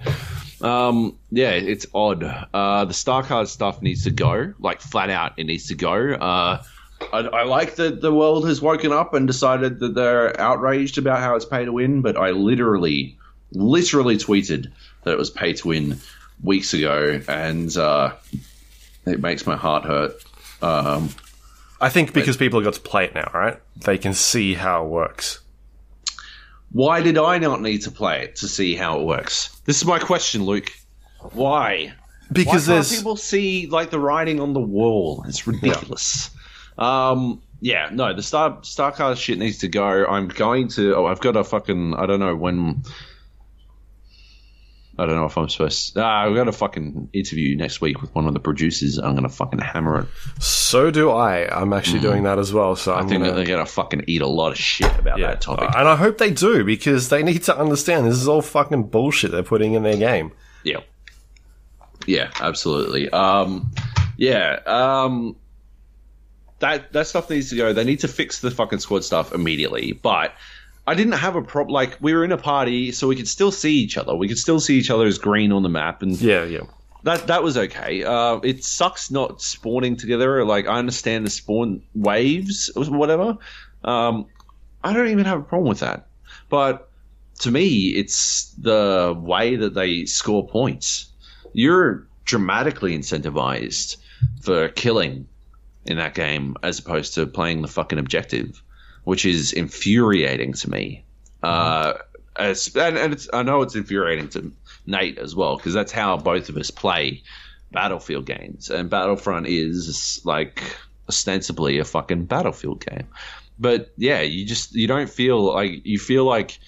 [0.63, 2.23] Um, yeah, it's odd.
[2.53, 4.53] Uh, the Star Card stuff needs to go.
[4.59, 6.13] Like, flat out, it needs to go.
[6.13, 6.63] Uh,
[7.11, 11.19] I, I like that the world has woken up and decided that they're outraged about
[11.19, 13.17] how it's pay to win, but I literally,
[13.51, 14.71] literally tweeted
[15.03, 15.99] that it was pay to win
[16.41, 18.13] weeks ago, and uh,
[19.05, 20.23] it makes my heart hurt.
[20.61, 21.09] Um,
[21.81, 23.59] I think because people have got to play it now, right?
[23.75, 25.41] They can see how it works.
[26.71, 29.52] why did I not need to play it to see how it works?
[29.65, 30.71] This is my question, Luke.
[31.31, 31.93] Why?
[32.31, 35.23] Because Why there's people see like the writing on the wall?
[35.27, 36.29] It's ridiculous.
[36.77, 40.05] Um, yeah, no, the Star Starcard shit needs to go.
[40.05, 40.95] I'm going to.
[40.95, 41.93] Oh, I've got a fucking.
[41.95, 42.83] I don't know when.
[44.97, 45.97] I don't know if I'm supposed.
[45.97, 48.99] Ah, I've got a fucking interview next week with one of the producers.
[48.99, 50.07] I'm gonna fucking hammer it.
[50.43, 51.47] so do I.
[51.47, 52.75] I'm actually doing that as well.
[52.75, 55.27] So I I'm think gonna, they're gonna fucking eat a lot of shit about yeah.
[55.27, 55.69] that topic.
[55.75, 59.31] and I hope they do because they need to understand this is all fucking bullshit
[59.31, 60.31] they're putting in their game.
[60.63, 60.81] Yeah.
[62.05, 63.09] Yeah, absolutely.
[63.09, 63.71] Um,
[64.17, 64.59] yeah.
[64.65, 65.37] Um,
[66.59, 67.73] that that stuff needs to go.
[67.73, 69.91] They need to fix the fucking squad stuff immediately.
[69.93, 70.33] But
[70.85, 71.73] I didn't have a problem.
[71.73, 74.15] Like we were in a party, so we could still see each other.
[74.15, 76.61] We could still see each other as green on the map, and Yeah, yeah.
[77.03, 78.03] that that was okay.
[78.03, 80.43] Uh, it sucks not spawning together.
[80.45, 83.37] Like I understand the spawn waves or whatever.
[83.83, 84.25] Um,
[84.83, 86.07] I don't even have a problem with that.
[86.49, 86.89] But
[87.39, 91.07] to me, it's the way that they score points.
[91.53, 93.97] You're dramatically incentivized
[94.41, 95.27] for killing
[95.85, 98.62] in that game as opposed to playing the fucking objective,
[99.03, 101.03] which is infuriating to me.
[101.41, 101.93] Uh,
[102.35, 104.51] and, and it's, I know it's infuriating to
[104.85, 107.23] Nate as well because that's how both of us play
[107.71, 110.61] Battlefield games, and Battlefront is like
[111.09, 113.07] ostensibly a fucking Battlefield game.
[113.59, 116.59] But yeah, you just you don't feel like you feel like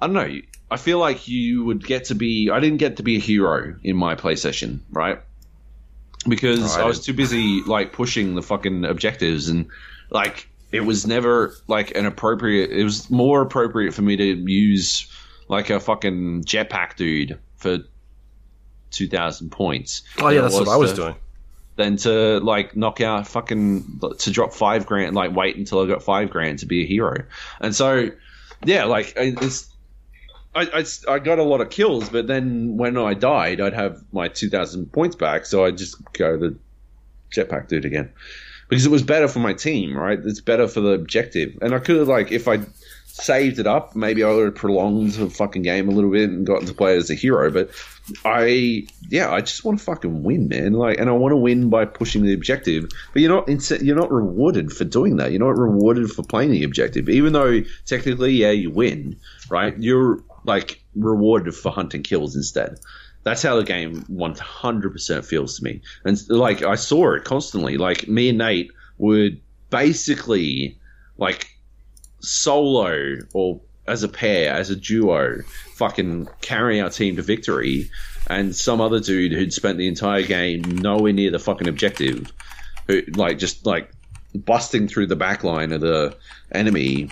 [0.00, 0.40] I don't know.
[0.70, 2.50] I feel like you would get to be.
[2.50, 5.20] I didn't get to be a hero in my play session, right?
[6.28, 9.66] Because Oh, I I was too busy like pushing the fucking objectives and
[10.10, 12.70] like it was never like an appropriate.
[12.70, 15.10] It was more appropriate for me to use
[15.48, 17.78] like a fucking jetpack dude for
[18.90, 20.02] two thousand points.
[20.18, 21.14] Oh yeah, that's what I was to- doing.
[21.76, 26.02] than to like knock out fucking to drop five grand, like wait until I got
[26.02, 27.24] five grand to be a hero.
[27.60, 28.10] And so,
[28.64, 29.68] yeah, like I- it's.
[30.52, 34.02] I, I, I got a lot of kills, but then when I died, I'd have
[34.12, 36.56] my 2,000 points back, so I'd just go the
[37.32, 38.10] jetpack dude again.
[38.70, 40.18] Because it was better for my team, right?
[40.18, 41.58] It's better for the objective.
[41.60, 42.60] And I could have, like, if I
[43.06, 46.46] saved it up, maybe I would have prolonged the fucking game a little bit and
[46.46, 47.50] gotten to play as a hero.
[47.50, 47.70] But
[48.24, 50.72] I, yeah, I just want to fucking win, man.
[50.72, 52.88] Like, and I want to win by pushing the objective.
[53.12, 55.32] But you're not, you're not rewarded for doing that.
[55.32, 59.18] You're not rewarded for playing the objective, even though technically, yeah, you win,
[59.50, 59.76] right?
[59.76, 62.78] You're like rewarded for hunting kills instead.
[63.22, 65.82] That's how the game 100% feels to me.
[66.04, 67.76] And like, I saw it constantly.
[67.76, 70.78] Like, me and Nate would basically,
[71.18, 71.46] like,
[72.20, 75.42] solo or as a pair, as a duo,
[75.74, 77.90] fucking carry our team to victory.
[78.28, 82.32] And some other dude who'd spent the entire game nowhere near the fucking objective,
[82.86, 83.90] who, like, just, like,
[84.34, 86.16] busting through the back line of the
[86.52, 87.10] enemy,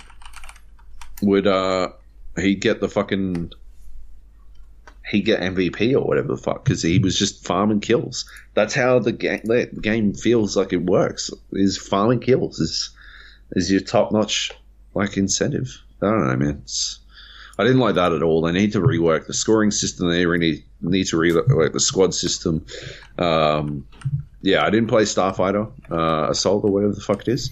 [1.20, 1.89] would, uh,
[2.36, 3.52] he'd get the fucking
[5.09, 8.28] he get MVP or whatever the fuck because he was just farming kills.
[8.55, 11.30] That's how the game the game feels like it works.
[11.52, 12.90] Is farming kills is
[13.52, 14.52] is your top notch
[14.94, 15.82] like incentive.
[16.02, 16.60] I don't know, man.
[16.62, 16.98] It's,
[17.59, 18.43] I didn't like that at all.
[18.43, 20.09] They need to rework the scoring system.
[20.09, 22.64] They really need to rework the squad system.
[23.18, 23.89] Um,
[24.43, 27.51] yeah, I didn't play Starfighter uh, Assault or whatever the fuck it is.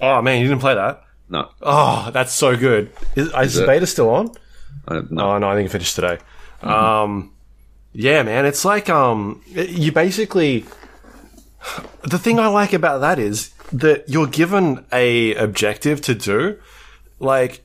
[0.00, 1.04] Oh man, you didn't play that?
[1.28, 1.50] No.
[1.62, 2.90] Oh, that's so good.
[3.14, 4.30] Is, is, is beta still on?
[4.88, 5.30] Uh, no.
[5.30, 6.18] Oh no, I think it finished today.
[6.66, 7.32] Um,
[7.92, 10.64] yeah, man, it's like um, you basically.
[12.02, 16.58] The thing I like about that is that you're given a objective to do.
[17.18, 17.64] Like,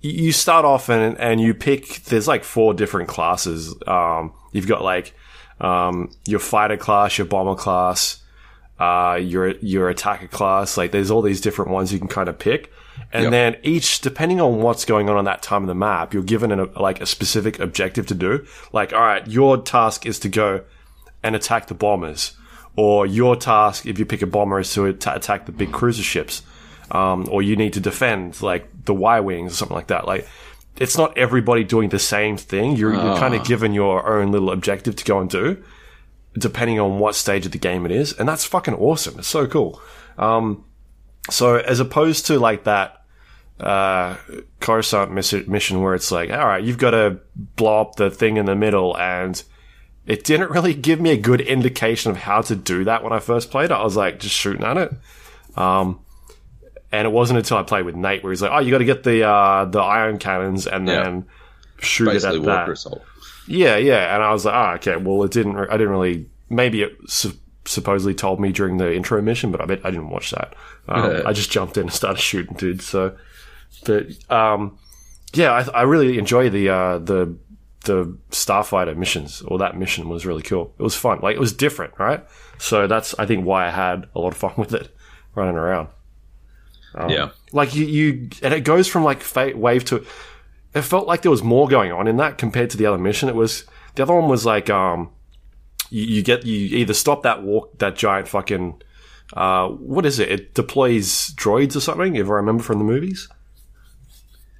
[0.00, 2.04] you start off and and you pick.
[2.04, 3.74] There's like four different classes.
[3.86, 5.14] Um, you've got like
[5.60, 8.22] um, your fighter class, your bomber class,
[8.78, 10.76] uh, your your attacker class.
[10.76, 12.70] Like, there's all these different ones you can kind of pick.
[13.12, 13.30] And yep.
[13.30, 16.52] then each, depending on what's going on on that time of the map, you're given
[16.52, 18.46] a, like a specific objective to do.
[18.72, 20.64] Like, all right, your task is to go
[21.22, 22.36] and attack the bombers,
[22.76, 26.42] or your task, if you pick a bomber, is to attack the big cruiser ships,
[26.90, 30.06] um, or you need to defend like the Y wings or something like that.
[30.06, 30.28] Like,
[30.76, 32.76] it's not everybody doing the same thing.
[32.76, 33.44] You're, you're kind of ah.
[33.44, 35.62] given your own little objective to go and do,
[36.34, 39.18] depending on what stage of the game it is, and that's fucking awesome.
[39.18, 39.80] It's so cool.
[40.16, 40.64] Um,
[41.30, 43.02] so as opposed to like that
[43.60, 44.16] uh,
[44.60, 47.18] Coruscant mission where it's like, all right, you've got to
[47.56, 49.42] blow up the thing in the middle, and
[50.06, 53.18] it didn't really give me a good indication of how to do that when I
[53.18, 53.72] first played it.
[53.72, 54.92] I was like, just shooting at it.
[55.56, 56.00] Um,
[56.90, 58.84] and it wasn't until I played with Nate where he's like, oh, you got to
[58.84, 61.02] get the uh, the ion cannons and yeah.
[61.02, 61.26] then
[61.80, 62.68] shoot Basically it at that.
[62.70, 63.02] Assault.
[63.46, 64.14] Yeah, yeah.
[64.14, 64.96] And I was like, oh, okay.
[65.02, 65.56] Well, it didn't.
[65.56, 66.30] I didn't really.
[66.48, 70.10] Maybe it su- supposedly told me during the intro mission, but I bet I didn't
[70.10, 70.54] watch that.
[70.88, 72.86] Um, I just jumped in and started shooting dudes.
[72.86, 73.16] So
[73.84, 74.78] but um,
[75.32, 77.36] yeah, I, I, really enjoy the uh, the
[77.84, 79.42] the starfighter missions.
[79.42, 80.74] Or that mission was really cool.
[80.78, 81.20] It was fun.
[81.22, 82.24] Like it was different, right?
[82.58, 84.94] So that's I think why I had a lot of fun with it,
[85.34, 85.88] running around.
[86.94, 89.22] Um, yeah, like you, you, and it goes from like
[89.54, 90.04] wave to.
[90.74, 93.28] It felt like there was more going on in that compared to the other mission.
[93.28, 93.64] It was
[93.94, 95.10] the other one was like um,
[95.90, 98.82] you, you get you either stop that walk that giant fucking
[99.34, 100.30] uh, what is it?
[100.30, 102.16] It deploys droids or something.
[102.16, 103.28] If I remember from the movies.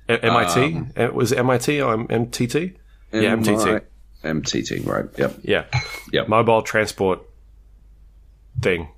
[0.09, 0.77] MIT?
[0.77, 2.77] Um, it was MIT or MTT?
[3.13, 3.83] Yeah, MTT.
[4.25, 5.07] MTT, right.
[5.19, 5.39] Yep.
[5.43, 5.65] Yeah.
[6.13, 6.29] Yep.
[6.29, 7.21] Mobile transport
[8.61, 8.89] thing.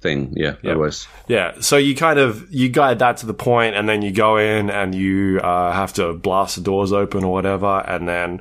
[0.00, 0.78] Thing, yeah, yep.
[0.78, 1.06] was.
[1.28, 4.38] Yeah, so you kind of you guide that to the point, and then you go
[4.38, 8.40] in and you uh, have to blast the doors open or whatever, and then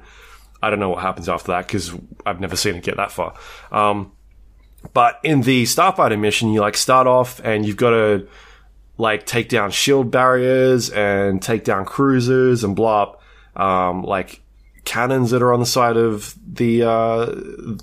[0.62, 1.94] I don't know what happens after that because
[2.26, 3.34] I've never seen it get that far.
[3.72, 4.12] Um,
[4.94, 8.28] but in the Starfighter mission, you like start off and you've got to
[8.98, 13.22] like take down shield barriers and take down cruisers and blow up
[13.56, 14.42] um, like
[14.86, 17.34] cannons that are on the side of the uh,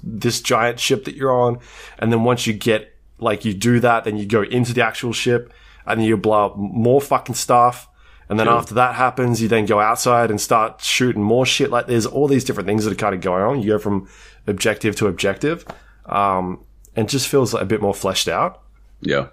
[0.03, 1.59] this giant ship that you're on.
[1.99, 5.13] And then once you get like you do that, then you go into the actual
[5.13, 5.53] ship
[5.87, 7.89] and then you blow up more fucking stuff.
[8.29, 8.57] And then cool.
[8.57, 11.71] after that happens, you then go outside and start shooting more shit.
[11.71, 13.63] Like there's all these different things that are kind of going on.
[13.63, 14.09] You go from
[14.47, 15.65] objective to objective.
[16.07, 16.65] Um,
[16.97, 18.63] and just feels like a bit more fleshed out.
[19.01, 19.29] Yeah.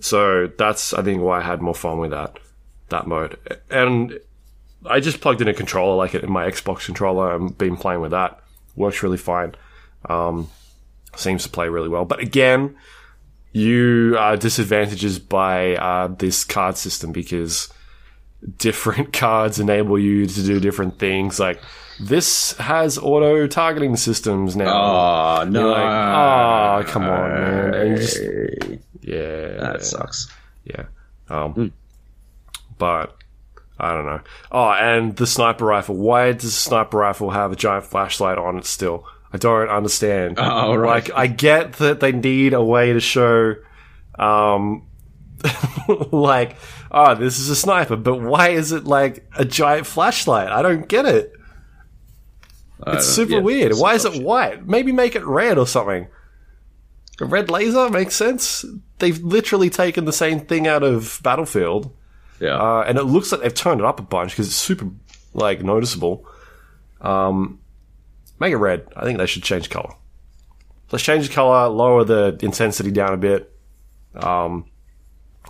[0.00, 2.38] So that's I think why I had more fun with that
[2.90, 3.38] that mode.
[3.70, 4.20] And
[4.86, 8.00] I just plugged in a controller like it in my Xbox controller and been playing
[8.00, 8.40] with that.
[8.76, 9.54] Works really fine.
[10.08, 10.48] Um,
[11.16, 12.04] seems to play really well.
[12.04, 12.76] But again,
[13.52, 17.72] you are disadvantages by uh, this card system because
[18.56, 21.38] different cards enable you to do different things.
[21.40, 21.60] Like
[22.00, 25.40] this has auto targeting systems now.
[25.40, 25.70] Oh no!
[25.70, 27.96] Like, oh come on, man!
[27.96, 28.18] Just,
[29.00, 30.28] yeah, that sucks.
[30.64, 30.84] Yeah,
[31.28, 31.72] um, mm.
[32.78, 33.16] but
[33.80, 34.20] I don't know.
[34.50, 35.96] Oh, and the sniper rifle.
[35.96, 39.06] Why does the sniper rifle have a giant flashlight on it still?
[39.32, 40.38] I don't understand.
[40.48, 41.06] Oh, right.
[41.06, 43.56] Like, I get that they need a way to show,
[44.18, 44.86] um,
[46.12, 46.56] like,
[46.90, 50.48] oh, this is a sniper, but why is it like a giant flashlight?
[50.48, 51.32] I don't get it.
[52.82, 53.70] I It's super yeah, weird.
[53.72, 54.22] it's Why is it shit.
[54.22, 54.66] white?
[54.66, 56.06] Maybe make it red or something.
[57.20, 58.64] A red laser makes sense.
[59.00, 61.90] They've literally taken the same thing out of Battlefield,
[62.40, 62.54] Yeah.
[62.56, 64.88] uh, and it looks like they've turned it up a bunch because it's super
[65.34, 66.24] like noticeable.
[67.00, 67.60] Um,
[68.38, 68.86] make it red.
[68.96, 69.94] I think they should change color.
[70.92, 73.52] Let's change the color, lower the intensity down a bit,
[74.14, 74.64] um,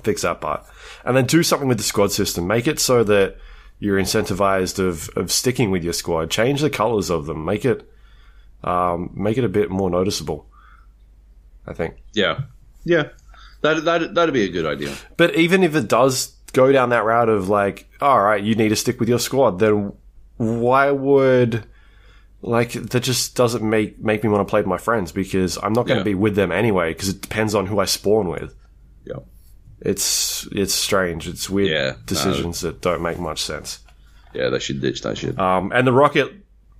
[0.03, 0.65] fix that part,
[1.05, 2.47] and then do something with the squad system.
[2.47, 3.37] Make it so that
[3.81, 6.31] you're incentivized of of sticking with your squad.
[6.31, 7.45] Change the colors of them.
[7.45, 7.91] Make it
[8.65, 10.47] um, make it a bit more noticeable.
[11.67, 11.97] I think.
[12.15, 12.41] yeah.
[12.85, 13.09] Yeah.
[13.61, 14.95] That, that, that'd be a good idea.
[15.17, 18.71] But even if it does go down that route of like, all right, you need
[18.71, 19.93] to stick with your squad, then
[20.39, 21.67] why would
[22.41, 25.73] like that just doesn't make make me want to play with my friends because I'm
[25.73, 26.15] not going to Yeah.
[26.15, 28.55] be with them anyway because it depends on who I spawn with.
[29.05, 29.17] Yeah.
[29.81, 31.29] It's it's strange.
[31.29, 31.97] It's weird Yeah, no.
[32.07, 33.81] decisions that don't make much sense.
[34.35, 35.39] Yeah, they should ditch that shit.
[35.39, 36.33] Um, and the rocket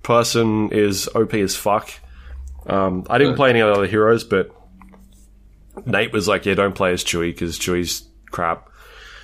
[0.03, 1.89] person is OP as fuck.
[2.67, 4.51] Um, I didn't play any other heroes, but
[5.85, 8.69] Nate was like, "Yeah, don't play as Chewie because Chewie's crap."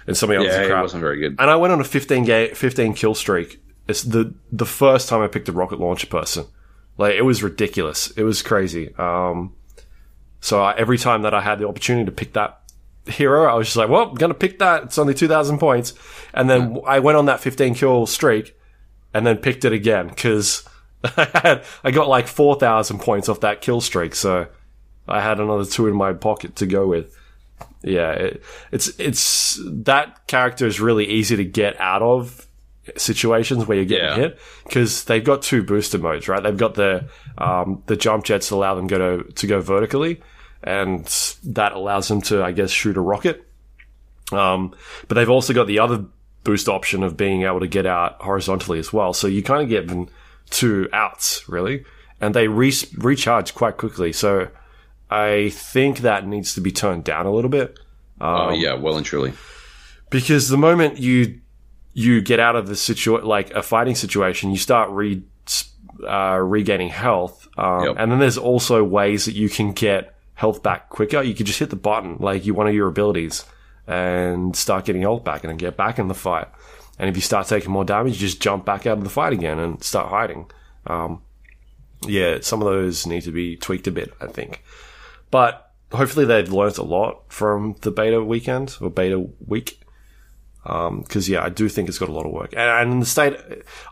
[0.08, 0.84] And somebody else yeah, is it crap.
[0.84, 1.36] wasn't very good.
[1.40, 3.60] And I went on a 15 game, 15 kill streak.
[3.88, 6.46] It's the the first time I picked a rocket launcher person.
[6.98, 8.12] Like it was ridiculous.
[8.12, 8.94] It was crazy.
[8.98, 9.54] Um,
[10.40, 12.62] so I, every time that I had the opportunity to pick that
[13.08, 15.94] hero, I was just like, "Well, I'm gonna pick that." It's only 2,000 points.
[16.34, 18.58] And then I went on that 15 kill streak,
[19.14, 20.68] and then picked it again because
[21.04, 24.16] I had I got like 4,000 points off that kill streak.
[24.16, 24.48] So
[25.08, 27.16] I had another two in my pocket to go with.
[27.84, 32.46] Yeah, it, it's it's that character is really easy to get out of
[32.98, 34.16] situations where you're getting Yeah.
[34.16, 36.42] hit because they've got two booster modes, right?
[36.44, 37.08] They've got the
[37.38, 40.22] um, the jump jets that allow them go to to go vertically,
[40.66, 41.06] and
[41.44, 43.46] that allows them to, I guess, shoot a rocket.
[44.34, 44.74] Um,
[45.08, 46.04] but they've also got the other
[46.44, 49.14] boost option of being able to get out horizontally as well.
[49.14, 50.10] So you kind of get them
[50.50, 51.86] two outs really,
[52.20, 54.12] and they re- recharge quite quickly.
[54.12, 54.48] So
[55.10, 57.80] I think that needs to be toned down a little bit
[58.20, 59.34] oh, yeah, well and truly.
[60.10, 61.40] because the moment you
[61.94, 65.22] you get out of the situ like a fighting situation, you start re
[66.08, 67.96] uh, regaining health, um, Yep.
[68.00, 71.22] and then there's also ways that you can get health back quicker.
[71.22, 73.44] You can just hit the button like you one of your abilities
[73.88, 76.48] and start getting health back, and then get back in the fight.
[76.98, 79.34] And if you start taking more damage, you just jump back out of the fight
[79.34, 80.50] again and start hiding.
[80.88, 81.22] Um,
[82.08, 84.64] yeah, some of those need to be tweaked a bit, I think.
[85.32, 89.82] But hopefully they've learnt a lot from the beta weekend or beta week.
[90.64, 93.06] Because yeah, I do think it's got a lot of work, and, and in the
[93.06, 93.38] state,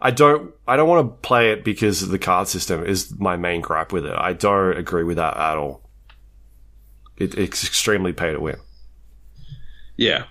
[0.02, 3.62] I don't, I don't want to play it because the card system is my main
[3.62, 4.16] gripe with it.
[4.18, 5.83] I don't agree with that at all.
[7.18, 8.58] It, it's extremely pay to win.
[9.98, 10.26] Yeah.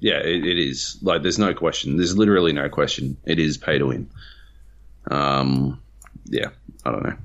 [0.00, 0.98] Yeah, it, it is.
[1.02, 1.96] Like, there's no question.
[1.96, 3.16] There's literally no question.
[3.24, 4.10] It is pay to win.
[5.10, 5.80] Um,
[6.24, 6.48] yeah,
[6.84, 7.16] I don't know.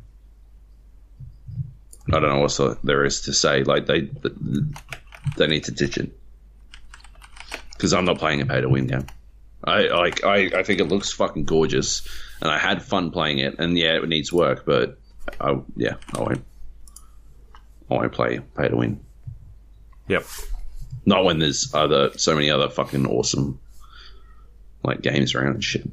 [2.14, 3.64] I don't know what there is to say.
[3.64, 4.10] Like, they
[5.38, 6.12] they need to ditch it
[7.72, 9.08] because I'm not playing a pay to win game.
[9.64, 10.24] I like.
[10.24, 12.08] I, I think it looks fucking gorgeous,
[12.42, 13.56] and I had fun playing it.
[13.58, 15.00] And yeah, it needs work, but
[15.42, 16.46] I yeah, I won't.
[17.90, 19.00] I won't play pay to win.
[20.08, 20.26] Yep.
[21.06, 23.60] Not when there's other so many other fucking awesome
[24.84, 25.90] like games around and shit.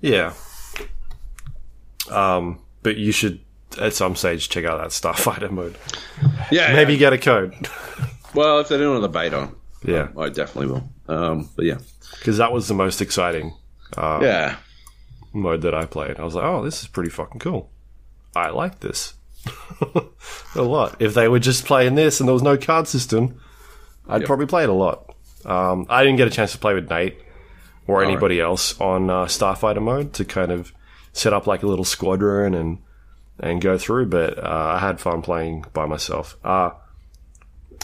[0.00, 0.34] Yeah.
[2.10, 3.40] Um, but you should
[3.80, 5.76] at some stage check out that Starfighter mode.
[6.50, 7.68] Yeah, Maybe get a code.
[8.34, 9.50] Well, if they're doing the beta,
[9.84, 10.88] Yeah, I definitely will.
[11.08, 11.78] Um, but yeah,
[12.18, 13.54] because that was the most exciting
[13.96, 14.56] yeah,
[15.32, 16.18] mode that I played.
[16.18, 17.70] I was like, oh, this is pretty fucking cool.
[18.36, 19.14] I like this
[20.54, 20.96] a lot.
[21.00, 23.40] If they were just playing this and there was no card system,
[24.08, 24.26] I'd Yep.
[24.26, 25.14] probably play it a lot.
[25.44, 27.18] Um, I didn't get a chance to play with Nate
[27.86, 30.72] or anybody else on uh, Starfighter mode to kind of
[31.12, 32.78] set up like a little squadron and
[33.40, 36.36] and go through, but uh, I had fun playing by myself.
[36.44, 36.70] Uh,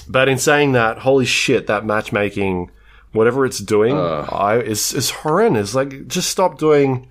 [0.08, 2.70] but in saying that, holy shit, that matchmaking,
[3.12, 5.74] whatever it's doing, I is is horrendous.
[5.74, 7.08] Like, just stop doing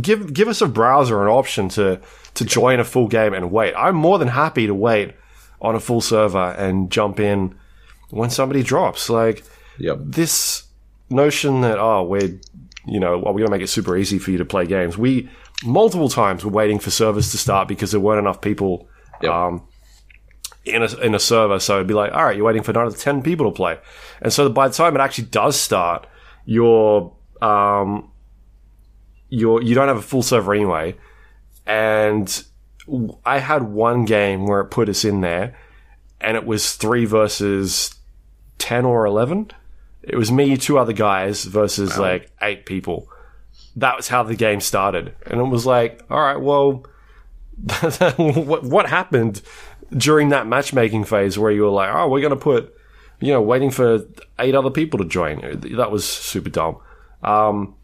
[0.00, 2.00] give give us a browser an option to
[2.34, 3.74] to join a full game and wait.
[3.76, 5.14] I'm more than happy to wait
[5.60, 7.54] on a full server and jump in
[8.10, 9.08] when somebody drops.
[9.10, 9.44] Like
[9.78, 10.64] yep, this
[11.10, 12.38] notion that oh we're
[12.86, 14.98] you know well, we're gonna make it super easy for you to play games.
[14.98, 15.28] We
[15.64, 18.88] multiple times were waiting for servers to start because there weren't enough people
[19.22, 19.32] Yep.
[19.32, 19.66] um,
[20.66, 21.58] in a in a server.
[21.58, 23.78] So it'd be like, all right, you're waiting for another ten people to play,
[24.20, 26.06] and so by the time it actually does start,
[26.44, 28.10] you're um,
[29.28, 30.96] you're you don't have a full server anyway,
[31.66, 32.44] and
[33.24, 35.56] I had one game where it put us in there,
[36.20, 37.94] and it was three versus
[38.58, 39.50] ten or eleven.
[40.02, 43.08] It was me, two other guys versus like eight people.
[43.74, 46.84] That was how the game started, and it was like, all right, well,
[48.16, 49.42] what what happened
[49.96, 52.74] during that matchmaking phase where you were like, oh, we're gonna put,
[53.20, 54.00] you know, waiting for
[54.38, 55.40] eight other people to join.
[55.76, 56.78] That was super dumb.
[57.22, 57.74] Um,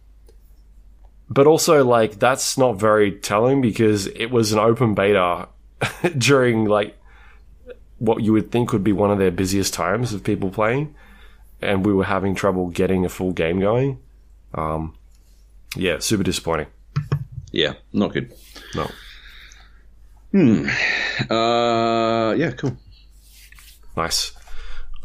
[1.32, 5.48] but also like that's not very telling because it was an open beta
[6.18, 6.98] during like
[7.98, 10.94] what you would think would be one of their busiest times of people playing,
[11.60, 13.98] and we were having trouble getting a full game going.
[14.54, 14.94] Um,
[15.76, 16.66] yeah, super disappointing.
[17.52, 18.34] Yeah, not good.
[18.74, 18.90] No.
[21.30, 22.76] Uh, yeah, cool.
[23.96, 24.32] Nice.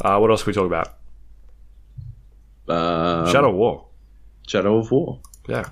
[0.01, 0.95] Uh, what else can we talk about?
[2.67, 3.85] Uh, Shadow of War.
[4.47, 5.19] Shadow of War.
[5.47, 5.69] Yeah.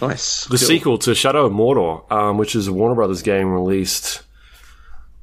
[0.00, 0.44] Nice.
[0.44, 0.58] The Cool.
[0.58, 4.22] sequel to Shadow of Mordor, um, which is a Warner Brothers game released,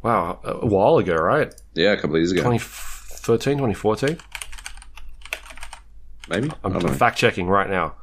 [0.03, 1.53] wow, a while ago, right?
[1.73, 4.17] Yeah, a couple of years ago, 2013, 2014?
[6.29, 6.51] maybe.
[6.63, 7.95] I'm fact checking right now.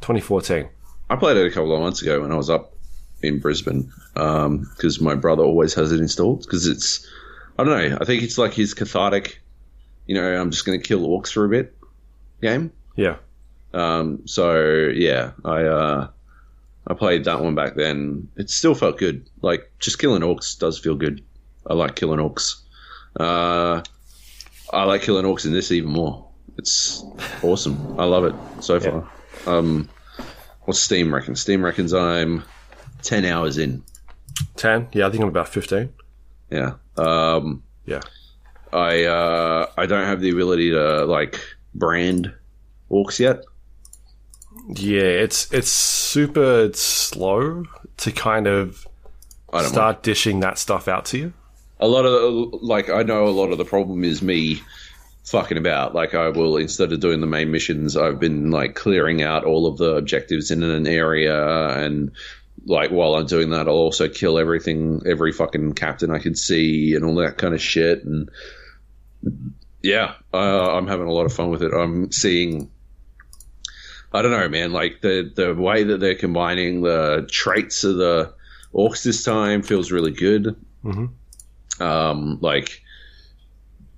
[0.00, 0.68] 2014.
[1.10, 2.74] I played it a couple of months ago when I was up
[3.22, 7.08] in Brisbane because my brother always has it installed because it's
[7.58, 9.40] I don't know I think it's like his cathartic
[10.06, 11.74] you know I'm just going to kill orcs for a bit
[12.42, 13.16] game Yeah.
[13.74, 16.08] Um, so yeah I uh,
[16.86, 20.78] I played that one back then it still felt good like just killing orcs does
[20.78, 21.22] feel good
[21.66, 22.60] I like killing orcs
[23.18, 23.82] uh,
[24.72, 26.26] I like killing orcs in this even more
[26.56, 27.04] it's
[27.42, 29.10] awesome I love it so far
[29.46, 29.88] um,
[30.62, 32.44] what's Steam reckon Steam reckons I'm
[33.02, 33.82] 10 hours in
[34.56, 34.88] 10?
[34.92, 35.92] Yeah, I think I'm about 15.
[36.50, 36.74] Yeah.
[36.96, 38.00] Um, Yeah.
[38.72, 41.38] I uh, I don't have the ability to like
[41.74, 42.34] brand
[42.90, 43.44] orcs yet.
[44.68, 47.64] Yeah, it's it's super slow
[47.98, 48.86] to kind of
[49.52, 51.32] I don't start dishing that stuff out to you.
[51.78, 54.60] a lot of like I know a lot of the problem is me
[55.24, 55.94] fucking about.
[55.94, 59.66] Like I will instead of doing the main missions, I've been like clearing out all
[59.66, 62.12] of the objectives in an area and
[62.66, 66.94] like while I'm doing that I'll also kill everything every fucking captain I can see
[66.94, 68.30] and all that kind of shit and
[69.82, 71.72] yeah, uh, I'm having a lot of fun with it.
[71.74, 72.70] I'm seeing
[74.14, 78.32] I don't know, man, like the the way that they're combining the traits of the
[78.72, 80.54] orcs this time feels really good.
[81.80, 82.80] Um, like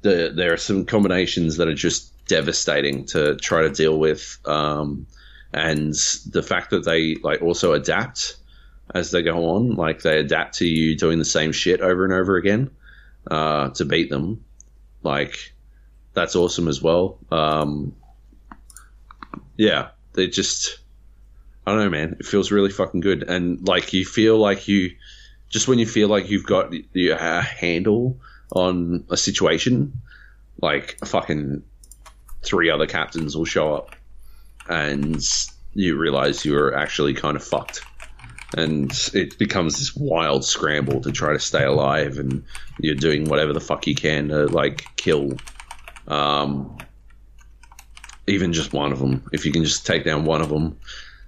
[0.01, 5.06] the there are some combinations that are just devastating to try to deal with, um,
[5.52, 5.93] and
[6.30, 8.36] the fact that they like also adapt
[8.94, 12.14] as they go on, like they adapt to you doing the same shit over and
[12.14, 12.70] over again
[13.30, 14.43] uh, to beat them,
[15.02, 15.52] like
[16.14, 17.18] that's awesome as well.
[17.30, 17.94] Um,
[19.59, 20.78] yeah, they just
[21.66, 22.16] I don't know, man.
[22.20, 24.93] It feels really fucking good, and like you feel like you
[25.48, 28.18] just when you feel like you've got uh, handle
[28.52, 29.93] on a situation,
[30.60, 31.62] like fucking
[32.43, 33.97] three other captains will show up,
[34.68, 35.20] and
[35.74, 37.82] you realize you're actually kind of fucked.
[38.56, 42.44] And it becomes this wild scramble to try to stay alive, and
[42.78, 45.32] you're doing whatever the fuck you can to like kill,
[46.06, 46.78] um,
[48.27, 49.28] even just one of them.
[49.32, 50.78] If you can just take down one of them,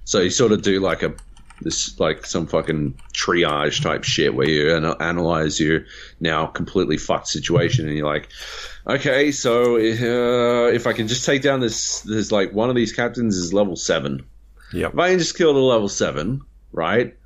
[0.05, 1.15] so you sort of do like a
[1.61, 5.85] this like some fucking triage type shit where you an- analyze your
[6.21, 8.29] now completely fucked situation and you're like,
[8.87, 12.93] okay, so uh, if I can just take down this, there's like one of these
[12.93, 14.25] captains is level seven.
[14.73, 14.93] Yep.
[14.93, 16.43] If I can just kill the level seven,
[16.73, 17.17] right?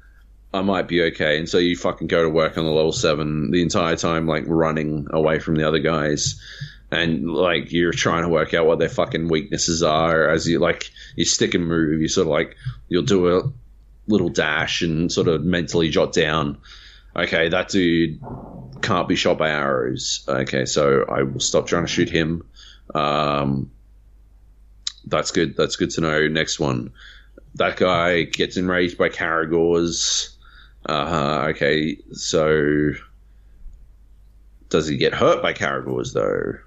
[0.54, 1.38] I might be okay.
[1.38, 4.44] And so you fucking go to work on the level seven the entire time, like
[4.46, 6.40] running away from the other guys.
[6.92, 10.90] And like you're trying to work out what their fucking weaknesses are as you like
[11.16, 12.02] you stick and move.
[12.02, 12.54] You sort of like
[12.88, 13.50] you'll do a
[14.06, 16.58] little dash and sort of mentally jot down,
[17.16, 18.20] okay, that dude
[18.82, 20.22] can't be shot by arrows.
[20.28, 22.44] Okay, so I will stop trying to shoot him.
[22.94, 23.70] Um,
[25.06, 25.56] that's good.
[25.56, 26.28] That's good to know.
[26.28, 26.92] Next one,
[27.54, 30.28] that guy gets enraged by Caragors.
[30.84, 32.92] Uh, okay, so
[34.68, 36.58] does he get hurt by Caragors though?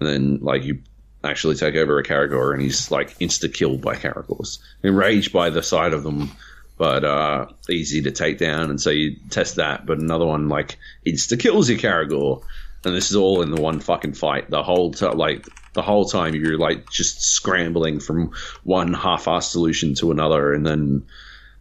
[0.00, 0.80] And then like you
[1.24, 5.62] actually take over a Caragor and he's like insta killed by Caragors, enraged by the
[5.62, 6.30] sight of them,
[6.76, 8.70] but uh, easy to take down.
[8.70, 12.42] And so you test that, but another one like insta kills your Caragor,
[12.84, 14.48] and this is all in the one fucking fight.
[14.50, 19.94] The whole t- like the whole time you're like just scrambling from one half-assed solution
[19.96, 21.04] to another, and then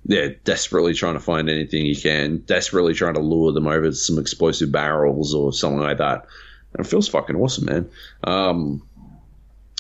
[0.06, 4.20] yeah, desperately trying to find anything you can, desperately trying to lure them over some
[4.20, 6.28] explosive barrels or something like that.
[6.78, 7.90] And it feels fucking awesome, man.
[8.24, 8.88] Um,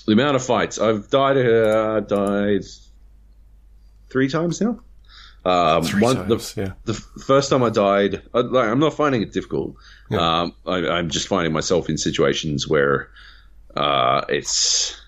[0.05, 2.63] the amount of fights I've died, uh, died
[4.09, 4.81] three times now.
[5.45, 6.73] Um, Three one, times, the, yeah.
[6.83, 9.75] the first time I died, I, like, I'm not finding it difficult.
[10.11, 13.09] Um, I, I'm just finding myself in situations where
[13.73, 14.99] uh, it's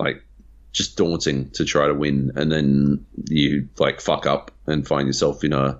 [0.00, 0.24] like
[0.72, 5.44] just daunting to try to win, and then you like fuck up and find yourself
[5.44, 5.78] in a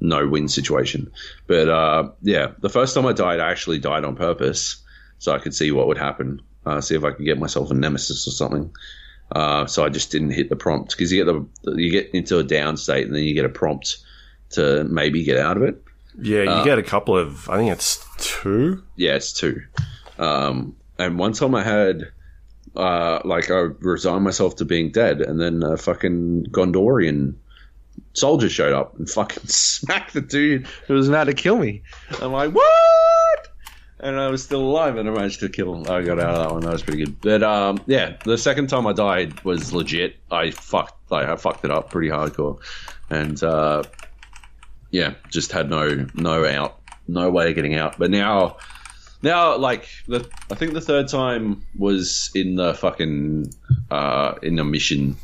[0.00, 1.10] no win situation.
[1.46, 4.82] But uh, yeah, the first time I died, I actually died on purpose
[5.18, 7.74] so I could see what would happen, uh, see if I could get myself a
[7.74, 8.70] nemesis or something.
[9.32, 12.38] Uh, so I just didn't hit the prompt because you get the you get into
[12.38, 13.96] a down state and then you get a prompt
[14.50, 15.82] to maybe get out of it.
[16.20, 17.48] Yeah, you Uh, get a couple of.
[17.48, 18.82] I think it's two.
[18.96, 19.62] Yeah, it's two.
[20.18, 22.12] Um, and one time I had,
[22.76, 27.34] uh, like, I resigned myself to being dead, and then a fucking Gondorian
[28.12, 31.82] soldier showed up and fucking smacked the dude who was about to kill me.
[32.20, 33.48] I'm like, what?
[34.00, 35.74] And I was still alive, and I managed to kill.
[35.74, 35.90] him.
[35.90, 36.60] I got out of that one.
[36.62, 37.20] That was pretty good.
[37.20, 40.16] But um, yeah, the second time I died was legit.
[40.30, 42.58] I fucked, like, I fucked it up pretty hardcore,
[43.08, 43.84] and uh,
[44.90, 47.96] yeah, just had no no out, no way of getting out.
[47.98, 48.56] But now
[49.24, 53.54] now, like the, I think the third time was in the fucking
[53.90, 55.16] uh, in a mission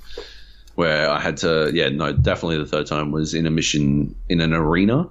[0.80, 1.70] where I had to.
[1.72, 5.08] Yeah, no, definitely the third time was in a mission in an arena.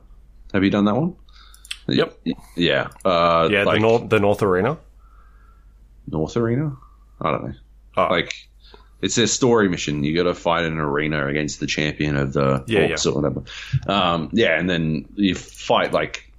[0.54, 1.16] Have you done that one?
[1.88, 2.20] Yep.
[2.56, 2.88] Yeah.
[3.06, 4.78] Uh, Yeah, like the North the North Arena.
[6.08, 6.76] North Arena.
[7.22, 7.54] I don't know.
[7.98, 8.34] Oh, Like
[9.02, 10.04] it's a story mission.
[10.04, 13.14] You got to fight in an arena against the champion of the Yeah, Orcs or
[13.16, 13.44] whatever.
[13.88, 16.32] Um, yeah, and then you fight like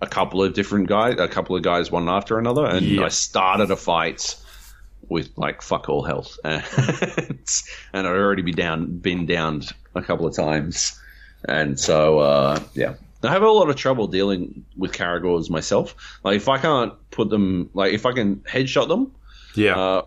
[0.00, 2.66] a couple of different guys, a couple of guys one after another.
[2.66, 3.04] And Yeah.
[3.04, 4.36] I started a fight
[5.08, 6.64] with like fuck all health, and,
[7.92, 11.00] and I'd already be down, been downed a couple of times,
[11.48, 12.94] and so uh, yeah.
[13.22, 16.18] I have a lot of trouble dealing with Caragors myself.
[16.24, 19.12] Like if I can't put them, like if I can headshot them,
[19.54, 19.78] yeah.
[19.78, 20.02] uh,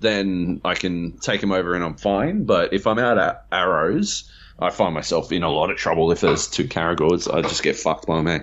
[0.00, 2.44] then I can take them over and I'm fine.
[2.44, 6.12] But if I'm out at arrows, I find myself in a lot of trouble.
[6.12, 8.40] If there's two Caragors, I just get fucked by me.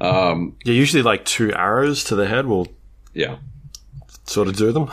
[0.00, 2.68] Um, yeah, usually like two arrows to the head will
[3.14, 3.36] yeah.
[4.24, 4.90] Sort of do them.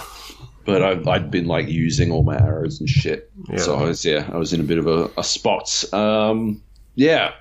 [0.65, 3.31] But I've, I'd been like using all my arrows and shit.
[3.49, 3.57] Yeah.
[3.57, 5.83] So I was, yeah, I was in a bit of a, a spot.
[5.93, 6.61] Um,
[6.95, 7.33] yeah.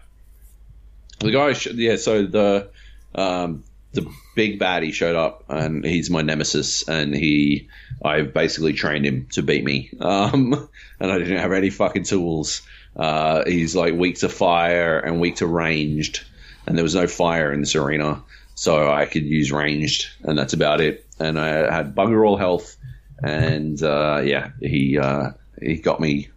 [1.19, 2.71] The guy, sh- yeah, so the,
[3.15, 7.69] um, the big baddie showed up and he's my nemesis and he,
[8.03, 9.91] I've basically trained him to beat me.
[10.01, 10.53] Um,
[11.01, 12.63] and I didn't have any fucking tools.
[12.97, 16.25] Uh, he's like weak to fire and weak to ranged
[16.67, 18.23] and there was no fire in this arena.
[18.59, 21.07] So I could use ranged and that's about it.
[21.21, 22.77] And I had bugger all health
[23.23, 25.31] and uh, yeah, he uh,
[25.63, 26.29] he got me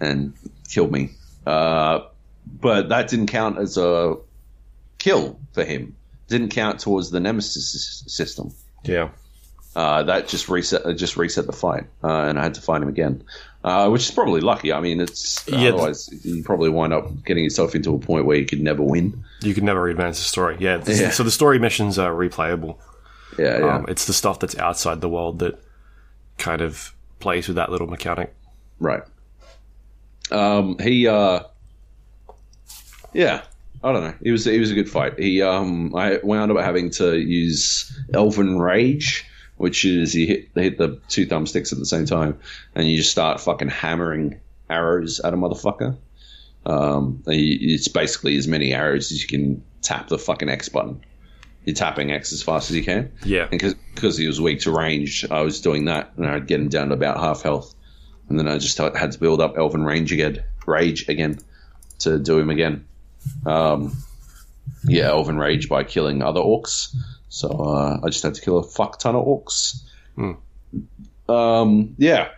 [0.00, 0.34] and
[0.68, 1.10] killed me.
[1.44, 2.02] Uh,
[2.46, 4.18] but that didn't count as a
[4.98, 5.96] kill for him.
[6.28, 8.52] Didn't count towards the nemesis system.
[8.84, 9.10] Yeah.
[9.74, 12.88] Uh, that just reset just reset the fight, uh, and I had to find him
[12.88, 13.24] again,
[13.64, 14.72] uh, which is probably lucky.
[14.72, 15.68] I mean, it's Yeah.
[15.70, 19.24] otherwise you probably wind up getting yourself into a point where you could never win.
[19.42, 20.56] You could never advance the story.
[20.60, 21.10] Yeah, Yeah.
[21.10, 22.76] So the story missions are replayable.
[23.38, 23.74] Yeah, yeah.
[23.76, 25.58] Um, it's the stuff that's outside the world that
[26.38, 28.34] kind of plays with that little mechanic.
[28.78, 29.02] Right.
[30.30, 31.40] Um, he, uh,
[33.12, 33.42] yeah,
[33.82, 34.14] I don't know.
[34.20, 35.18] It was it was a good fight.
[35.18, 39.24] He, um, I wound up having to use Elven Rage,
[39.60, 42.38] which is you hit hit the two thumbsticks at the same time,
[42.74, 45.98] and you just start fucking hammering arrows at a motherfucker.
[46.64, 51.04] Um, you, it's basically as many arrows as you can tap the fucking X button.
[51.66, 53.12] You're tapping X as fast as you can.
[53.22, 53.48] Yeah.
[53.52, 56.70] And because he was weak to range, I was doing that, and I'd get him
[56.70, 57.74] down to about half health,
[58.30, 61.38] and then I just had to build up Elven Range again, Rage again,
[61.98, 62.86] to do him again.
[63.44, 63.94] Um,
[64.84, 66.96] yeah, Elven Rage by killing other orcs.
[67.30, 69.80] So uh, I just had to kill a fuck ton of orcs.
[71.28, 72.28] Um, yeah,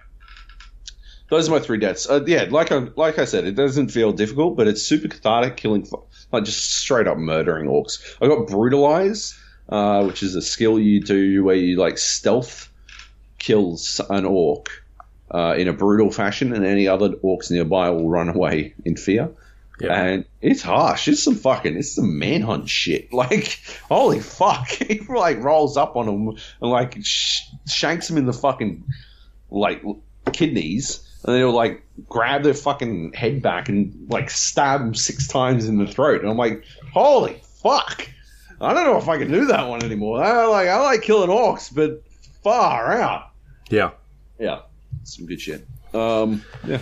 [1.30, 2.08] those are my three deaths.
[2.08, 5.56] Uh, yeah, like I like I said, it doesn't feel difficult, but it's super cathartic
[5.56, 5.88] killing,
[6.30, 8.16] like just straight up murdering orcs.
[8.20, 9.34] I got brutalize,
[9.70, 12.70] uh, which is a skill you do where you like stealth
[13.38, 14.68] kills an orc
[15.30, 19.30] uh, in a brutal fashion, and any other orcs nearby will run away in fear.
[19.82, 20.02] Yeah.
[20.04, 21.08] And it's harsh.
[21.08, 23.08] It's some fucking, it's some manhunt shit.
[23.12, 24.68] Like, holy fuck.
[24.68, 26.28] he like rolls up on him
[26.60, 28.84] and like sh- shanks him in the fucking
[29.50, 29.82] like
[30.32, 35.28] kidneys, and then he'll like grab their fucking head back and like stab him six
[35.28, 36.22] times in the throat.
[36.22, 38.08] And I'm like, holy fuck.
[38.60, 40.22] I don't know if I can do that one anymore.
[40.22, 42.02] I like I like killing orcs, but
[42.42, 43.30] far out.
[43.68, 43.90] Yeah.
[44.38, 44.62] Yeah,
[45.04, 45.66] some good shit.
[45.94, 46.80] Um, yeah,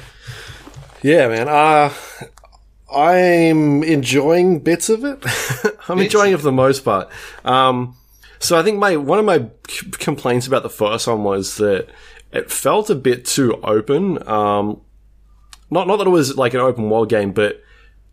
[1.03, 1.49] Yeah, man.
[1.49, 1.93] Uh,
[2.93, 5.19] I'm enjoying bits of it.
[5.89, 6.07] I'm Bits?
[6.07, 7.09] enjoying it for the most part.
[7.45, 7.97] Um,
[8.39, 11.89] so I think my one of my c- complaints about the first one was that
[12.33, 14.27] it felt a bit too open.
[14.29, 14.81] Um,
[15.71, 17.63] not not that it was like an open world game, but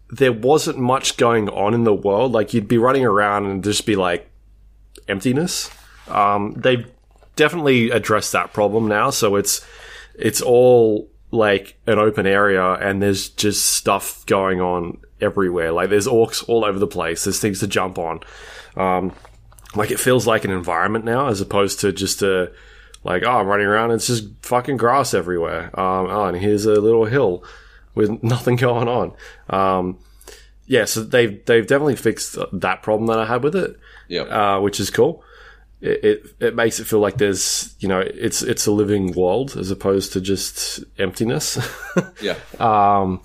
[0.10, 2.32] there wasn't much going on in the world.
[2.32, 4.30] Like you'd be running around and just be like
[5.08, 5.70] emptiness.
[6.08, 6.86] Um, they
[7.36, 9.10] definitely addressed that problem now.
[9.10, 9.66] So it's
[10.16, 15.72] it's all like an open area, and there's just stuff going on everywhere.
[15.72, 17.24] Like there's orcs all over the place.
[17.24, 18.22] There's things to jump on.
[18.76, 19.14] Um,
[19.76, 22.52] like it feels like an environment now, as opposed to just a
[23.04, 23.92] like oh, I'm running around.
[23.92, 25.66] It's just fucking grass everywhere.
[25.80, 27.44] Um, oh, and here's a little hill
[27.96, 29.14] with nothing going on.
[29.50, 30.00] Um,
[30.66, 33.78] yeah, so they've they've definitely fixed that problem that I had with it,
[34.08, 34.22] Yeah.
[34.24, 35.24] uh, which is cool.
[35.80, 39.56] It, it it makes it feel like there's you know it's it's a living world
[39.58, 41.58] as opposed to just emptiness.
[42.22, 42.36] yeah.
[42.60, 43.22] Um,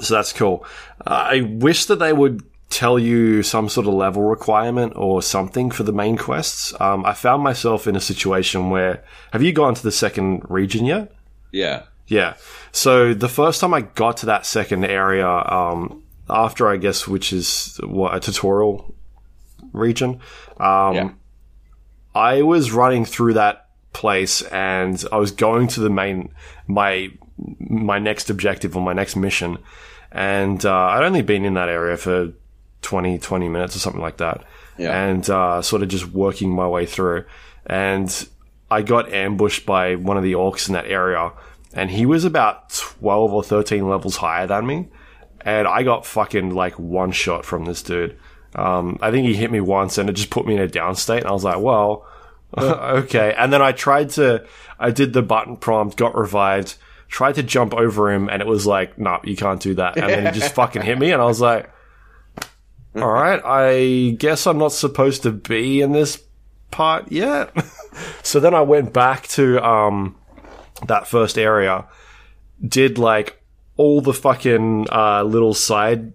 [0.00, 0.64] so that's cool.
[1.06, 5.70] Uh, I wish that they would tell you some sort of level requirement or something
[5.70, 6.78] for the main quests.
[6.80, 10.84] Um, I found myself in a situation where have you gone to the second region
[10.84, 11.12] yet?
[11.52, 11.84] yeah.
[12.06, 12.36] Yeah.
[12.72, 17.34] So the first time I got to that second area, um, after I guess, which
[17.34, 18.94] is what a tutorial
[19.74, 20.20] region,
[20.58, 21.10] um, Yeah.
[22.14, 26.32] I was running through that place and I was going to the main,
[26.66, 27.10] my,
[27.58, 29.58] my next objective or my next mission.
[30.10, 32.32] And, uh, I'd only been in that area for
[32.82, 34.44] 20, 20 minutes or something like that.
[34.78, 35.06] Yeah.
[35.06, 37.24] And, uh, sort of just working my way through.
[37.66, 38.28] And
[38.70, 41.32] I got ambushed by one of the orcs in that area
[41.74, 44.88] and he was about 12 or 13 levels higher than me.
[45.42, 48.18] And I got fucking like one shot from this dude.
[48.54, 50.96] Um, I think he hit me once and it just put me in a down
[50.96, 51.20] state.
[51.20, 52.06] And I was like, well,
[52.58, 53.34] okay.
[53.36, 54.46] And then I tried to,
[54.78, 56.76] I did the button prompt, got revived,
[57.08, 59.96] tried to jump over him and it was like, nah, you can't do that.
[59.98, 61.70] And then he just fucking hit me and I was like,
[62.96, 66.22] all right, I guess I'm not supposed to be in this
[66.70, 67.52] part yet.
[68.22, 70.16] so then I went back to, um,
[70.86, 71.86] that first area,
[72.66, 73.42] did like
[73.76, 76.12] all the fucking uh, little side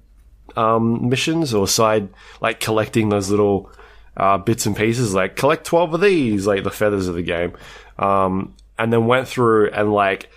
[0.55, 2.09] um, missions or side
[2.41, 3.71] like collecting those little
[4.17, 7.53] uh, bits and pieces, like collect twelve of these, like the feathers of the game,
[7.99, 10.30] um, and then went through and like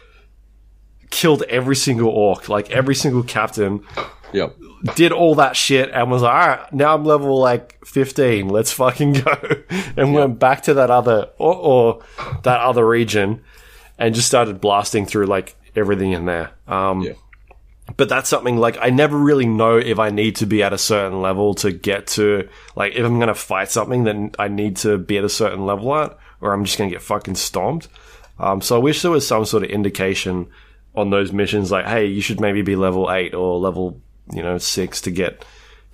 [1.10, 3.84] killed every single orc, like every single captain,
[4.32, 4.56] Yep.
[4.96, 8.48] did all that shit and was like, all right, now I'm level like 15.
[8.48, 9.34] Let's fucking go.
[9.96, 12.02] and went back to that other, or, or
[12.42, 13.42] that other region
[13.98, 16.50] and just started blasting through like everything in there.
[16.66, 17.12] Um, Yeah.
[17.96, 20.78] But that's something like I never really know if I need to be at a
[20.78, 24.98] certain level to get to like if I'm gonna fight something then I need to
[24.98, 27.88] be at a certain level at or I'm just gonna get fucking stomped.
[28.38, 30.48] Um, so I wish there was some sort of indication
[30.94, 34.00] on those missions like, hey, you should maybe be level eight or level
[34.32, 35.44] you know six to get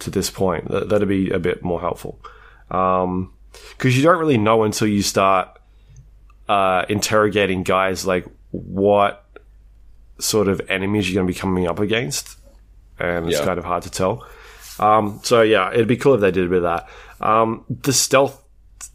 [0.01, 0.69] to this point.
[0.69, 2.19] That, that'd be a bit more helpful.
[2.70, 3.32] Um,
[3.77, 5.59] because you don't really know until you start
[6.48, 9.22] uh, interrogating guys like what
[10.23, 12.36] sort of enemies you're going to be coming up against,
[12.99, 13.44] and it's Yeah.
[13.44, 14.27] kind of hard to tell.
[14.78, 16.89] Um, so yeah, it'd be cool if they did a bit of that.
[17.27, 18.43] Um, the stealth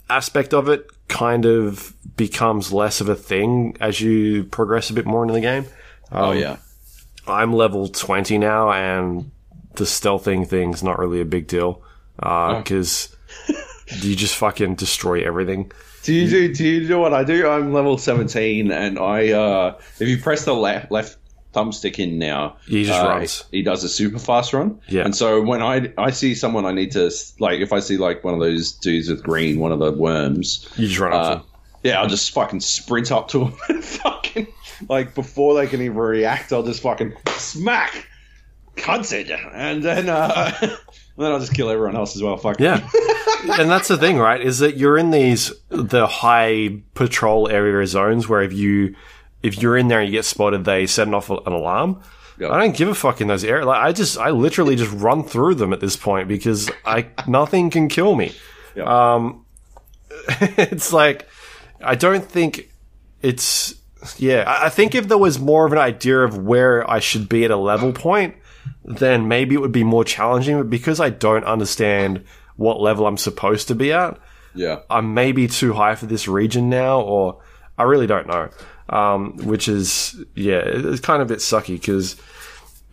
[0.10, 5.06] aspect of it kind of becomes less of a thing as you progress a bit
[5.06, 5.66] more into the game.
[6.12, 6.58] oh yeah.
[7.28, 9.32] I'm level 20 now, and
[9.76, 11.82] the stealthing thing's not really a big deal
[12.16, 13.16] because
[14.02, 15.72] you just fucking destroy everything.
[16.08, 16.54] Do you do?
[16.54, 17.50] Do you do what I do?
[17.50, 21.18] I'm level 17, and I uh, if you press the left left
[21.54, 23.44] thumbstick in now, He just uh, runs.
[23.52, 24.80] He does a super fast run.
[24.88, 25.04] Yeah.
[25.04, 28.24] And so when I I see someone, I need to like if I see like
[28.24, 30.66] one of those dudes with green, one of the worms.
[30.78, 31.44] You just run up Uh,
[31.84, 34.48] yeah, I'll just fucking sprint up to them and fucking
[34.88, 38.08] like before they can even react, I'll just fucking smack,
[38.78, 40.54] cunted, and then uh,
[41.18, 42.38] and then I'll just kill everyone else as well.
[42.38, 42.88] Fuck Yeah.
[43.60, 44.40] and that's the thing, right?
[44.42, 48.96] Is that you're in these the high patrol area zones where if you
[49.44, 52.02] if you're in there and you get spotted, they set off an alarm.
[52.40, 52.50] Yeah.
[52.52, 53.66] I don't give a fuck in those areas.
[53.66, 57.70] Like I just I literally just run through them at this point because I nothing
[57.70, 58.34] can kill me.
[58.76, 58.84] Yeah.
[59.16, 59.46] Um
[60.30, 61.28] it's like
[61.82, 62.72] I don't think
[63.22, 63.76] it's
[64.18, 67.28] yeah, I I think if there was more of an idea of where I should
[67.30, 68.36] be at a level point,
[68.88, 70.58] then maybe it would be more challenging.
[70.58, 72.24] But because I don't understand
[72.56, 74.18] what level I'm supposed to be at,
[74.56, 74.80] yeah.
[74.90, 77.42] I'm maybe too high for this region now, or
[77.78, 78.50] I really don't know.
[78.90, 82.14] Um, which is yeah, it's kind of a bit sucky because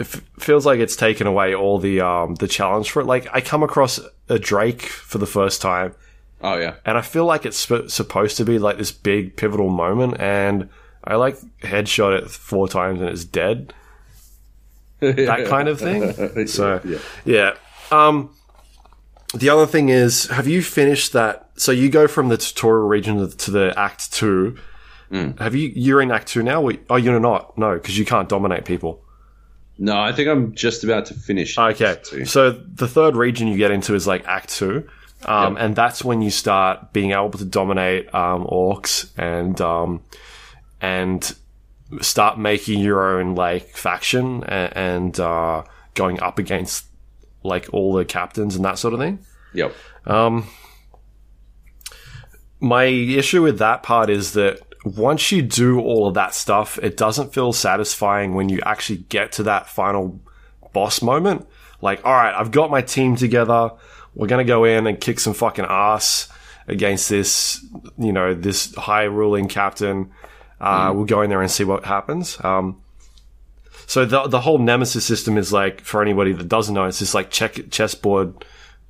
[0.00, 3.06] it f- feels like it's taken away all the um, the challenge for it.
[3.06, 5.94] Like I come across a Drake for the first time,
[6.42, 6.74] Oh yeah.
[6.84, 10.68] and I feel like it's sp- supposed to be like this big pivotal moment, and
[11.04, 13.72] I like headshot it four times and it's dead.
[15.26, 16.46] That kind of thing.
[16.48, 16.98] So yeah.
[17.24, 17.54] yeah.
[17.90, 18.30] Um,
[19.34, 21.50] the other thing is, have you finished that?
[21.56, 24.56] So you go from the tutorial region to the Act Two.
[25.38, 25.70] Have you?
[25.76, 26.68] You're in Act Two now.
[26.90, 27.56] Oh, you're not.
[27.56, 29.00] No, because you can't dominate people.
[29.78, 31.56] No, I think I'm just about to finish.
[31.56, 31.96] Okay.
[32.02, 32.24] Two.
[32.24, 34.88] So the third region you get into is like Act Two.
[35.24, 40.02] Um, And that's when you start being able to dominate um, orcs and um,
[40.80, 41.34] and
[42.00, 45.62] start making your own like faction and, and uh,
[45.94, 46.86] going up against
[47.42, 49.18] like all the captains and that sort of thing.
[49.52, 49.74] Yep.
[50.06, 50.46] Um,
[52.60, 56.96] my issue with that part is that once you do all of that stuff, it
[56.96, 60.20] doesn't feel satisfying when you actually get to that final
[60.72, 61.46] boss moment.
[61.80, 63.70] Like, all right, I've got my team together.
[64.14, 66.28] We're going to go in and kick some fucking ass
[66.66, 67.64] against this,
[67.98, 70.10] you know, this high ruling captain.
[70.60, 72.42] Uh, We'll go in there and see what happens.
[72.44, 72.80] Um,
[73.86, 77.14] so the the whole nemesis system is like for anybody that doesn't know, it's just
[77.14, 78.44] like check chessboard,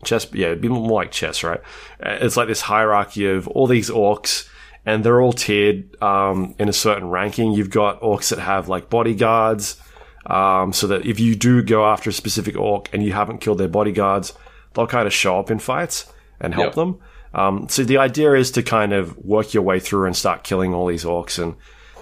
[0.04, 0.26] chess.
[0.32, 1.60] Yeah, it'd be more like chess, right?
[2.04, 4.48] Uh, It's like this hierarchy of all these orcs,
[4.86, 7.52] and they're all tiered um, in a certain ranking.
[7.52, 9.80] You've got orcs that have like bodyguards,
[10.26, 13.58] um, so that if you do go after a specific orc and you haven't killed
[13.58, 14.32] their bodyguards,
[14.74, 16.74] they'll kind of show up in fights and help Yep.
[16.74, 16.98] them.
[17.34, 20.72] Um, so the idea is to kind of work your way through and start killing
[20.72, 21.56] all these orcs and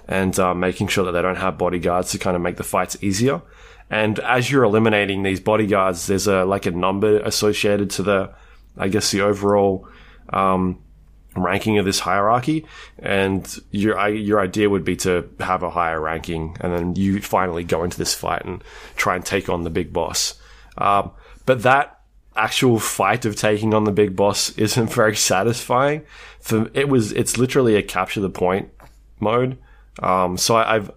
[0.09, 3.03] and uh, making sure that they don't have bodyguards to kind of make the fights
[3.03, 3.41] easier.
[3.89, 8.35] And as you're eliminating these bodyguards, there's a like a number associated to the,
[8.77, 9.89] I guess the overall
[10.31, 10.83] um,
[11.37, 12.67] ranking of this hierarchy.
[12.99, 17.65] And your your idea would be to have a higher ranking, and then you finally
[17.65, 18.65] go into this fight and
[18.97, 20.41] try and take on the big boss.
[20.79, 21.13] Um,
[21.47, 22.02] but that
[22.37, 26.05] actual fight of taking on the big boss isn't very satisfying.
[26.41, 28.71] For it was, it's literally a capture the point
[29.21, 29.59] mode.
[30.03, 30.91] Um, so I, I've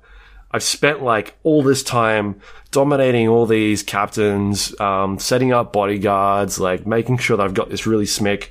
[0.52, 2.40] I've spent like all this time
[2.72, 7.86] dominating all these captains, um, setting up bodyguards, like making sure that I've got this
[7.86, 8.50] really smick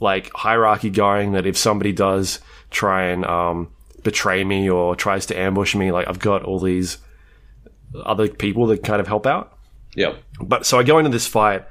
[0.00, 1.32] like hierarchy going.
[1.32, 3.70] That if somebody does try and um,
[4.02, 6.98] betray me or tries to ambush me, like I've got all these
[8.04, 9.56] other people that kind of help out.
[9.94, 10.16] Yep.
[10.40, 11.64] But so I go into this fight,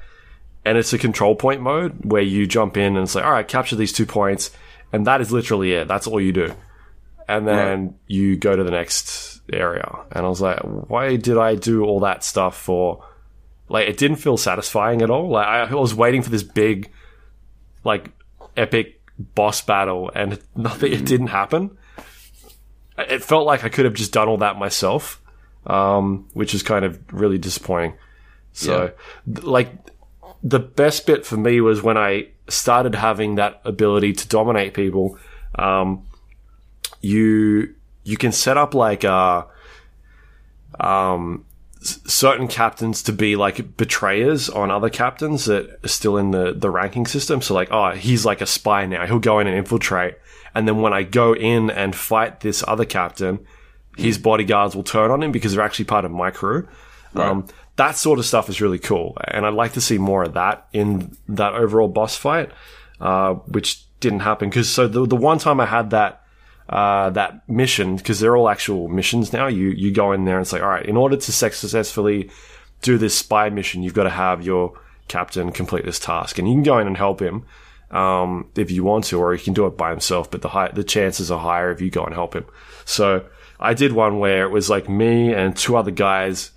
[0.64, 3.76] and it's a control point mode where you jump in and say, all right, capture
[3.76, 4.52] these two points,
[4.94, 5.88] and that is literally it.
[5.88, 6.54] That's all you do,
[7.28, 9.88] and then you go to the next area.
[10.12, 13.06] And I was like, why did I do all that stuff for?
[13.70, 15.30] Like, it didn't feel satisfying at all.
[15.30, 16.92] Like, I was waiting for this big,
[17.86, 18.12] like,
[18.58, 20.92] epic boss battle, and nothing.
[20.92, 21.78] It didn't happen.
[22.98, 25.22] It felt like I could have just done all that myself,
[25.66, 27.94] um, which is kind of really disappointing.
[28.52, 28.92] So,
[29.26, 29.72] th- like,
[30.44, 35.18] the best bit for me was when I started having that ability to dominate people.
[35.56, 36.06] Um,
[37.02, 39.44] you you can set up like uh,
[40.80, 41.46] um,
[41.82, 46.54] s- certain captains to be like betrayers on other captains that are still in the
[46.54, 47.42] the ranking system.
[47.42, 49.06] So like, oh, he's like a spy now.
[49.06, 50.16] He'll go in and infiltrate,
[50.56, 53.46] and then when I go in and fight this other captain,
[53.98, 56.68] his bodyguards will turn on him because they're actually part of my crew.
[57.14, 57.48] Um,
[57.78, 60.68] that sort of stuff is really cool, and I'd like to see more of that
[60.74, 62.52] in that overall boss fight,
[63.00, 64.50] uh, which didn't happen.
[64.50, 66.24] Because so the the one time I had that
[66.70, 70.44] uh, that mission, because they're all actual missions now, you you go in there and
[70.44, 72.30] it's like, all right, in order to successfully
[72.82, 76.56] do this spy mission, you've got to have your captain complete this task, and you
[76.56, 77.46] can go in and help him
[77.92, 80.30] um, if you want to, or he can do it by himself.
[80.30, 82.46] But the high, the chances are higher if you go and help him.
[82.86, 83.26] So
[83.60, 86.52] I did one where it was like me and two other guys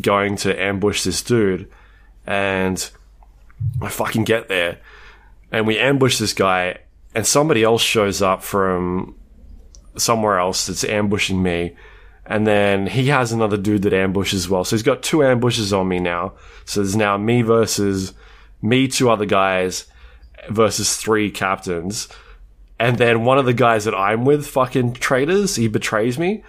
[0.00, 1.68] going to ambush this dude,
[2.26, 2.90] and
[3.80, 4.78] I fucking get there,
[5.50, 6.78] and we ambush this guy,
[7.14, 9.16] and somebody else shows up from
[9.96, 11.76] somewhere else that's ambushing me.
[12.24, 14.64] And then he has another dude that ambushes as well.
[14.64, 16.34] So he's got two ambushes on me now.
[16.64, 18.14] So there's now me versus
[18.62, 19.86] me, two other guys
[20.48, 22.08] versus three captains.
[22.78, 26.44] And then one of the guys that I'm with fucking traitors, he betrays me.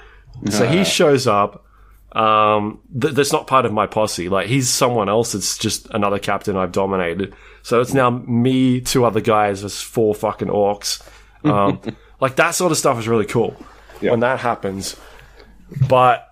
[0.49, 1.65] So he shows up.
[2.13, 4.29] Um, th- that's not part of my posse.
[4.29, 5.33] Like he's someone else.
[5.33, 7.33] It's just another captain I've dominated.
[7.63, 11.01] So it's now me, two other guys, versus four fucking orcs.
[11.43, 11.79] Um,
[12.19, 13.55] like that sort of stuff is really cool
[13.99, 14.95] when that happens.
[15.89, 16.29] But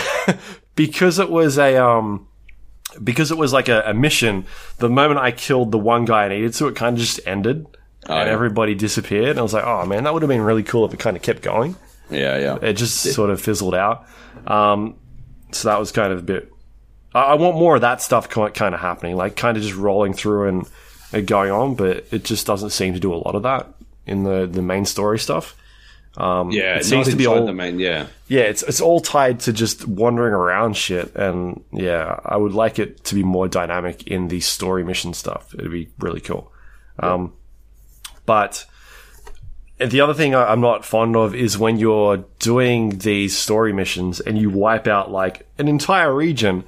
[0.74, 2.26] because it was a um,
[3.02, 4.46] because it was like a, a mission,
[4.78, 7.66] the moment I killed the one guy I needed to, it kind of just ended.
[8.06, 8.32] and yeah.
[8.32, 9.30] everybody disappeared.
[9.30, 11.16] And I was like, oh man, that would have been really cool if it kind
[11.16, 11.76] of kept going
[12.10, 12.58] Yeah, yeah.
[12.60, 14.06] it just sort of fizzled out.
[14.46, 14.96] Um,
[15.54, 16.52] so that was kind of a bit.
[17.14, 20.12] I, I want more of that stuff kind of happening, like kind of just rolling
[20.12, 20.68] through and,
[21.12, 23.68] and going on, but it just doesn't seem to do a lot of that
[24.06, 25.56] in the the main story stuff.
[26.16, 27.80] Um, yeah, it seems to be all the main.
[27.80, 32.52] Yeah, yeah, it's it's all tied to just wandering around shit, and yeah, I would
[32.52, 35.52] like it to be more dynamic in the story mission stuff.
[35.54, 36.52] It'd be really cool.
[37.00, 37.32] Um,
[38.26, 38.64] but
[39.78, 44.20] the other thing I- I'm not fond of is when you're doing these story missions
[44.20, 46.64] and you wipe out like an entire region,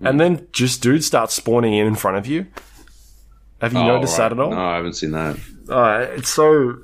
[0.00, 2.46] and then just dudes start spawning in in front of you.
[3.60, 4.28] Have you Oh, noticed right.
[4.28, 4.50] that at all?
[4.50, 5.36] No, I haven't seen that.
[5.68, 6.78] Uh, it's so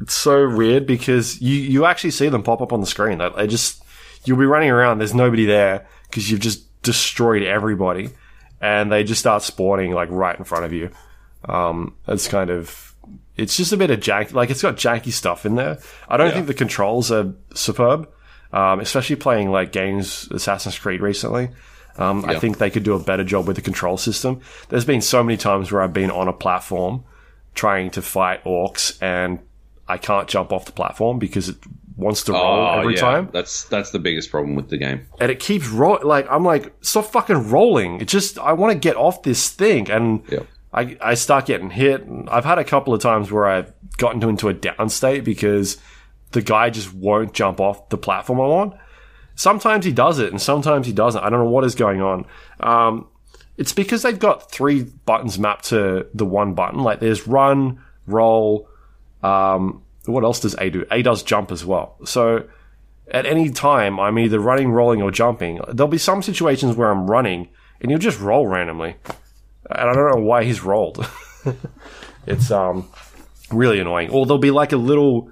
[0.00, 3.18] it's so weird because you you actually see them pop up on the screen.
[3.18, 3.82] They, they just
[4.24, 4.98] you'll be running around.
[4.98, 8.10] There's nobody there because you've just destroyed everybody,
[8.60, 10.90] and they just start spawning like right in front of you.
[11.48, 12.91] Um, it's kind of
[13.36, 14.32] it's just a bit of jank.
[14.32, 15.78] Like it's got janky stuff in there.
[16.08, 16.34] I don't Yeah.
[16.34, 18.08] think the controls are superb,
[18.52, 21.50] um, especially playing like games Assassin's Creed recently.
[21.98, 24.40] Um, I think they could do a better job with the control system.
[24.70, 27.04] There's been so many times where I've been on a platform
[27.54, 29.40] trying to fight orcs and
[29.88, 31.56] I can't jump off the platform because it
[31.96, 33.00] wants to roll Oh, every yeah.
[33.00, 33.28] time.
[33.32, 35.06] That's that's the biggest problem with the game.
[35.20, 38.00] And it keeps roll like I'm like, stop fucking rolling.
[38.00, 40.46] It just I want to get off this thing and Yep.
[40.72, 42.06] I, I start getting hit.
[42.28, 45.78] I've had a couple of times where I've gotten into a down state because
[46.30, 48.78] the guy just won't jump off the platform I'm on.
[49.34, 51.22] Sometimes he does it and sometimes he doesn't.
[51.22, 52.26] I don't know what is going on.
[52.60, 53.08] Um,
[53.56, 56.80] it's because they've got three buttons mapped to the one button.
[56.80, 58.68] Like there's run, roll.
[59.22, 60.86] Um, what else does A do?
[60.90, 61.96] A does jump as well.
[62.04, 62.48] So
[63.08, 65.60] at any time, I'm either running, rolling, or jumping.
[65.68, 67.50] There'll be some situations where I'm running
[67.80, 68.96] and he'll just roll randomly.
[69.70, 71.06] And I don't know why he's rolled.
[72.26, 72.88] it's um
[73.50, 74.10] really annoying.
[74.10, 75.30] Or there'll be like a little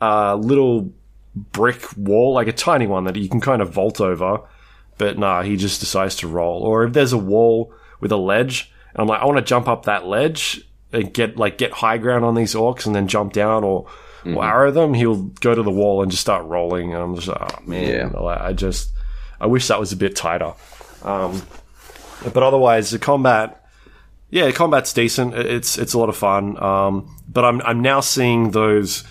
[0.00, 0.92] uh little
[1.34, 4.40] brick wall, like a tiny one that you can kind of vault over.
[4.98, 6.62] But nah, he just decides to roll.
[6.62, 9.66] Or if there's a wall with a ledge, and I'm like, I want to jump
[9.66, 10.60] up that ledge
[10.92, 13.86] and get like get high ground on these orcs and then jump down or,
[14.24, 16.94] or arrow them, he'll go to the wall and just start rolling.
[16.94, 18.20] And I'm just like, oh man, Yeah.
[18.20, 18.92] I just
[19.40, 20.54] I wish that was a bit tighter.
[21.02, 21.42] Um,
[22.32, 23.64] but otherwise, the combat,
[24.30, 25.34] yeah, the combat's decent.
[25.34, 26.62] It's it's a lot of fun.
[26.62, 29.04] Um, but I'm I'm now seeing those.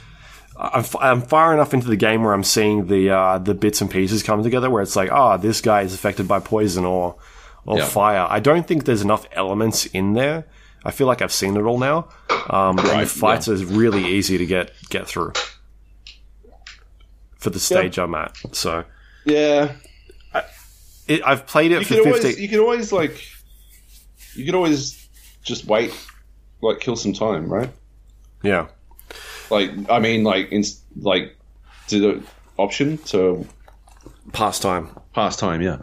[0.55, 3.81] I'm, f- I'm far enough into the game where I'm seeing the uh, the bits
[3.81, 4.69] and pieces come together.
[4.69, 7.15] Where it's like, oh, this guy is affected by poison or
[7.65, 7.85] or Yeah.
[7.85, 8.27] fire.
[8.29, 10.45] I don't think there's enough elements in there.
[10.85, 12.09] I feel like I've seen it all now.
[12.49, 15.31] Um, and the Right, fights are really easy to get get through
[17.37, 18.35] for the stage I'm at.
[18.51, 18.83] So
[19.25, 19.71] Yeah,
[21.07, 22.13] it, I've played it you for could 15.
[22.23, 23.25] always you could always like
[24.35, 25.07] you could always
[25.43, 25.93] just wait,
[26.61, 27.69] like kill some time, right?
[28.43, 28.67] yeah.
[29.49, 30.63] Like I mean, like in
[30.95, 31.35] like
[31.87, 32.23] do the
[32.57, 33.45] option to
[34.31, 34.89] Pastime.
[35.13, 35.79] pass time, yeah,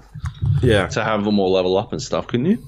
[0.63, 0.87] Yeah.
[0.89, 2.67] to have them all level up and stuff, couldn't you?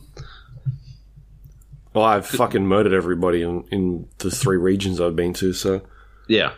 [1.95, 5.83] Well, I've fucking murdered everybody in, in the three regions I've been to, so.
[6.29, 6.53] Yeah,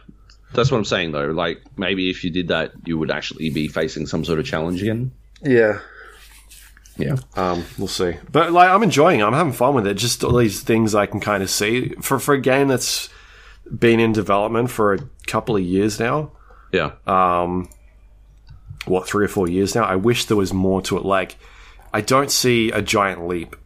[0.53, 1.31] that's what I'm saying though.
[1.31, 4.81] Like maybe if you did that, you would actually be facing some sort of challenge
[4.83, 5.11] again.
[5.45, 5.81] Yeah.
[6.97, 8.19] Yeah, Um, we'll see.
[8.31, 9.25] But, like, I'm enjoying it.
[9.25, 9.95] I'm having fun with it.
[9.95, 11.89] Just all these things I can kind of see.
[12.01, 13.09] For, for a game that's
[13.77, 16.31] been in development for a couple of years now,
[16.73, 17.69] yeah, um,
[18.85, 21.05] what, three or four years now, I wish there was more to it.
[21.05, 21.37] Like,
[21.93, 23.57] I don't see a giant leap.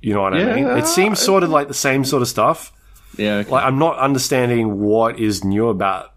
[0.00, 0.66] You know what I mean?
[0.66, 2.72] It seems sort of like the same sort of stuff.
[3.16, 3.38] yeah.
[3.38, 3.50] okay.
[3.50, 6.14] like I'm not understanding what is new about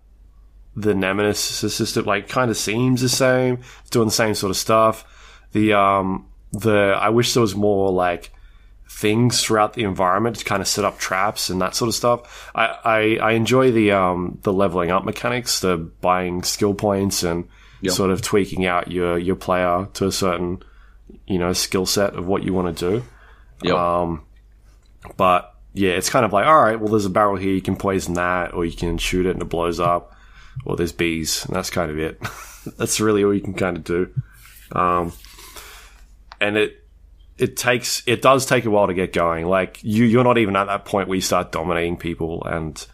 [0.76, 2.06] the Nemesis system.
[2.06, 3.60] Like, kind of seems the same.
[3.82, 5.06] It's doing the same sort of stuff.
[5.52, 8.32] The um the I wish there was more like
[8.90, 12.52] things throughout the environment to kind of set up traps and that sort of stuff.
[12.54, 17.48] I I, I enjoy the um the leveling up mechanics, the buying skill points and
[17.84, 17.94] Yep.
[17.96, 20.62] sort of tweaking out your your player to a certain
[21.26, 23.04] you know skill set of what you want to do.
[23.64, 23.76] Yep.
[23.76, 24.22] Um,
[25.18, 27.76] but yeah, it's kind of like, all right, well, there's a barrel here, you can
[27.76, 30.14] poison that, or you can shoot it and it blows up,
[30.66, 32.22] or there's bees, and that's kind of it.
[32.78, 34.14] that's really all you can kind of do.
[34.72, 35.14] Um,
[36.40, 36.84] and it
[37.38, 39.48] it takes it does take a while to get going.
[39.48, 42.86] Like you, you're not even at that point where you start dominating people and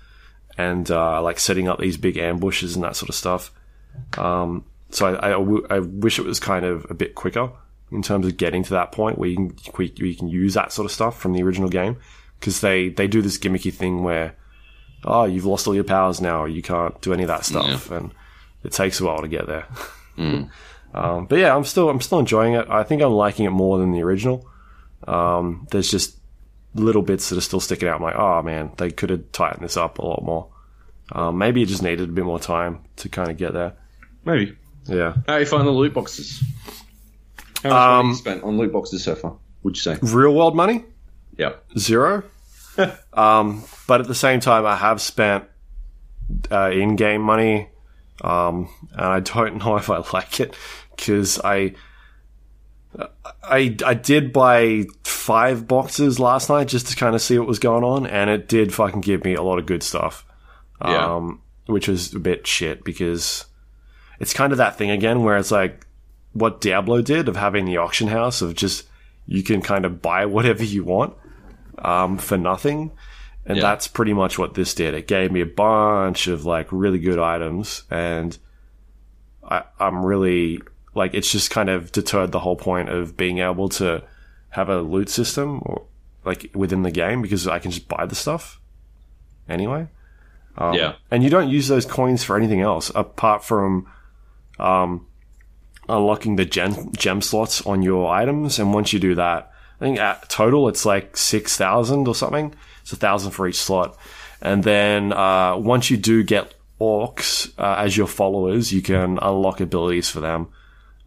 [0.57, 3.51] and uh, like setting up these big ambushes and that sort of stuff.
[4.17, 7.51] Um, so I, I w- I wish it was kind of a bit quicker
[7.91, 10.71] in terms of getting to that point where you can where you can use that
[10.71, 11.97] sort of stuff from the original game
[12.39, 14.35] because they they do this gimmicky thing where
[15.03, 18.11] oh you've lost all your powers now you can't do any of that stuff and
[18.64, 19.65] it takes a while to get there.
[20.18, 22.68] um, but yeah, I'm still I'm still enjoying it.
[22.69, 24.48] I think I'm liking it more than the original.
[25.07, 26.18] Um, there's just
[26.74, 27.98] little bits that are still sticking out.
[27.98, 30.49] I'm like, oh man, they could have tightened this up a lot more.
[31.11, 33.74] Um, maybe it just needed a bit more time to kind of get there.
[34.26, 34.57] Maybe.
[34.86, 35.15] Yeah.
[35.28, 36.41] How you find the loot boxes?
[37.64, 39.38] How much money Um, you spent on loot boxes so far?
[39.64, 39.98] Would you say?
[40.02, 40.84] Real world money?
[41.38, 41.53] Yeah.
[41.78, 42.24] Zero.
[43.13, 45.45] um, but at the same time, I have spent
[46.51, 47.69] uh, in-game money,
[48.21, 50.55] um, and I don't know if I like it
[50.95, 51.73] because I,
[53.43, 57.59] I, I did buy five boxes last night just to kind of see what was
[57.59, 60.25] going on, and it did fucking give me a lot of good stuff.
[60.81, 61.15] Yeah.
[61.15, 63.45] Um, which was a bit shit because
[64.19, 65.85] it's kind of that thing again where it's like
[66.33, 68.85] what Diablo did of having the auction house of just
[69.25, 71.15] you can kind of buy whatever you want
[71.79, 72.91] um, for nothing.
[73.45, 73.63] And Yeah.
[73.63, 74.93] that's pretty much what this did.
[74.93, 78.37] It gave me a bunch of like really good items, and
[79.49, 80.59] I, I'm really
[80.93, 84.03] like it's just kind of deterred the whole point of being able to
[84.49, 85.83] have a loot system or
[86.25, 88.59] like within the game because I can just buy the stuff
[89.47, 89.87] anyway.
[90.57, 90.95] Um, yeah.
[91.11, 93.87] and you don't use those coins for anything else apart from
[94.59, 95.05] um,
[95.87, 98.57] unlocking the gem gem slots on your items.
[98.59, 102.53] And once you do that, I think at total it's like six thousand or something.
[102.81, 103.97] It's a thousand for each slot.
[104.41, 109.59] And then uh, once you do get orcs uh, as your followers, you can unlock
[109.59, 110.47] abilities for them,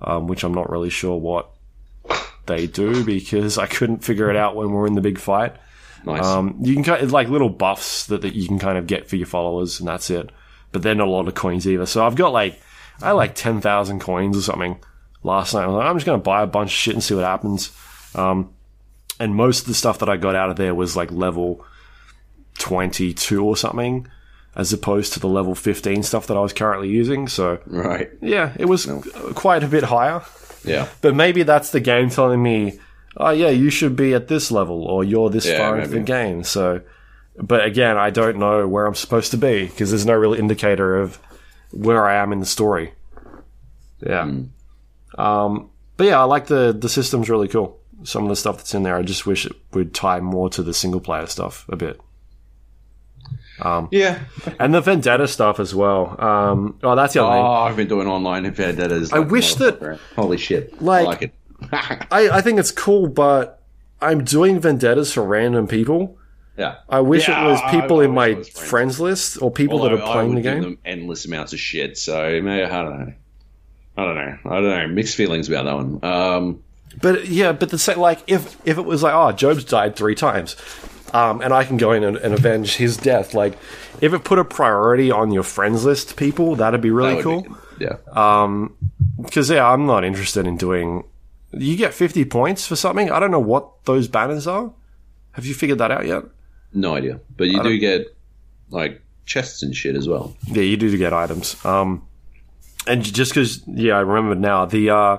[0.00, 1.50] um, which I'm not really sure what
[2.46, 5.54] they do because I couldn't figure it out when we we're in the big fight.
[6.04, 6.24] Nice.
[6.24, 9.08] Um, you can kind of, like little buffs that, that you can kind of get
[9.08, 10.30] for your followers, and that's it.
[10.72, 11.86] But they're not a lot of coins either.
[11.86, 12.60] So I've got like
[13.02, 14.78] I had like ten thousand coins or something
[15.22, 15.64] last night.
[15.64, 17.72] I was like, I'm just gonna buy a bunch of shit and see what happens.
[18.14, 18.54] Um,
[19.20, 21.64] and most of the stuff that I got out of there was like level
[22.58, 24.08] twenty two or something,
[24.56, 27.28] as opposed to the level fifteen stuff that I was currently using.
[27.28, 28.10] So right.
[28.20, 28.86] yeah, it was
[29.34, 30.22] quite a bit higher.
[30.64, 30.88] Yeah.
[31.02, 32.80] But maybe that's the game telling me,
[33.16, 36.00] oh yeah, you should be at this level, or you're this Yeah, far into the
[36.00, 36.42] game.
[36.42, 36.80] So,
[37.36, 40.96] but again, I don't know where I'm supposed to be because there's no real indicator
[40.96, 41.18] of
[41.72, 42.94] where I am in the story.
[44.00, 44.24] Yeah.
[44.24, 45.20] Hmm.
[45.20, 47.79] Um, but yeah, I like the the system's really cool.
[48.02, 50.62] Some of the stuff that's in there, I just wish it would tie more to
[50.62, 52.00] the single player stuff a bit,
[53.90, 54.20] Yeah.
[54.58, 56.16] and the Vendetta stuff as well.
[56.22, 57.42] Um, oh, that's the other thing.
[57.44, 59.12] Oh, I've been doing online vendettas.
[59.12, 60.80] I wish that- Holy shit!
[60.80, 61.34] like- I like it.
[61.72, 63.62] I, I think it's cool, but
[64.00, 66.16] I'm doing vendettas for random people.
[66.56, 66.76] yeah.
[66.88, 68.48] I wish Yeah, it was people I in my friends.
[68.48, 69.00] friends.
[69.00, 70.62] list or people Although that are I playing the would give game.
[70.62, 71.98] them endless amounts of shit.
[71.98, 73.12] So maybe I don't know.
[73.98, 74.38] I don't know.
[74.46, 74.88] I don't know.
[74.88, 76.00] Mixed feelings about that one.
[76.02, 76.62] Um,
[77.00, 80.14] But yeah, but the same, like if if it was like oh Joab's died three
[80.14, 80.56] times,
[81.12, 83.34] um, and I can go in and, and avenge his death.
[83.34, 83.58] Like
[84.00, 87.42] if it put a priority on your friends list, people that'd be really that cool.
[87.42, 87.50] be-
[87.80, 87.96] yeah.
[88.12, 88.76] Um,
[89.20, 91.04] because yeah, I'm not interested in doing.
[91.52, 93.10] You get 50 points for something.
[93.10, 94.72] I don't know what those banners are.
[95.32, 96.22] Have you figured that out yet?
[96.72, 97.20] No idea.
[97.36, 98.06] But you do get
[98.70, 100.36] like chests and shit as well.
[100.46, 101.62] Yeah, you do get items.
[101.64, 102.06] Um,
[102.86, 105.18] and just because, yeah, I remember now the uh,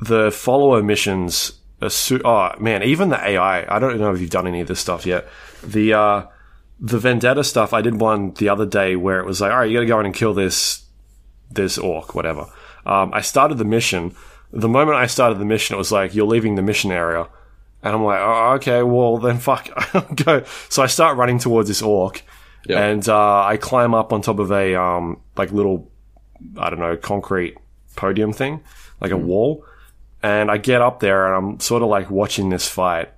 [0.00, 1.52] the follower missions.
[1.80, 3.64] Are su- oh man, even the AI.
[3.74, 5.28] I don't know if you've done any of this stuff yet.
[5.62, 6.22] The uh,
[6.80, 7.72] the vendetta stuff.
[7.72, 9.86] I did one the other day where it was like, all right, you got to
[9.86, 10.84] go in and kill this
[11.50, 12.46] this orc, whatever.
[12.84, 14.14] Um, I started the mission.
[14.52, 17.28] The moment I started the mission, it was like you're leaving the mission area.
[17.82, 20.42] And I'm like, oh, okay, well then fuck, I'll go.
[20.68, 22.22] So I start running towards this orc,
[22.66, 22.82] Yeah.
[22.82, 25.88] and uh, I climb up on top of a um, like little,
[26.56, 27.56] I don't know, concrete
[27.94, 28.64] podium thing,
[29.00, 29.64] like a wall,
[30.22, 33.10] and I get up there and I'm sort of like watching this fight,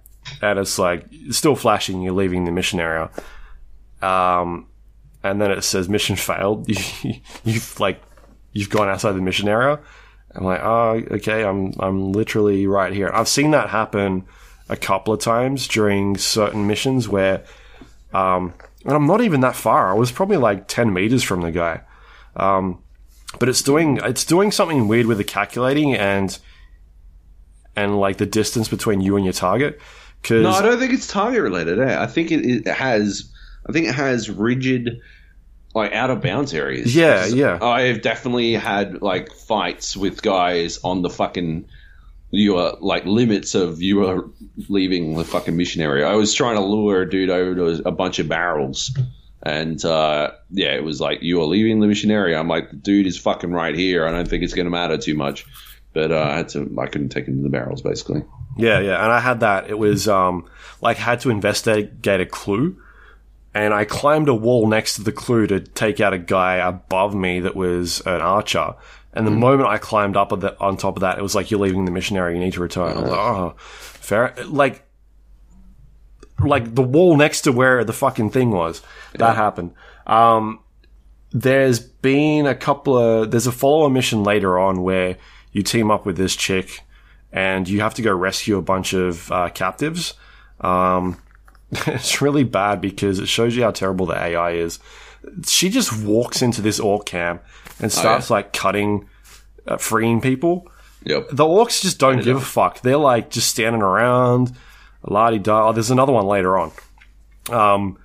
[0.43, 2.03] and it's like it's still flashing.
[2.03, 3.11] You're leaving the mission area,
[4.03, 4.67] um,
[5.23, 6.69] and then it says mission failed.
[7.03, 8.03] You, you've like
[8.53, 9.81] you've gone outside the mission area.
[10.35, 13.11] I'm like, oh, okay, I'm I'm literally right here.
[13.13, 14.25] I've seen that happen
[14.69, 17.45] a couple of times during certain missions where,
[18.13, 18.55] um,
[18.85, 19.91] and I'm not even that far.
[19.91, 21.81] I was probably like ten meters from the guy,
[22.37, 22.83] um,
[23.39, 26.39] but it's doing it's doing something weird with the calculating and
[27.77, 29.81] and like the distance between you and your target.
[30.23, 31.79] Because No, I don't think it's target related.
[31.79, 32.03] Eh?
[32.03, 33.31] I think it, it has.
[33.69, 35.01] I think it has rigid,
[35.75, 36.95] like out of bounds areas.
[36.95, 37.59] Yeah, yeah.
[37.63, 41.67] I have definitely had like fights with guys on the fucking
[42.31, 44.25] your like limits of you are
[44.69, 46.07] leaving the fucking mission area.
[46.07, 48.97] I was trying to lure a dude over to a bunch of barrels.
[49.43, 52.39] And uh, yeah, it was like you are leaving the mission area.
[52.39, 54.07] I'm like, the dude is fucking right here.
[54.07, 55.47] I don't think it's going to matter too much,
[55.93, 56.75] but uh, I had to.
[56.79, 58.25] I couldn't take him to the barrels, basically.
[58.57, 59.71] Yeah, yeah, and I had that.
[59.71, 60.49] It was um
[60.81, 62.81] like had to investigate a clue,
[63.55, 67.15] and I climbed a wall next to the clue to take out a guy above
[67.15, 68.75] me that was an archer.
[69.13, 71.51] And the moment I climbed up on, the, on top of that, it was like
[71.51, 72.39] you're leaving the mission area.
[72.39, 72.97] You need to return.
[72.97, 74.35] I was like, oh, fair.
[74.47, 74.85] Like,
[76.39, 78.83] like the wall next to where the fucking thing was.
[79.15, 79.75] That happened.
[80.07, 80.61] Um,
[81.33, 85.17] there's been a couple of there's a follow-up mission later on where
[85.53, 86.83] you team up with this chick
[87.33, 90.15] and you have to go rescue a bunch of uh, captives.
[90.61, 91.21] Um,
[91.73, 94.79] it's really bad because it shows you how terrible the AI is.
[95.47, 97.43] She just walks into this orc camp
[97.79, 99.09] and starts like cutting,
[99.67, 100.71] uh, freeing people.
[101.05, 101.29] Yep.
[101.31, 102.81] The orcs just don't give a fuck.
[102.81, 104.53] They're like just standing around,
[105.07, 105.69] la di da.
[105.69, 106.73] Oh, there's another one later on.
[107.51, 107.99] Um,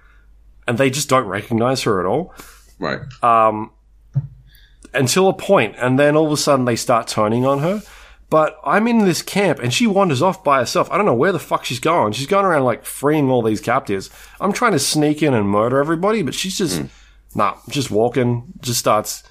[0.67, 2.34] and they just don't recognize her at all
[2.80, 2.99] Right.
[4.95, 7.81] Until a point, and then all of a sudden they start turning on her.
[8.30, 10.89] But I'm in this camp and she wanders off by herself.
[10.91, 12.13] I don't know where the fuck she's going.
[12.13, 14.09] She's going around like freeing all these captives.
[14.41, 16.84] I'm trying to sneak in and murder everybody, but she's just,
[17.35, 19.23] nah, just walking, just starts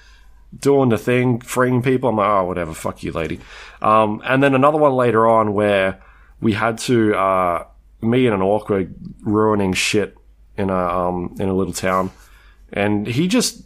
[0.56, 2.10] doing the thing, freeing people.
[2.10, 3.40] I'm like, oh, whatever, fuck you, lady.
[3.82, 6.00] Um, and then another one later on where
[6.40, 7.66] we had to, uh,
[8.00, 8.86] me and an orc were
[9.22, 10.16] ruining shit
[10.56, 12.12] in a, um, in a little town.
[12.72, 13.63] And he just,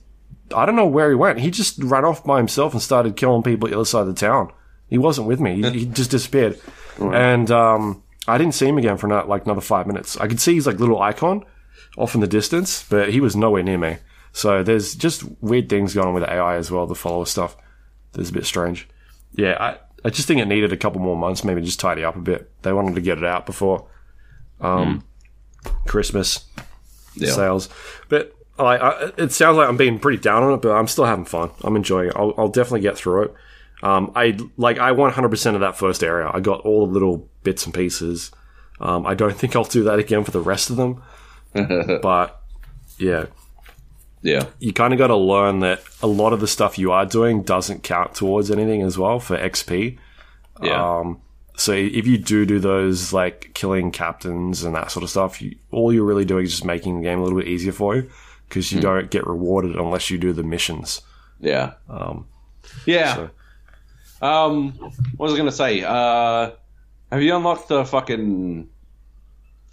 [0.54, 1.40] I don't know where he went.
[1.40, 4.06] He just ran off by himself and started killing people at the other side of
[4.08, 4.52] the town.
[4.88, 5.62] He wasn't with me.
[5.62, 6.58] He, he just disappeared.
[6.98, 10.16] And, um, I didn't see him again for not, like another five minutes.
[10.18, 11.44] I could see his like little icon
[11.96, 13.96] off in the distance, but he was nowhere near me.
[14.32, 17.56] So there's just weird things going on with AI as well, the follower stuff.
[18.12, 18.86] That's a bit strange.
[19.32, 22.16] Yeah, I, I just think it needed a couple more months, maybe just tidy up
[22.16, 22.50] a bit.
[22.62, 23.88] They wanted to get it out before
[24.60, 25.04] um,
[25.86, 26.44] Christmas
[27.14, 27.32] Yeah.
[27.32, 27.68] sales.
[28.08, 31.04] But I, I, it sounds like I'm being pretty down on it, but I'm still
[31.04, 31.50] having fun.
[31.62, 32.14] I'm enjoying it.
[32.16, 33.34] I'll, I'll definitely get through it.
[33.82, 36.30] Um, I like I 100% of that first area.
[36.32, 38.32] I got all the little bits and pieces.
[38.80, 41.02] Um, I don't think I'll do that again for the rest of them.
[42.02, 42.40] but
[42.98, 43.26] yeah,
[44.22, 44.46] Yeah.
[44.58, 47.42] you kind of got to learn that a lot of the stuff you are doing
[47.42, 49.98] doesn't count towards anything as well for XP.
[50.62, 50.98] Yeah.
[50.98, 51.20] Um,
[51.56, 55.56] so if you do do those like killing captains and that sort of stuff, you,
[55.70, 58.10] all you're really doing is just making the game a little bit easier for you
[58.48, 61.02] because you don't get rewarded unless you do the missions.
[61.40, 61.72] yeah.
[61.88, 62.26] Um,
[62.86, 63.14] Yeah.
[63.14, 63.30] So-
[64.20, 65.82] Um, what was I going to say?
[65.84, 66.50] Uh,
[67.12, 68.68] have you unlocked the fucking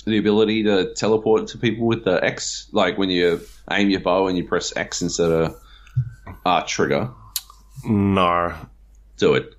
[0.06, 2.68] the ability to teleport to people with the X?
[2.72, 3.42] Like when you
[3.72, 5.56] aim your bow and you press X instead of
[6.46, 7.10] uh, trigger.
[7.86, 8.54] no,
[9.18, 9.56] Do it.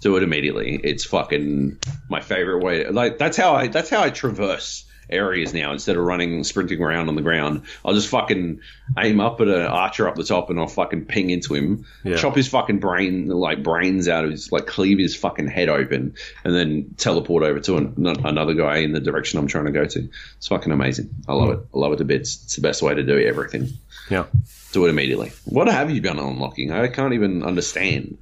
[0.00, 0.80] Do it immediately.
[0.82, 1.76] It's fucking
[2.08, 2.88] my favorite way.
[2.88, 5.72] Like that's how I that's how I traverse areas now.
[5.72, 8.60] Instead of running sprinting around on the ground, I'll just fucking
[8.98, 12.16] aim up at an archer up the top and I'll fucking ping into him, Yeah.
[12.16, 16.14] chop his fucking brain like brains out of his like cleave his fucking head open,
[16.44, 19.84] and then teleport over to an, another guy in the direction I'm trying to go
[19.84, 20.08] to.
[20.36, 21.10] It's fucking amazing.
[21.28, 21.58] I love it.
[21.74, 22.42] I love it to bits.
[22.44, 23.68] It's the best way to do everything.
[24.10, 24.26] yeah.
[24.72, 25.32] Do it immediately.
[25.46, 26.70] What have you been unlocking?
[26.70, 28.18] I can't even understand.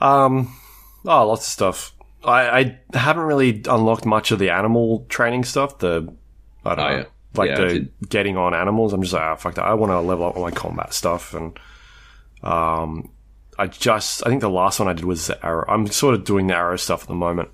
[0.00, 0.54] Um,
[1.04, 1.92] oh, lots of stuff.
[2.24, 5.78] I, I haven't really unlocked much of the animal training stuff.
[5.80, 6.10] The
[6.64, 7.04] I don't Oh, know, yeah.
[7.34, 7.92] like Yeah, the did.
[8.08, 8.92] getting on animals.
[8.92, 9.64] I'm just like, ah, fuck that.
[9.64, 11.58] I want to level up all my combat stuff, and
[12.42, 13.10] um,
[13.58, 15.64] I just I think the last one I did was the arrow.
[15.68, 17.48] I'm sort of doing the arrow stuff at the moment.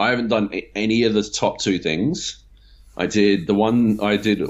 [0.00, 2.42] I haven't done any of the top two things.
[2.96, 4.42] I did the one I did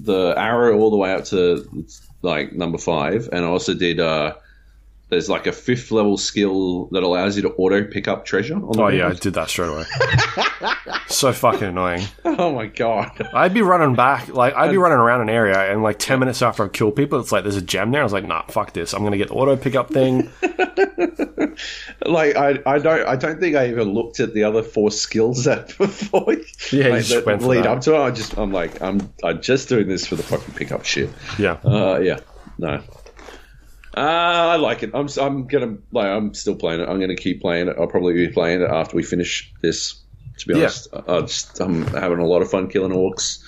[0.00, 1.86] the arrow all the way up to
[2.22, 4.00] like number five, and I also did.
[4.00, 4.34] uh
[5.08, 8.56] There's like a fifth level skill that allows you to auto pick up treasure.
[8.56, 9.84] On the Oh yeah, I did that straight away.
[11.06, 12.02] so fucking annoying.
[12.38, 13.26] Oh my god.
[13.32, 16.42] I'd be running back, like I'd be running around an area, and like ten minutes
[16.42, 18.02] after I've killed people, it's like there's a gem there.
[18.02, 18.92] I was like, nah, fuck this.
[18.92, 20.30] I'm gonna get the auto pickup thing.
[22.04, 25.44] Like I, I don't I don't think I even looked at the other four skills
[25.44, 26.34] that before
[26.70, 27.66] Yeah, you like, just that went for lead that.
[27.78, 27.98] up to it.
[27.98, 31.10] I just I'm like I'm I'm just doing this for the fucking pickup shit.
[31.38, 32.20] Yeah, Uh, yeah,
[32.58, 32.82] no.
[33.96, 34.90] Uh, I like it.
[34.92, 36.06] I'm, I'm gonna like.
[36.06, 36.88] I'm still playing it.
[36.88, 37.76] I'm gonna keep playing it.
[37.78, 40.00] I'll probably be playing it after we finish this.
[40.38, 40.60] To be Yeah.
[40.64, 43.42] honest, I, just, I'm having a lot of fun killing orcs.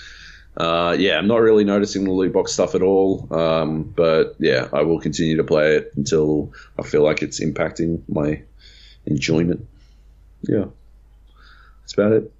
[0.57, 3.27] Uh, yeah, I'm not really noticing the loot box stuff at all.
[3.31, 8.01] Um, but yeah, I will continue to play it until I feel like it's impacting
[8.09, 8.41] my
[9.05, 9.67] enjoyment.
[10.41, 10.65] Yeah,
[11.81, 12.31] that's about it.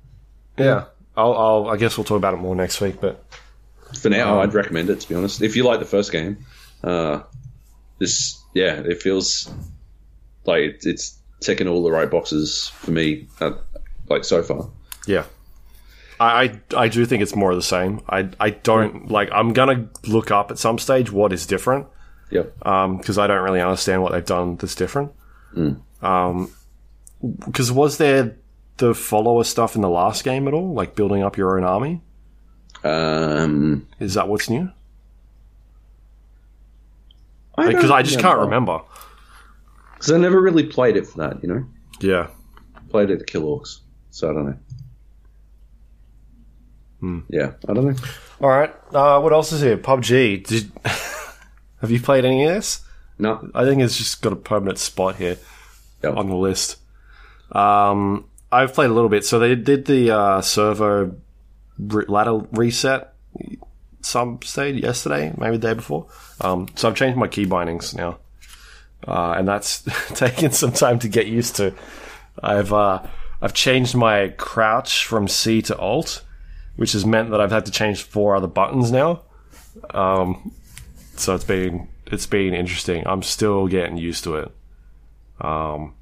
[0.57, 0.85] yeah.
[1.15, 3.23] I'll, I'll, I guess we'll talk about it more next week, but
[4.01, 5.01] For now, Um, I'd recommend it.
[5.01, 6.45] To be honest, if you like the first game,
[6.83, 7.21] uh,
[7.99, 9.51] this yeah, it feels
[10.45, 13.27] like it, it's ticking all the right boxes for me.
[13.39, 13.51] Uh,
[14.09, 14.69] like so far,
[15.05, 15.25] Yeah.
[16.19, 18.01] I, I I do think it's more of the same.
[18.09, 21.87] I I don't like I'm gonna look up at some stage what is different
[22.31, 22.43] yeah.
[22.61, 25.11] Um, because I don't really understand what they've done that's different.
[26.01, 26.51] Um,
[27.45, 28.35] because was there
[28.77, 32.01] the follower stuff in the last game at all, like building up your own army?
[32.83, 34.71] Um, Is that what's new?
[37.67, 38.79] Because I, just can't remember.
[39.95, 41.41] because I never really played it for that.
[41.43, 41.65] You know,
[41.99, 42.27] Yeah.
[42.89, 43.79] played it to kill orcs,
[44.11, 44.57] so I don't know.
[46.99, 47.19] Hmm.
[47.29, 47.95] Yeah, I don't know.
[48.41, 48.73] All right.
[48.93, 49.77] Uh, what else is here?
[49.77, 50.45] PUBG.
[50.45, 50.71] Did
[51.81, 52.81] have you played any of this?
[53.17, 55.37] No, I think it's just got a permanent spot here
[56.03, 56.11] Yeah.
[56.11, 56.77] on the list.
[57.51, 59.25] Um, I've played a little bit.
[59.25, 61.15] So they did the uh, servo
[61.77, 63.13] re- ladder reset
[64.01, 66.07] some stayed yesterday, maybe the day before.
[66.41, 68.19] Um, so I've changed my key bindings now,
[69.07, 69.81] uh, and that's
[70.15, 71.73] taken some time to get used to.
[72.41, 73.05] I've uh,
[73.41, 76.23] I've changed my crouch from C to Alt,
[76.75, 79.23] which has meant that I've had to change four other buttons now.
[79.91, 80.51] Um,
[81.15, 83.05] so it's been it's been interesting.
[83.05, 84.51] I'm still getting used to it.
[85.41, 85.93] Um,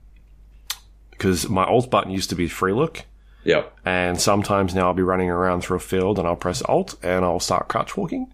[1.12, 3.06] because my alt button used to be free look,
[3.48, 3.78] Yep.
[3.86, 7.24] and sometimes now I'll be running around through a field and I'll press alt and
[7.26, 8.32] I'll start crouch walking.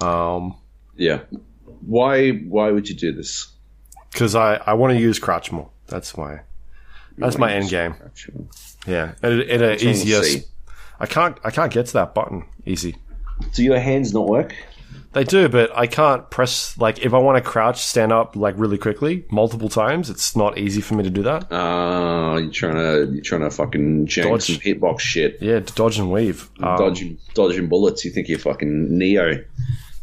[0.00, 0.56] Um,
[0.96, 1.20] Yeah.
[1.80, 2.30] Why?
[2.32, 3.48] Why would you do this?
[4.12, 5.68] because I, I want to use crouch more.
[5.88, 6.40] That's my
[7.18, 7.94] that's my end game.
[8.04, 8.46] Actually.
[8.86, 10.42] Yeah, at, a- at a on easier.
[11.00, 12.96] I can't I can't get to that button easy.
[13.52, 14.54] Do your hands not work?
[15.16, 18.54] They do, but I can't press like if I want to crouch, stand up like
[18.58, 20.10] really quickly multiple times.
[20.10, 21.50] It's not easy for me to do that.
[21.50, 24.42] Uh, you're trying to you're trying to fucking jam Dodge.
[24.44, 26.50] some hitbox shit, Yeah, dodge and weave.
[26.60, 28.04] Um, dodging dodging bullets.
[28.04, 29.42] You think you're fucking Neo.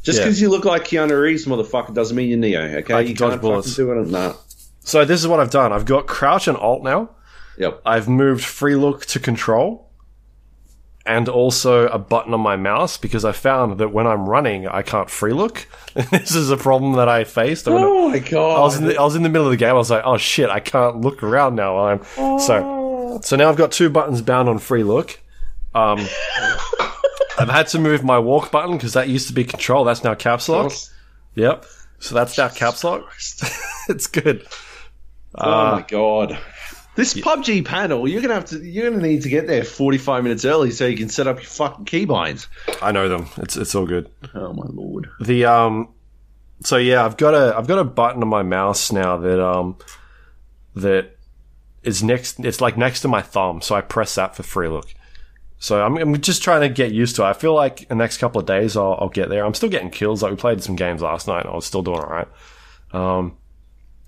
[0.02, 0.26] Just Yeah.
[0.26, 2.62] because you look like Keanu Reeves, motherfucker, doesn't mean you're Neo.
[2.80, 3.70] Okay, I you can't bullets.
[3.78, 4.08] fucking do it.
[4.08, 4.34] Nah.
[4.82, 5.72] So this is what I've done.
[5.72, 7.12] I've got crouch and alt now.
[7.60, 7.84] Yep.
[7.86, 9.92] I've moved free look to control
[11.06, 14.82] and also a button on my mouse because I found that when I'm running, I
[14.84, 15.68] can't free look.
[16.12, 17.68] this is a problem that I faced.
[17.68, 18.58] Oh my god!
[18.58, 19.70] I was in the, I was in the middle of the game.
[19.72, 21.78] I was like, oh shit, I can't look around now.
[21.88, 22.04] I'm
[22.40, 25.20] so so now I've got two buttons bound on free look.
[25.76, 26.00] Um,
[27.40, 29.84] I've had to move my walk button because that used to be control.
[29.84, 30.72] That's now caps lock.
[31.36, 31.66] Yep.
[32.00, 33.12] So that's now caps lock.
[33.90, 34.46] it's good.
[35.36, 36.38] oh Uh, my god!
[36.96, 40.46] This PUBG panel, you're gonna have to, you're gonna need to get there 45 minutes
[40.46, 42.48] early so you can set up your fucking keybinds.
[42.82, 43.28] I know them.
[43.38, 44.12] It's it's all good.
[44.36, 45.10] Oh my lord!
[45.20, 45.90] The um,
[46.64, 49.78] so yeah, I've got a I've got a button on my mouse now that um,
[50.76, 51.18] that
[51.82, 52.40] is next.
[52.40, 54.94] It's like next to my thumb, so I press that for free look.
[55.58, 57.28] So I'm, I'm just trying to get used to it.
[57.28, 59.46] I feel like the next couple of days I'll, I'll get there.
[59.46, 60.22] I'm still getting kills.
[60.22, 62.28] Like we played some games last night, and I was still doing all right.
[62.92, 63.38] Um,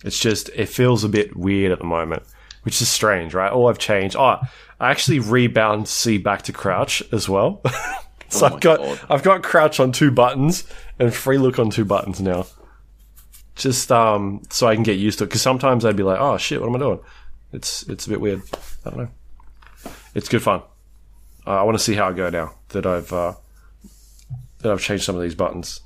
[0.03, 2.23] it's just it feels a bit weird at the moment,
[2.65, 3.51] which is strange, right?
[3.51, 4.15] All I've changed.
[4.15, 4.39] Oh,
[4.79, 7.61] I actually rebound C back to crouch as well.
[8.29, 8.99] so Oh I've got God.
[9.09, 10.65] I've got crouch on two buttons
[10.99, 12.45] and free look on two buttons now.
[13.55, 15.27] Just um, so I can get used to it.
[15.27, 16.99] Because sometimes I'd be like, oh shit, what am I doing?
[17.53, 18.41] It's it's a bit weird.
[18.85, 19.09] I don't know.
[20.13, 20.61] It's good fun.
[21.47, 23.33] Uh, I want to see how I go now that I've uh,
[24.59, 25.79] that I've changed some of these buttons.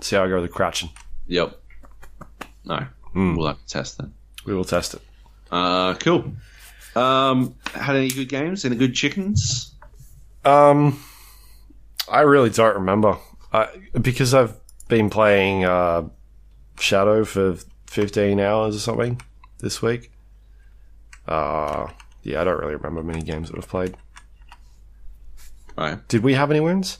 [0.00, 0.88] See how I go with the crouching.
[1.28, 1.60] Yep.
[2.64, 3.36] No, Hmm.
[3.36, 4.10] we'll have to test that.
[4.46, 5.02] We will test it.
[5.52, 6.32] Uh, cool.
[6.96, 8.64] Um, had any good games?
[8.64, 9.74] Any good chickens?
[10.44, 10.98] Um,
[12.10, 13.18] I really don't remember.
[13.52, 13.68] I,
[14.00, 14.54] because I've
[14.88, 16.08] been playing uh,
[16.78, 17.58] Shadow for
[17.88, 19.20] 15 hours or something
[19.58, 20.10] this week.
[21.28, 21.88] Uh,
[22.22, 23.94] yeah, I don't really remember many games that we've played.
[25.76, 26.06] Right.
[26.08, 26.98] Did we have any wins?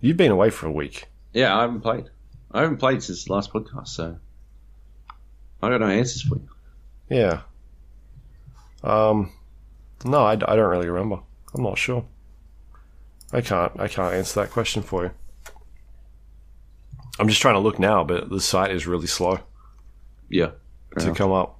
[0.00, 1.04] You've been away for a week.
[1.32, 2.10] Yeah, I haven't played.
[2.50, 4.18] I haven't played since the last podcast, so
[5.62, 6.48] I got no answers for you.
[7.10, 7.40] Yeah.
[8.82, 9.32] Um,
[10.04, 11.20] no, I, I don't really remember.
[11.54, 12.04] I'm not sure.
[13.32, 13.72] I can't.
[13.78, 15.10] I can't answer that question for you.
[17.18, 19.40] I'm just trying to look now, but the site is really slow
[20.28, 20.50] Yeah.
[20.98, 21.58] to come up.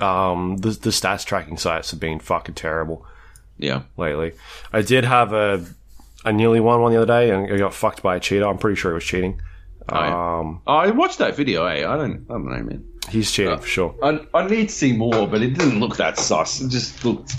[0.00, 3.06] Um, the the stats tracking sites have been fucking terrible
[3.58, 3.82] Yeah.
[3.96, 4.32] lately.
[4.72, 5.64] I did have a
[6.24, 8.46] I nearly won one the other day and I got fucked by a cheater.
[8.46, 9.40] I'm pretty sure it was cheating.
[9.90, 10.38] yeah.
[10.38, 11.64] Um, Oh, I watched that video.
[11.66, 11.78] Eh?
[11.88, 12.26] I don't.
[12.28, 12.84] I don't know, man.
[13.10, 13.94] He's cheating for sure.
[14.02, 16.60] I, I need to see more, but it didn't look that sus.
[16.60, 17.32] It just looked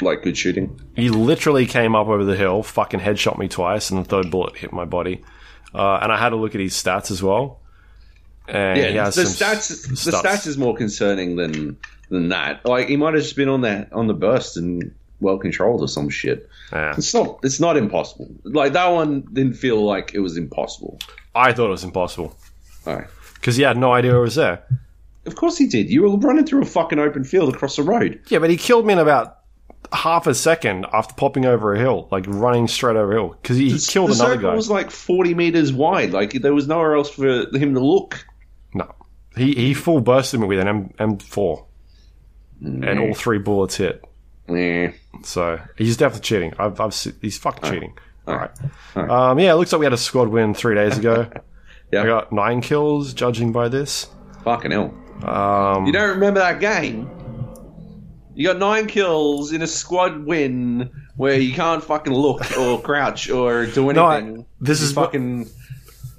[0.00, 0.80] like good shooting.
[0.96, 4.56] He literally came up over the hill, fucking headshot me twice, and the third bullet
[4.56, 5.22] hit my body.
[5.74, 7.60] Uh, and I had to look at his stats as well.
[8.46, 9.86] And he Yeah, has the stats.
[10.04, 11.76] The stats is more concerning than
[12.10, 12.64] than that.
[12.66, 15.88] Like he might have just been on that on the burst and well controlled or
[15.88, 16.48] some shit.
[16.70, 16.94] Yeah.
[16.96, 17.38] It's not.
[17.42, 18.28] It's not impossible.
[18.44, 20.98] Like that one didn't feel like it was impossible.
[21.34, 22.36] I thought it was impossible
[22.86, 23.06] All right.
[23.44, 24.64] Because he had no idea I was there.
[25.26, 25.90] Of course he did.
[25.90, 28.18] You were running through a fucking open field across the road.
[28.28, 29.40] Yeah, but he killed me in about
[29.92, 33.58] half a second after popping over a hill, like running straight over a hill because
[33.58, 34.54] he, he killed the another guy.
[34.54, 36.12] was like forty meters wide.
[36.12, 38.24] Like there was nowhere else for him to look.
[38.72, 38.90] No,
[39.36, 41.66] he he full bursted me with an M M4,
[42.62, 44.02] and all three bullets hit.
[44.48, 44.92] Yeah.
[45.22, 46.54] So he's definitely cheating.
[46.58, 47.98] I've, I've he's fucking cheating.
[48.26, 48.50] All right.
[48.96, 51.30] All Um, yeah, it looks like we had a squad win three days ago.
[51.94, 52.02] Yeah.
[52.02, 54.08] I got nine kills, judging by this.
[54.42, 54.92] Fucking hell.
[55.22, 57.08] Um, You don't remember that game?
[58.34, 63.30] You got nine kills in a squad win where you can't fucking look or crouch
[63.30, 63.94] or do anything.
[63.94, 65.48] No, I- this Your is fucking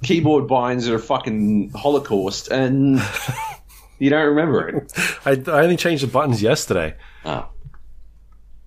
[0.02, 3.02] keyboard binds are fucking Holocaust, and
[3.98, 4.92] you don't remember it.
[5.26, 6.94] I, I only changed the buttons yesterday.
[7.24, 7.48] Oh.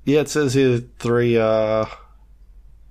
[0.06, 1.86] Yeah, it says here three uh,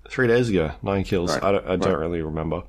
[0.09, 1.33] three days ago, nine kills.
[1.35, 1.43] Right.
[1.45, 1.99] I don't, I don't Right.
[2.01, 2.63] really remember.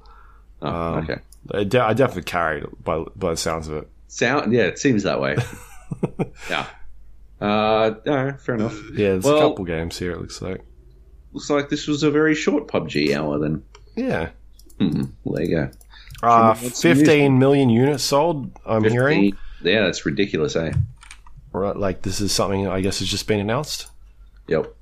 [0.61, 1.21] Oh, Um, okay.
[1.53, 3.89] I, de- I definitely carried by by the sounds of it.
[4.07, 5.37] Sound yeah, it seems that way.
[6.49, 6.65] yeah.
[7.41, 8.77] Uh, no, fair enough.
[8.91, 10.11] Yeah, there's Well- a couple games here.
[10.11, 10.61] It looks like.
[11.31, 13.63] Looks like this was a very short PUBG hour then.
[13.95, 14.29] Yeah,
[14.79, 15.03] Hmm.
[15.23, 15.71] Well, there you go.
[16.23, 18.51] uh, Should we get some fifteen million units sold.
[18.65, 19.37] I'm hearing.
[19.61, 20.71] Yeah, that's ridiculous, eh?
[21.51, 23.87] Right, like this is something I guess has just been announced.
[24.47, 24.73] Yep.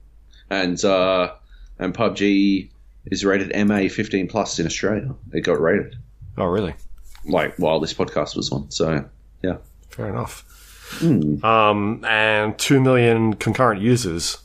[0.49, 1.33] And uh,
[1.79, 2.69] and PUBG
[3.07, 5.13] is rated MA 15 plus in Australia.
[5.33, 5.95] It got rated
[6.37, 6.75] Oh, really?
[7.25, 8.71] like while this podcast was on.
[8.71, 9.03] So
[9.43, 9.57] yeah.
[9.89, 10.43] Fair enough.
[11.43, 14.37] Um, and two million concurrent users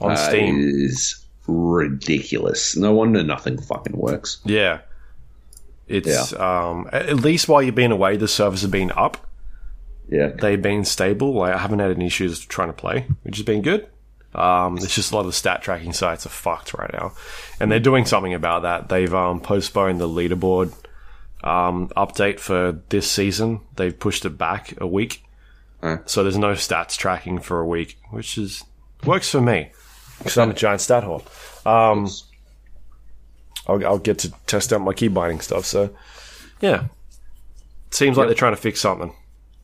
[0.00, 0.58] on Uh, Steam.
[0.58, 2.76] is ridiculous.
[2.76, 4.40] No wonder nothing fucking works.
[4.44, 4.80] Yeah.
[5.88, 9.18] It's um at at least while you've been away, the servers have been up.
[10.08, 10.28] Yeah.
[10.28, 11.32] They've been stable.
[11.34, 13.86] Like, I haven't had any issues trying to play, which has been good.
[14.34, 17.12] Um, it's just a lot of the stat tracking sites are fucked right now,
[17.60, 18.88] and they're doing something about that.
[18.88, 20.72] They've um, postponed the leaderboard
[21.42, 23.60] um, update for this season.
[23.76, 25.24] They've pushed it back a week,
[26.06, 28.64] so there's no stats tracking for a week, which is
[29.04, 29.72] works for me
[30.18, 31.22] because I'm a giant stat whore.
[31.66, 32.08] Um,
[33.66, 35.64] I'll, I'll get to test out my key binding stuff.
[35.64, 35.90] So,
[36.60, 36.86] yeah,
[37.90, 39.14] seems like they're trying to fix something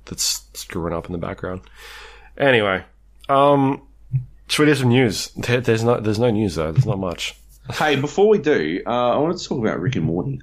[0.04, 1.62] that's screwing up in the background.
[2.36, 2.84] Anyway,
[3.28, 3.82] um,
[4.48, 5.30] should we do some news?
[5.36, 6.72] There, there's no, there's no news though.
[6.72, 7.34] There's not much.
[7.72, 10.40] Hey, before we do, uh, I want to talk about Rick and Morty.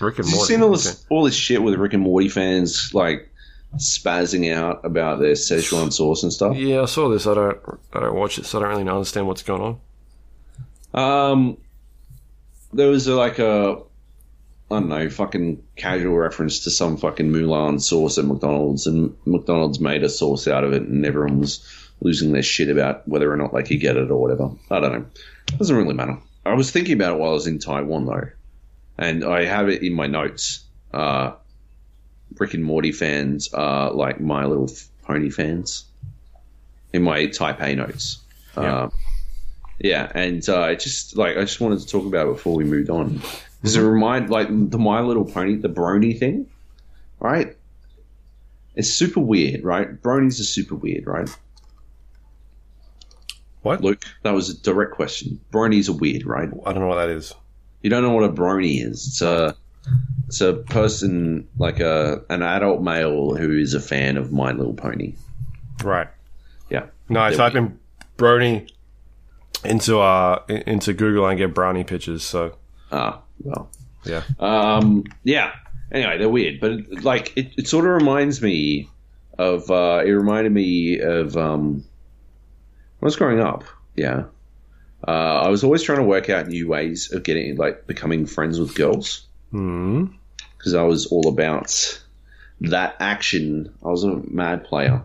[0.00, 0.52] Rick and Have you Morty.
[0.52, 0.98] seen all this Okay.
[1.10, 3.30] all this shit with Rick and Morty fans like
[3.76, 6.56] spazzing out about their Szechuan sauce and stuff?
[6.56, 7.26] Yeah, I saw this.
[7.26, 7.58] I don't,
[7.92, 9.78] I don't watch it, so I don't really understand what's going
[10.94, 11.30] on.
[11.30, 11.56] Um,
[12.72, 13.78] there was a, like a
[14.70, 19.78] I don't know, fucking casual reference to some fucking Mulan sauce at McDonald's, and McDonald's
[19.80, 21.64] made a sauce out of it, and everyone was
[22.00, 24.50] losing their shit about whether or not they could get it or whatever.
[24.70, 25.06] I don't know.
[25.52, 26.18] It Doesn't really matter.
[26.44, 28.28] I was thinking about it while I was in Taiwan though,
[28.98, 30.64] and I have it in my notes.
[30.92, 31.34] Uh,
[32.38, 34.70] Rick and Morty fans are like My Little
[35.04, 35.84] Pony fans
[36.92, 38.18] in my Taipei notes.
[38.56, 38.62] Yeah.
[38.62, 38.90] Uh,
[39.78, 42.88] yeah, and uh, just like I just wanted to talk about it before we moved
[42.88, 43.20] on.
[43.62, 46.48] Does it remind like the My Little Pony, the Brony thing,
[47.20, 47.56] right?
[48.74, 50.00] It's super weird, right?
[50.00, 51.28] Bronies are super weird, right?
[53.62, 53.82] What?
[53.82, 55.40] Luke, that was a direct question.
[55.52, 56.48] Bronies are weird, right?
[56.64, 57.34] I don't know what that is.
[57.86, 59.06] You don't know what a brony is.
[59.06, 59.54] It's a
[60.26, 64.74] it's a person like a an adult male who is a fan of My Little
[64.74, 65.14] Pony.
[65.84, 66.08] Right.
[66.68, 66.86] Yeah.
[67.08, 67.78] No, I type we- in
[68.18, 68.68] brony
[69.64, 72.24] into uh into Google and get brownie pictures.
[72.24, 72.56] So
[72.90, 73.70] Ah, well.
[74.04, 74.22] yeah.
[74.40, 75.52] Um, yeah.
[75.92, 78.90] Anyway, they're weird, but it, like it, it sort of reminds me
[79.38, 79.70] of.
[79.70, 81.84] Uh, it reminded me of um,
[82.98, 83.62] when I was growing up.
[83.94, 84.24] Yeah,
[85.06, 88.58] uh, I was always trying to work out new ways of getting like becoming friends
[88.58, 90.06] with girls Hmm.
[90.58, 92.00] because I was all about
[92.62, 93.72] that action.
[93.84, 95.02] I was a mad player.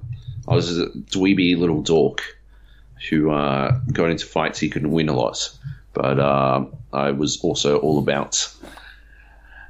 [0.48, 2.22] I was a dweeby little dork
[3.10, 5.52] who uh, got into fights he couldn't win a lot,
[5.94, 8.52] but uh, I was also all about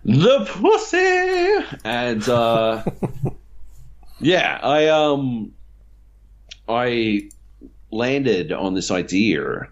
[0.06, 1.78] the pussy.
[1.84, 2.84] And uh,
[4.20, 5.54] yeah, I um,
[6.68, 7.30] I
[7.92, 9.68] landed on this idea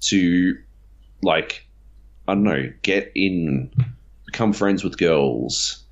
[0.00, 0.56] to
[1.22, 1.68] like
[2.28, 3.70] I don't know, get in,
[4.26, 5.82] become friends with girls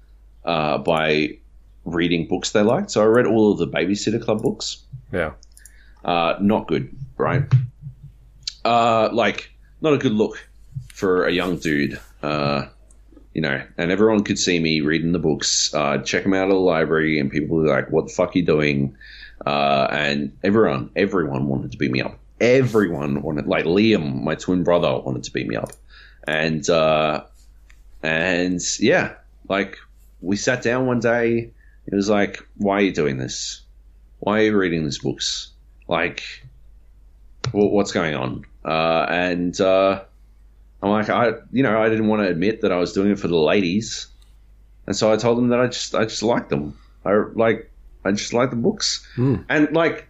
[0.45, 1.39] uh, by
[1.87, 2.91] reading books they liked.
[2.91, 4.85] So I read all of the Babysitter Club books.
[5.11, 5.33] Yeah.
[6.05, 7.45] Uh, not good, right?
[8.67, 9.51] Uh, like,
[9.81, 10.47] not a good look
[10.93, 11.99] for a young dude.
[12.23, 12.67] Uh,
[13.33, 16.53] you know, and everyone could see me reading the books, uh, check them out at
[16.53, 18.97] the library, and people were like, "What the fuck are you doing?"
[19.45, 22.19] Uh, and everyone, everyone wanted to beat me up.
[22.41, 25.71] Everyone wanted, like Liam, my twin brother, wanted to beat me up,
[26.27, 27.25] and uh,
[28.03, 29.15] and yeah,
[29.49, 29.79] like
[30.21, 31.51] we sat down one day.
[31.87, 33.63] It was like, "Why are you doing this?
[34.19, 35.51] Why are you reading these books?
[35.89, 36.23] Like,
[37.53, 40.03] wh- what's going on?" Uh, and uh,
[40.83, 43.19] I'm like, I, you know, I didn't want to admit that I was doing it
[43.19, 44.09] for the ladies,
[44.87, 46.77] and so I told them that I just, I just like them.
[47.05, 47.71] I like,
[48.05, 49.37] I just like the books, Hmm.
[49.49, 50.09] and like,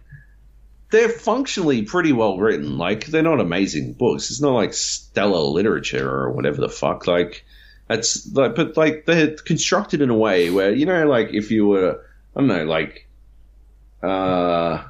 [0.89, 2.77] they're functionally pretty well written.
[2.77, 4.29] Like, they're not amazing books.
[4.31, 7.07] It's not like stellar literature or whatever the fuck.
[7.07, 7.45] Like,
[7.87, 11.67] that's like, but like they're constructed in a way where you know, like if you
[11.67, 12.03] were,
[12.35, 13.07] I don't know, like,
[14.01, 14.83] uh.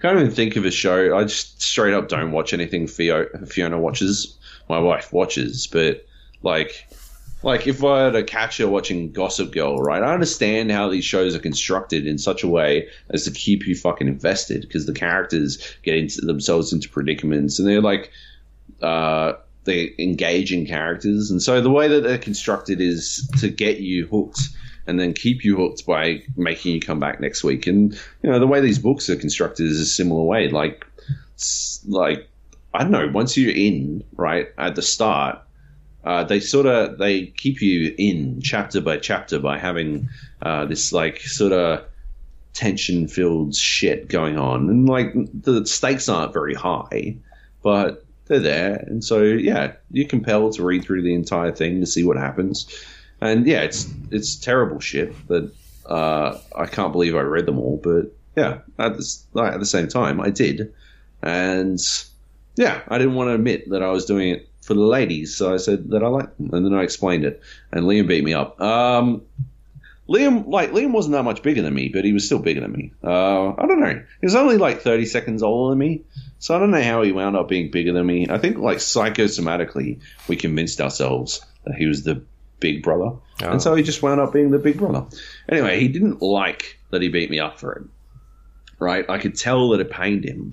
[0.00, 1.16] Can't even think of a show.
[1.16, 4.36] I just straight up don't watch anything Fiona watches.
[4.68, 6.04] My wife watches, but
[6.42, 6.88] like,
[7.42, 10.02] like if I had to catch her watching Gossip Girl, right?
[10.02, 13.74] I understand how these shows are constructed in such a way as to keep you
[13.74, 18.10] fucking invested because the characters get into themselves into predicaments and they're like,
[18.80, 24.06] uh, they're engaging characters, and so the way that they're constructed is to get you
[24.06, 24.40] hooked
[24.86, 27.66] and then keep you hooked by making you come back next week.
[27.66, 27.92] And
[28.22, 30.48] you know the way these books are constructed is a similar way.
[30.48, 30.84] Like,
[31.86, 32.28] like
[32.74, 33.08] I don't know.
[33.12, 35.38] Once you're in right at the start,
[36.04, 40.08] uh, they sort of they keep you in chapter by chapter by having
[40.40, 41.84] uh, this like sort of
[42.54, 47.16] tension filled shit going on, and like the stakes aren't very high,
[47.62, 51.86] but they're there, and so yeah, you're compelled to read through the entire thing to
[51.86, 52.66] see what happens.
[53.20, 55.52] And yeah, it's it's terrible shit that
[55.86, 59.88] uh, I can't believe I read them all, but yeah, at the, at the same
[59.88, 60.72] time, I did,
[61.22, 61.78] and
[62.56, 65.52] yeah, I didn't want to admit that I was doing it for the ladies, so
[65.52, 68.32] I said that I liked them, and then I explained it, and Liam beat me
[68.32, 68.60] up.
[68.60, 69.22] Um,
[70.08, 72.72] Liam, like Liam, wasn't that much bigger than me, but he was still bigger than
[72.72, 72.92] me.
[73.04, 74.02] Uh, I don't know.
[74.20, 76.02] He was only like thirty seconds older than me,
[76.38, 78.26] so I don't know how he wound up being bigger than me.
[78.28, 82.22] I think like psychosomatically, we convinced ourselves that he was the
[82.60, 83.50] big brother, Oh.
[83.50, 85.06] and so he just wound up being the big brother.
[85.48, 87.82] Anyway, he didn't like that he beat me up for it.
[88.78, 90.52] Right, I could tell that it pained him,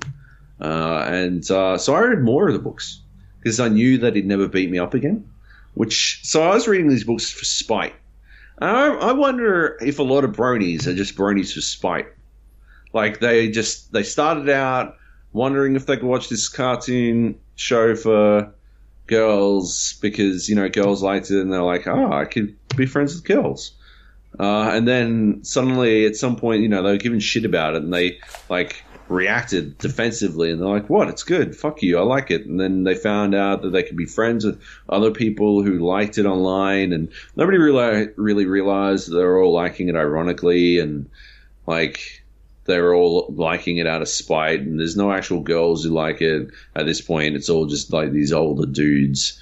[0.62, 3.02] uh, and uh, so I read more of the books
[3.40, 5.30] because I knew that he'd never beat me up again.
[5.74, 7.96] Which so I was reading these books for spite.
[8.60, 12.08] I, I wonder if a lot of bronies are just bronies for spite.
[12.94, 14.98] Like they just they started out
[15.32, 18.54] wondering if they could watch this cartoon show for
[19.08, 23.16] girls because you know girls liked it and they're like, oh, I could be friends
[23.16, 23.74] with girls.
[24.40, 27.82] Uh, and then suddenly, at some point, you know, they were giving shit about it,
[27.82, 31.10] and they like reacted defensively, and they're like, "What?
[31.10, 31.56] It's good.
[31.56, 31.98] Fuck you.
[31.98, 35.12] I like it." And then they found out that they could be friends with other
[35.12, 39.96] people who liked it online, and nobody really really realized they were all liking it
[39.96, 41.10] ironically, and
[41.66, 42.24] like
[42.66, 44.62] they were all liking it out of spite.
[44.62, 47.36] And there's no actual girls who like it at this point.
[47.36, 49.42] It's all just like these older dudes.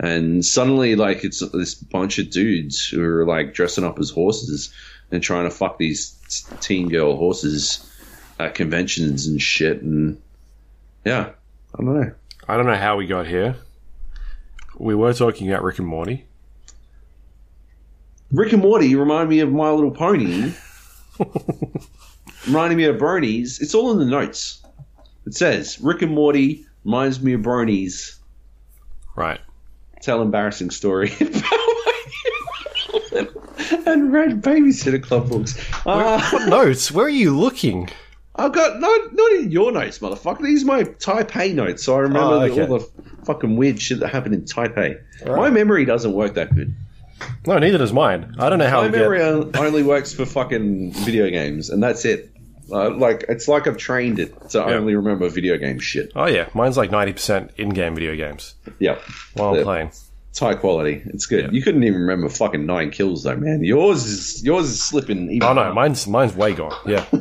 [0.00, 4.72] And suddenly, like, it's this bunch of dudes who are like dressing up as horses
[5.12, 6.16] and trying to fuck these
[6.60, 7.86] teen girl horses
[8.46, 9.82] at conventions and shit.
[9.82, 10.20] And
[11.04, 11.30] yeah,
[11.74, 12.12] I don't know.
[12.48, 13.56] I don't know how we got here.
[14.78, 16.24] We were talking about Rick and Morty.
[18.32, 20.52] Rick and Morty remind me of My Little Pony.
[22.46, 23.60] reminding me of Bronies.
[23.60, 24.62] It's all in the notes.
[25.26, 28.16] It says Rick and Morty reminds me of Bronies.
[29.14, 29.40] Right.
[30.00, 31.12] Tell embarrassing story
[33.86, 35.56] and read babysitter club books.
[35.86, 36.90] Uh, What notes?
[36.90, 37.88] Where are you looking?
[38.34, 40.42] I've got not not in your notes, motherfucker.
[40.42, 42.62] These are my Taipei notes, so I remember Oh, the- okay.
[42.66, 42.88] all the
[43.24, 44.98] fucking weird shit that happened in Taipei.
[45.26, 46.74] My memory doesn't work that good.
[47.46, 48.34] No, neither does mine.
[48.38, 48.98] I don't know how My get.
[48.98, 52.30] memory on- only works for fucking video games, and that's it.
[52.70, 56.12] Uh, like it's like I've trained it to only remember video game shit.
[56.16, 58.96] Oh yeah, mine's like ninety percent in-game video games Yeah,
[59.34, 59.88] while I'm playing.
[60.30, 61.02] it's high quality.
[61.06, 61.52] It's good.
[61.52, 63.62] You couldn't even remember fucking nine kills though, man.
[63.62, 65.30] Yours is yours is slipping.
[65.32, 66.72] Even Oh no, mine's mine's way gone.
[66.86, 67.04] Yeah.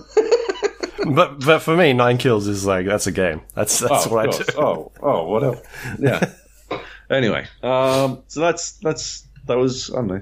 [1.13, 3.41] but but for me, nine kills is like that's a game.
[3.55, 4.43] That's that's Oh, what I do.
[4.57, 5.61] Oh, oh, whatever.
[5.99, 6.31] Yeah.
[7.09, 10.15] anyway, um, so that's that's that was I don't know.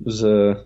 [0.00, 0.64] It was a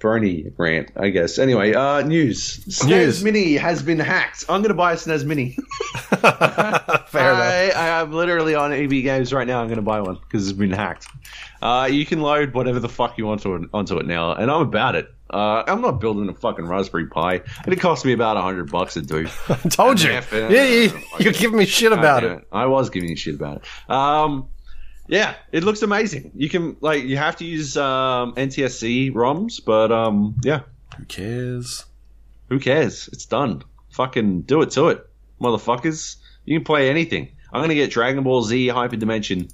[0.00, 1.38] Brony rant, I guess.
[1.38, 2.64] Anyway, uh, news.
[2.66, 3.24] SNES News.
[3.24, 4.44] Mini has been hacked.
[4.48, 5.50] I'm going to buy a SNES Mini.
[6.10, 7.42] Fair enough.
[7.42, 9.60] I, I am literally on EB Games right now.
[9.60, 11.06] I'm going to buy one because it's been hacked.
[11.60, 14.62] Uh, you can load whatever the fuck you want to onto it now, and I'm
[14.62, 15.12] about it.
[15.32, 18.70] Uh, I'm not building a fucking Raspberry Pi, and it cost me about a hundred
[18.70, 19.28] bucks to do.
[19.48, 20.10] I told you.
[20.10, 20.50] Yeah, fair.
[20.52, 22.46] Yeah, you, you're giving me shit about it.
[22.50, 23.90] I was giving you shit about it.
[23.90, 24.48] Um,
[25.06, 26.32] yeah, it looks amazing.
[26.34, 30.60] You can like you have to use um, NTSC ROMs, but um, yeah,
[30.98, 31.84] Who cares?
[32.48, 33.08] who cares?
[33.12, 33.62] It's done.
[33.90, 35.08] Fucking do it to it,
[35.40, 36.16] motherfuckers.
[36.44, 37.30] You can play anything.
[37.52, 39.52] I'm gonna get Dragon Ball Z Hyperdimension.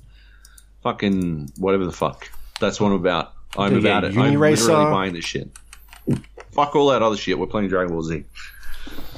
[0.83, 2.31] Fucking whatever the fuck.
[2.61, 3.33] That's what I'm about.
[3.59, 4.17] I'm about it.
[4.17, 5.51] I'm literally buying this shit.
[6.57, 7.39] Fuck all that other shit.
[7.39, 8.25] We're playing Dragon Ball Z.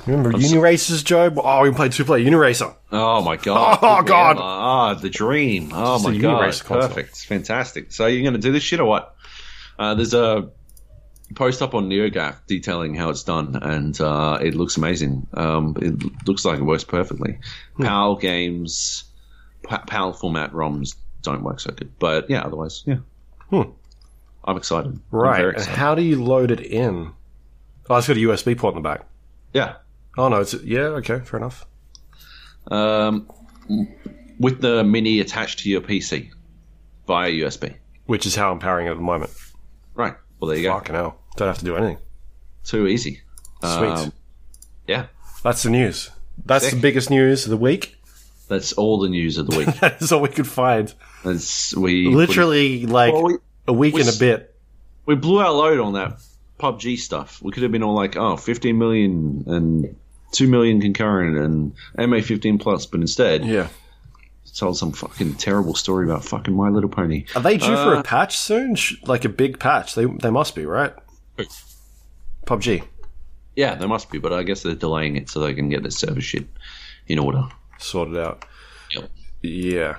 [0.06, 1.32] Remember Uniracers, Joe?
[1.36, 2.74] Oh, we played two player Uniracer.
[2.92, 3.78] Oh my god!
[3.82, 4.36] Oh, God.
[4.38, 5.70] Ah, the dream.
[5.74, 6.42] Oh my god!
[6.42, 6.88] Uniracer console.
[6.88, 7.08] Perfect.
[7.10, 7.92] It's fantastic.
[7.92, 9.14] So you're going to do this shit or what?
[9.78, 10.50] Uh, there's a
[11.34, 15.26] post up on NeoGAF detailing how it's done, and uh, it looks amazing.
[15.34, 17.38] Um, it looks like it works perfectly.
[17.76, 17.84] Hmm.
[17.84, 19.04] PAL games,
[19.62, 22.96] pa- PAL format ROMs don't work so good, but yeah, otherwise, yeah.
[23.50, 23.70] Hmm.
[24.44, 24.92] I'm excited.
[24.92, 25.44] I'm Right.
[25.48, 25.74] excited.
[25.76, 27.12] how do you load it in?
[27.90, 29.06] Oh, it's got a USB port in the back.
[29.52, 29.76] yeah.
[30.16, 30.80] Oh no, it's yeah.
[30.98, 31.64] Okay, fair enough.
[32.70, 33.28] Um,
[34.38, 36.30] with the mini attached to your PC
[37.06, 37.76] via USB.
[38.06, 39.30] Which is how I'm powering it at the moment.
[39.94, 40.14] Right.
[40.40, 40.74] Well, there you go.
[40.74, 41.98] Fucking hell, don't have to do anything.
[42.64, 43.20] Too easy.
[43.60, 43.88] Sweet.
[43.90, 44.12] Um,
[44.86, 45.06] yeah.
[45.42, 46.10] That's the news.
[46.44, 46.74] That's Sick.
[46.74, 47.96] the biggest news of the week.
[48.48, 49.68] That's all the news of the week.
[49.80, 50.92] That is all we could find.
[51.24, 53.36] That's, we Literally, like Well, we-
[53.66, 54.54] a week we and a bit.
[55.06, 56.18] we blew our load on that
[56.58, 57.40] PUBG stuff.
[57.42, 59.96] We could have been all like, oh, 15 million and
[60.32, 61.72] 2 million concurrent and
[62.10, 63.68] MA 15 plus, but instead Yeah.
[64.54, 67.24] told some fucking terrible story about fucking My Little Pony.
[67.36, 68.76] Are they due for Uh, a patch soon?
[69.06, 69.94] Like a big patch?
[69.94, 70.92] They they must be, right?
[72.46, 72.82] PUBG.
[73.56, 75.90] Yeah, they must be, but I guess they're delaying it so they can get their
[75.90, 76.46] server shit
[77.06, 77.44] in order.
[77.78, 78.44] Sorted out.
[78.92, 79.10] Yep.
[79.42, 79.96] Yeah.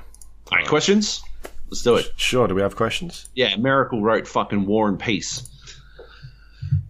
[0.52, 1.22] All right, questions?
[1.70, 2.08] Let's do it.
[2.16, 2.48] Sure.
[2.48, 3.30] Do we have questions?
[3.36, 5.48] Yeah, Miracle wrote fucking War and Peace.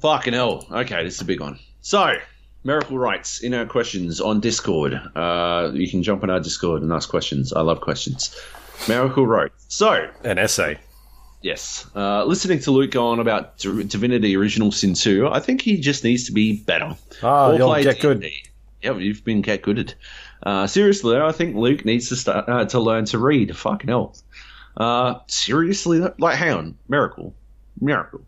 [0.02, 0.66] Fucking hell.
[0.72, 1.60] Okay, this is a big one.
[1.82, 2.16] So,
[2.64, 4.94] Miracle writes in our questions on Discord.
[5.16, 7.54] Uh, you can jump on our Discord and ask questions.
[7.54, 8.36] I love questions.
[8.88, 9.52] Miracle wrote.
[9.68, 10.78] So, An essay.
[11.42, 15.62] yes, uh, listening to Luke go on about D- Divinity Original Sin 2, I think
[15.62, 16.96] he just needs to be better.
[17.24, 18.22] Ah, you'll get good.
[18.22, 18.34] D&D.
[18.84, 19.94] Yep, you've been get gooded.
[20.42, 23.56] Uh, seriously, though, I think Luke needs to start uh, to learn to read.
[23.58, 24.16] Fucking hell.
[24.78, 27.34] Uh, seriously, like, hang on, miracle,
[27.82, 28.22] miracle.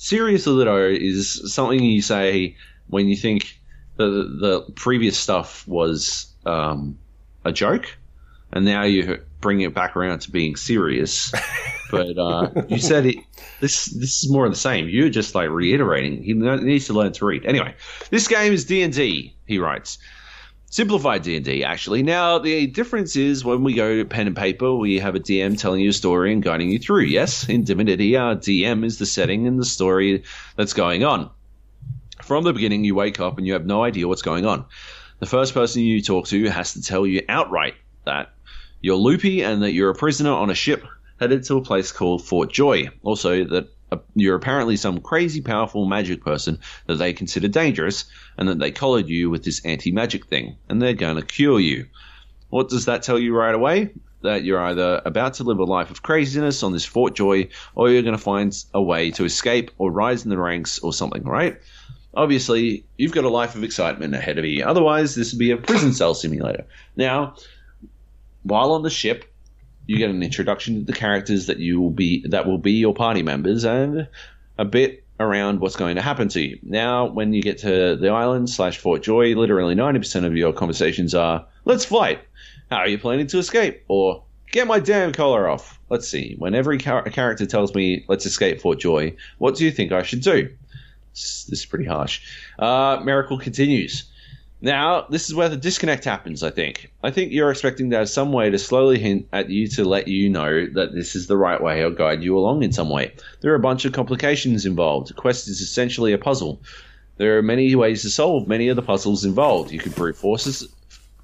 [0.00, 2.56] Seriously, though, is something you say
[2.86, 3.60] when you think
[3.96, 6.98] the the previous stuff was um,
[7.44, 7.98] a joke,
[8.50, 11.34] and now you bring it back around to being serious.
[11.90, 13.16] but uh, you said it.
[13.60, 14.88] This this is more of the same.
[14.88, 16.22] You're just like reiterating.
[16.22, 17.44] He needs to learn to read.
[17.44, 17.74] Anyway,
[18.08, 19.36] this game is D and D.
[19.46, 19.98] He writes.
[20.72, 22.04] Simplified D&D, actually.
[22.04, 25.58] Now, the difference is when we go to pen and paper, we have a DM
[25.58, 27.02] telling you a story and guiding you through.
[27.02, 30.22] Yes, in Divinity, our DM is the setting and the story
[30.54, 31.28] that's going on.
[32.22, 34.64] From the beginning, you wake up and you have no idea what's going on.
[35.18, 37.74] The first person you talk to has to tell you outright
[38.04, 38.32] that
[38.80, 40.84] you're loopy and that you're a prisoner on a ship
[41.18, 42.90] headed to a place called Fort Joy.
[43.02, 43.68] Also, that uh,
[44.14, 48.04] you're apparently some crazy powerful magic person that they consider dangerous
[48.36, 51.60] and that they collared you with this anti magic thing and they're going to cure
[51.60, 51.86] you.
[52.48, 53.90] What does that tell you right away?
[54.22, 57.90] That you're either about to live a life of craziness on this Fort Joy or
[57.90, 61.24] you're going to find a way to escape or rise in the ranks or something,
[61.24, 61.58] right?
[62.12, 64.64] Obviously, you've got a life of excitement ahead of you.
[64.64, 66.66] Otherwise, this would be a prison cell simulator.
[66.96, 67.36] Now,
[68.42, 69.29] while on the ship,
[69.86, 72.94] you get an introduction to the characters that you will be that will be your
[72.94, 74.08] party members and
[74.58, 76.58] a bit around what's going to happen to you.
[76.62, 80.52] Now, when you get to the island slash Fort Joy, literally ninety percent of your
[80.52, 82.20] conversations are "Let's fight."
[82.70, 83.84] How are you planning to escape?
[83.88, 85.80] Or get my damn collar off.
[85.88, 86.36] Let's see.
[86.38, 90.02] When every char- character tells me "Let's escape Fort Joy," what do you think I
[90.02, 90.50] should do?
[91.12, 92.22] This, this is pretty harsh.
[92.58, 94.04] Uh, Miracle continues.
[94.62, 96.92] Now, this is where the disconnect happens, I think.
[97.02, 100.06] I think you're expecting to have some way to slowly hint at you to let
[100.06, 103.14] you know that this is the right way or guide you along in some way.
[103.40, 105.08] There are a bunch of complications involved.
[105.08, 106.60] The quest is essentially a puzzle.
[107.16, 109.70] There are many ways to solve many of the puzzles involved.
[109.72, 110.68] You could brute force it,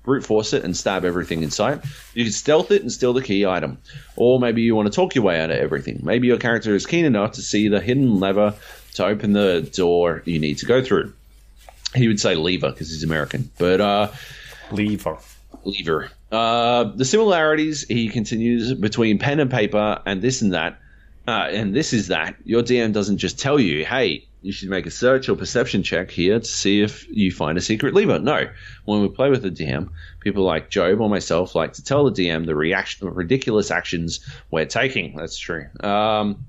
[0.02, 1.84] brute force it and stab everything in sight.
[2.14, 3.76] You could stealth it and steal the key item.
[4.16, 6.00] Or maybe you want to talk your way out of everything.
[6.02, 8.54] Maybe your character is keen enough to see the hidden lever
[8.94, 11.12] to open the door you need to go through.
[11.96, 14.10] He would say lever because he's American, but uh,
[14.70, 15.18] Lever.
[15.64, 16.10] lever.
[16.30, 20.78] Uh, the similarities he continues between pen and paper and this and that,
[21.28, 22.34] uh, and this is that.
[22.44, 26.10] Your DM doesn't just tell you, "Hey, you should make a search or perception check
[26.10, 28.48] here to see if you find a secret lever." No,
[28.84, 29.88] when we play with the DM,
[30.20, 34.66] people like Joab or myself like to tell the DM the reaction, ridiculous actions we're
[34.66, 35.16] taking.
[35.16, 35.66] That's true.
[35.80, 36.44] Um,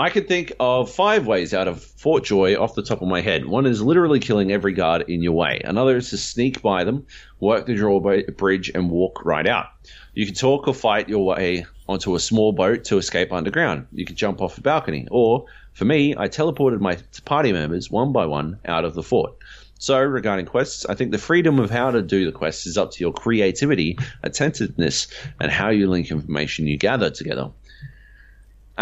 [0.00, 3.20] I could think of five ways out of Fort Joy off the top of my
[3.20, 3.44] head.
[3.44, 5.60] One is literally killing every guard in your way.
[5.62, 7.06] Another is to sneak by them,
[7.38, 9.66] work the drawbridge, and walk right out.
[10.14, 13.88] You can talk or fight your way onto a small boat to escape underground.
[13.92, 15.06] You can jump off a balcony.
[15.10, 16.96] Or, for me, I teleported my
[17.26, 19.34] party members one by one out of the fort.
[19.78, 22.92] So, regarding quests, I think the freedom of how to do the quests is up
[22.92, 27.50] to your creativity, attentiveness, and how you link information you gather together.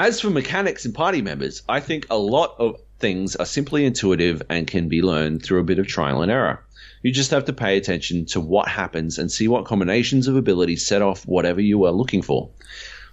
[0.01, 4.45] As for mechanics and party members, I think a lot of things are simply intuitive
[4.49, 6.65] and can be learned through a bit of trial and error.
[7.03, 10.87] You just have to pay attention to what happens and see what combinations of abilities
[10.87, 12.51] set off whatever you are looking for.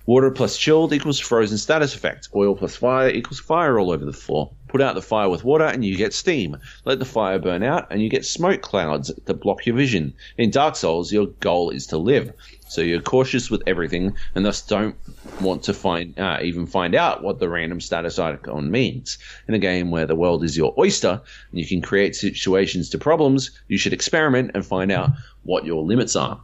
[0.07, 2.29] Water plus chilled equals frozen status effect.
[2.35, 4.51] Oil plus fire equals fire all over the floor.
[4.67, 6.57] Put out the fire with water and you get steam.
[6.83, 10.13] Let the fire burn out and you get smoke clouds that block your vision.
[10.37, 12.33] In Dark Souls, your goal is to live.
[12.67, 14.95] So you're cautious with everything and thus don't
[15.41, 19.17] want to find uh, even find out what the random status icon means.
[19.47, 21.19] In a game where the world is your oyster
[21.49, 25.83] and you can create situations to problems, you should experiment and find out what your
[25.83, 26.41] limits are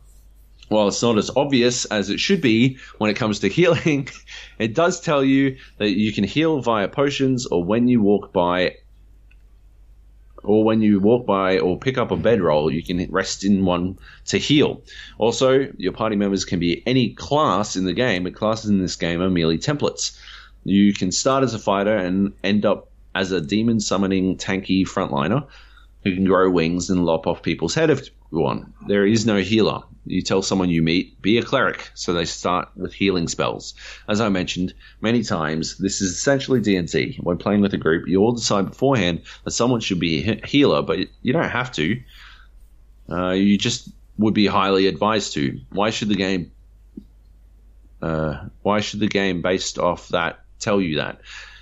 [0.71, 4.07] while it's not as obvious as it should be when it comes to healing,
[4.57, 8.77] it does tell you that you can heal via potions or when you walk by
[10.43, 13.99] or when you walk by or pick up a bedroll, you can rest in one
[14.25, 14.81] to heal.
[15.19, 18.95] Also, your party members can be any class in the game, but classes in this
[18.95, 20.17] game are merely templates.
[20.63, 25.45] You can start as a fighter and end up as a demon summoning tanky frontliner
[26.03, 28.73] who can grow wings and lop off people's head if you want.
[28.87, 29.83] There is no healer.
[30.05, 33.75] You tell someone you meet, be a cleric, so they start with healing spells.
[34.07, 37.19] As I mentioned many times, this is essentially D&D.
[37.21, 40.81] When playing with a group, you all decide beforehand that someone should be a healer,
[40.81, 42.01] but you don't have to.
[43.09, 45.59] Uh, you just would be highly advised to.
[45.69, 46.51] Why should the game?
[48.01, 51.21] Uh, why should the game based off that tell you that?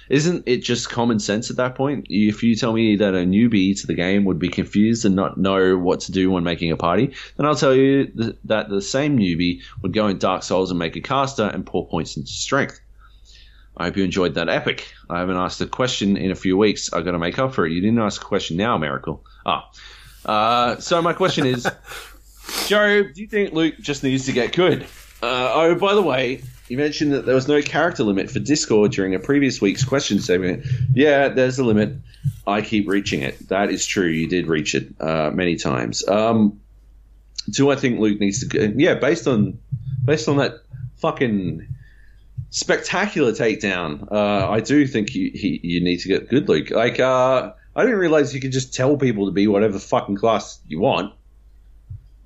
[0.09, 2.07] Isn't it just common sense at that point?
[2.09, 5.37] If you tell me that a newbie to the game would be confused and not
[5.37, 8.81] know what to do when making a party, then I'll tell you th- that the
[8.81, 12.31] same newbie would go in Dark Souls and make a caster and pour points into
[12.31, 12.81] strength.
[13.77, 14.93] I hope you enjoyed that epic.
[15.09, 16.91] I haven't asked a question in a few weeks.
[16.91, 17.71] I've got to make up for it.
[17.71, 19.23] You didn't ask a question now, Miracle.
[19.45, 19.69] Ah,
[20.25, 21.65] uh, so my question is,
[22.67, 24.83] Joe, do you think Luke just needs to get good?
[25.21, 28.91] Uh, oh, by the way, you mentioned that there was no character limit for Discord
[28.91, 30.65] during a previous week's question segment.
[30.93, 31.95] Yeah, there's a limit.
[32.45, 33.49] I keep reaching it.
[33.49, 34.07] That is true.
[34.07, 36.07] You did reach it uh, many times.
[36.07, 36.59] Um,
[37.49, 38.45] do I think Luke needs to?
[38.45, 38.73] Go?
[38.75, 39.57] Yeah, based on
[40.05, 40.61] based on that
[40.97, 41.67] fucking
[42.51, 46.69] spectacular takedown, uh, I do think you he, you need to get good, Luke.
[46.71, 50.59] Like, uh, I didn't realize you could just tell people to be whatever fucking class
[50.67, 51.13] you want.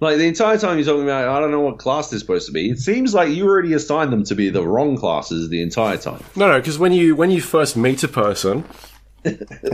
[0.03, 2.51] Like the entire time you're talking about, I don't know what class they're supposed to
[2.53, 2.69] be.
[2.69, 6.23] It seems like you already assigned them to be the wrong classes the entire time.
[6.35, 8.65] No, no, because when you when you first meet a person,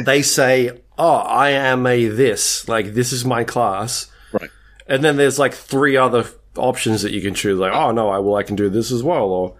[0.05, 4.49] they say, "Oh, I am a this." Like this is my class, Right.
[4.87, 6.25] and then there's like three other
[6.55, 7.57] options that you can choose.
[7.59, 9.55] Like, "Oh no, I well I can do this as well," or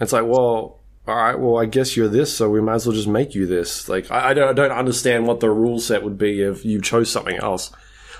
[0.00, 2.94] it's like, "Well, all right, well I guess you're this, so we might as well
[2.94, 6.02] just make you this." Like, I, I don't I don't understand what the rule set
[6.04, 7.72] would be if you chose something else.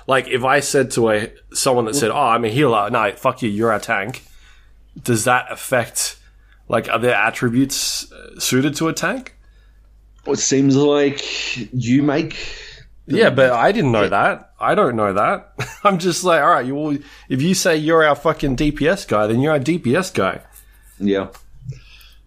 [0.09, 3.43] Like, if I said to a someone that said, "Oh, I'm a healer," no, fuck
[3.43, 4.23] you, you're a tank.
[5.01, 6.17] Does that affect?
[6.67, 9.35] Like, are there attributes uh, suited to a tank?
[10.25, 11.21] Well, it seems like
[11.71, 12.35] you make.
[13.05, 14.53] Yeah, but I didn't know that.
[14.59, 15.53] I don't know that.
[15.83, 16.97] I'm just like, all right, you will,
[17.29, 20.41] if you say you're our fucking DPS guy, then you're our DPS guy.
[20.99, 21.27] Yeah.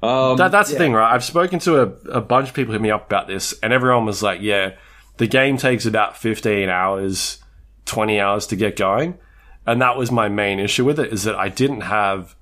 [0.02, 1.12] Um, That, that's the thing, right?
[1.12, 4.07] I've spoken to a, a bunch of people hit me up about this, and everyone
[4.07, 4.75] was like, yeah,
[5.19, 7.41] the game takes about 15 hours,
[7.86, 9.19] 20 hours to get going.
[9.67, 12.35] And that was my main issue with it, is that I didn't have,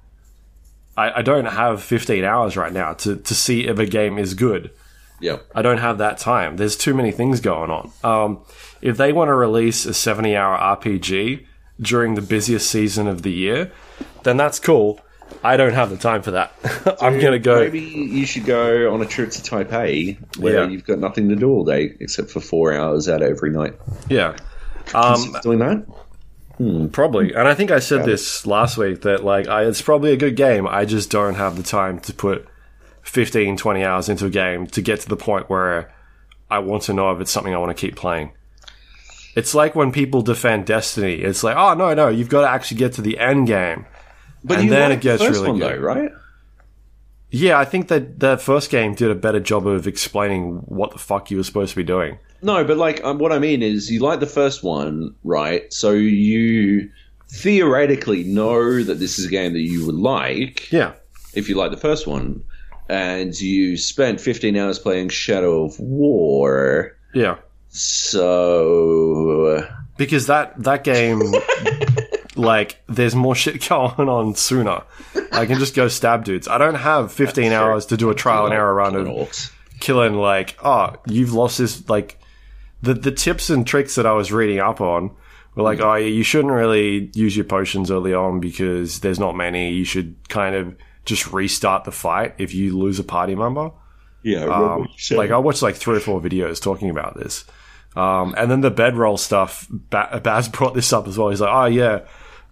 [0.97, 4.35] I, I don't have 15 hours right now to, to see if a game is
[4.35, 4.71] good.
[5.21, 5.39] yeah.
[5.55, 6.57] I don't have that time.
[6.57, 7.91] There's too many things going on.
[8.03, 8.41] Um,
[8.81, 11.47] if they want to release a 70 hour RPG
[11.81, 13.71] during the busiest season of the year,
[14.23, 14.99] then that's cool.
[15.45, 16.53] I don't have the time for that.
[17.03, 17.61] I'm going to go.
[17.61, 20.69] Maybe you should go on a trip to Taipei where Yeah.
[20.69, 23.75] you've got nothing to do all day except for four hours out every night.
[24.09, 24.37] Yeah.
[24.95, 25.87] Um, Doing that?
[26.93, 27.33] probably.
[27.35, 30.37] And I think I said this last week that, like, I, it's probably a good
[30.37, 30.67] game.
[30.67, 32.47] I just don't have the time to put
[33.03, 35.93] 15, 20 hours into a game to get to the point where
[36.51, 38.33] I want to know if it's something I want to keep playing.
[39.37, 41.15] It's like when people defend Destiny.
[41.15, 43.87] It's like, oh, no, no, you've got to actually get to the end game.
[44.43, 45.77] But And you then it gets the really one, good.
[45.79, 46.11] though, right?
[47.31, 50.99] Yeah, I think that the first game did a better job of explaining what the
[50.99, 52.19] fuck you were supposed to be doing.
[52.43, 55.73] No, but like um, what I mean is, you like the first one, right?
[55.73, 56.91] So you
[57.29, 60.93] theoretically know that this is a game that you would like Yeah.
[61.35, 62.43] if you like the first one,
[62.89, 66.97] and you spent 15 hours playing Shadow of War.
[67.15, 67.37] Yeah.
[68.61, 71.21] So Because that that game
[72.37, 74.83] like there's more shit going on sooner.
[75.33, 76.49] I can just go stab dudes.
[76.49, 80.57] I don't have 15 hours to do a trial and error run of killing like,
[80.65, 82.19] oh, you've lost this like
[82.83, 85.11] the the tips and tricks that I was reading up on
[85.55, 89.37] were like, oh, yeah, you shouldn't really use your potions early on because there's not
[89.37, 89.73] many.
[89.73, 93.73] You should kind of just restart the fight if you lose a party member.
[94.23, 95.19] Yeah, Um, what you said.
[95.19, 97.45] like I watched like three or four videos talking about this,
[97.97, 99.67] um, and then the bedroll stuff.
[99.71, 101.31] Ba- Baz brought this up as well.
[101.31, 102.01] He's like, "Oh yeah,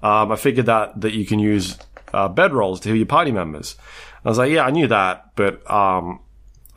[0.02, 1.76] um, I figured that that you can use
[2.12, 3.76] uh, bedrolls to heal your party members."
[4.24, 6.20] I was like, "Yeah, I knew that, but um,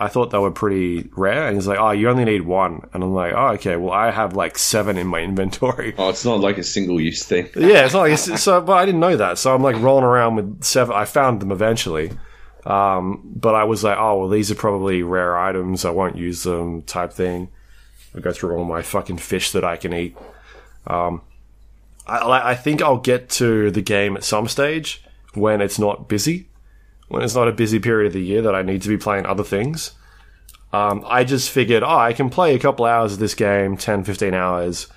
[0.02, 3.04] I thought they were pretty rare." And he's like, "Oh, you only need one," and
[3.04, 3.76] I'm like, "Oh, okay.
[3.76, 7.24] Well, I have like seven in my inventory." oh, it's not like a single use
[7.24, 7.50] thing.
[7.56, 8.62] yeah, it's not like it's, so.
[8.62, 10.96] But I didn't know that, so I'm like rolling around with seven.
[10.96, 12.12] I found them eventually,
[12.66, 15.86] um, but I was like, oh well, these are probably rare items.
[15.86, 17.50] I won't use them, type thing.
[18.16, 20.18] I go through all my fucking fish that I can eat.
[20.88, 21.22] Um,
[22.08, 26.10] I, I I think I'll get to the game at some stage when it's not
[26.10, 26.50] busy,
[27.12, 29.26] when it's not a busy period of the year that I need to be playing
[29.26, 29.92] other things.
[30.74, 34.04] Um, I just figured, oh, I can play a couple hours of this game, 10,
[34.06, 34.88] 15 hours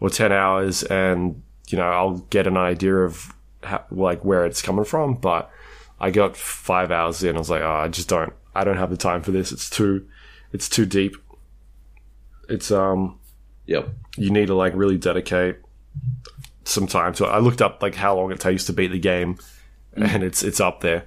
[0.00, 4.60] or 10 hours and you know i'll get an idea of how, like where it's
[4.60, 5.50] coming from but
[5.98, 8.90] i got five hours in i was like oh i just don't i don't have
[8.90, 10.06] the time for this it's too
[10.52, 11.16] it's too deep
[12.48, 13.18] it's um
[13.64, 13.88] Yep.
[14.18, 15.56] you need to like really dedicate
[16.64, 17.28] some time to it.
[17.28, 19.38] I looked up like how long it takes to beat the game,
[19.96, 20.14] Mm.
[20.14, 21.06] and it's it's up there.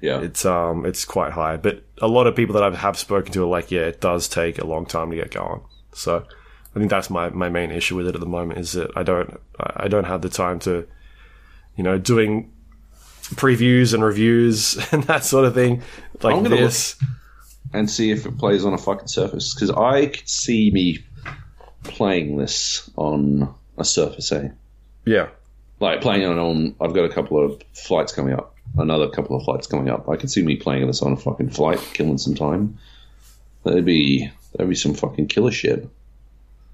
[0.00, 0.20] Yeah.
[0.20, 1.56] It's um it's quite high.
[1.56, 4.28] But a lot of people that I have spoken to are like, yeah, it does
[4.28, 5.60] take a long time to get going.
[5.92, 6.24] So
[6.74, 9.02] I think that's my, my main issue with it at the moment is that I
[9.02, 10.86] don't I don't have the time to,
[11.76, 12.52] you know, doing
[13.34, 15.82] previews and reviews and that sort of thing
[16.22, 16.96] like this.
[17.72, 20.98] and see if it plays on a fucking surface because I could see me
[21.82, 24.52] playing this on a Surface A.
[25.04, 25.28] Yeah.
[25.80, 29.44] Like playing it on, I've got a couple of flights coming up, another couple of
[29.44, 30.08] flights coming up.
[30.08, 32.78] I could see me playing this on a fucking flight, killing some time.
[33.64, 35.88] That'd be that'd be some fucking killer shit.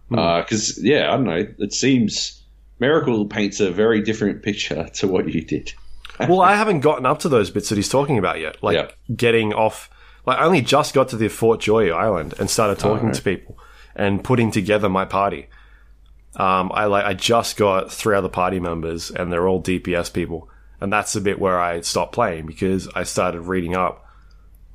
[0.09, 1.47] Because yeah, I don't know.
[1.59, 2.43] It seems
[2.79, 5.73] Miracle paints a very different picture to what you did.
[6.21, 8.63] well, I haven't gotten up to those bits that he's talking about yet.
[8.63, 9.15] Like Yeah.
[9.15, 9.91] getting off.
[10.27, 13.15] Like I only just got to the Fort Joy Island and started talking right.
[13.15, 13.59] to people
[13.95, 15.49] and putting together my party.
[16.37, 20.49] Um, I like I just got three other party members and they're all DPS people,
[20.81, 24.07] and that's the bit where I stopped playing because I started reading up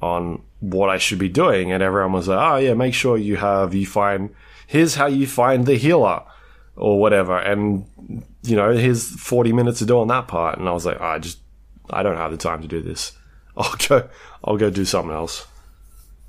[0.02, 3.36] on what I should be doing, and everyone was like, "Oh yeah, make sure you
[3.38, 4.30] have you find
[4.68, 6.24] here's how you find the healer."
[6.76, 7.86] Or whatever, and
[8.42, 11.40] you know, here's 40 minutes of doing that part, and I was like, I just
[11.90, 13.12] I don't have the time to do this.
[13.58, 14.08] I'll go.
[14.46, 15.46] I'll go do something else.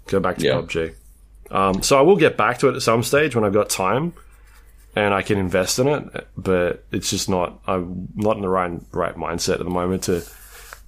[0.09, 0.55] Go back to Yeah.
[0.55, 0.95] PUBG.
[1.53, 4.13] Um, so I will get back to it at some stage when I've got time,
[4.97, 6.29] and I can invest in it.
[6.37, 7.61] But it's just not.
[7.67, 10.23] I'm not in the right right mindset at the moment to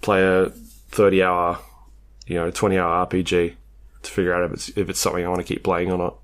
[0.00, 0.50] play a
[0.90, 1.58] 30 hour,
[2.26, 3.55] you know, 20 hour RPG
[4.02, 6.16] to figure out if it's if it's something I want to keep playing or not.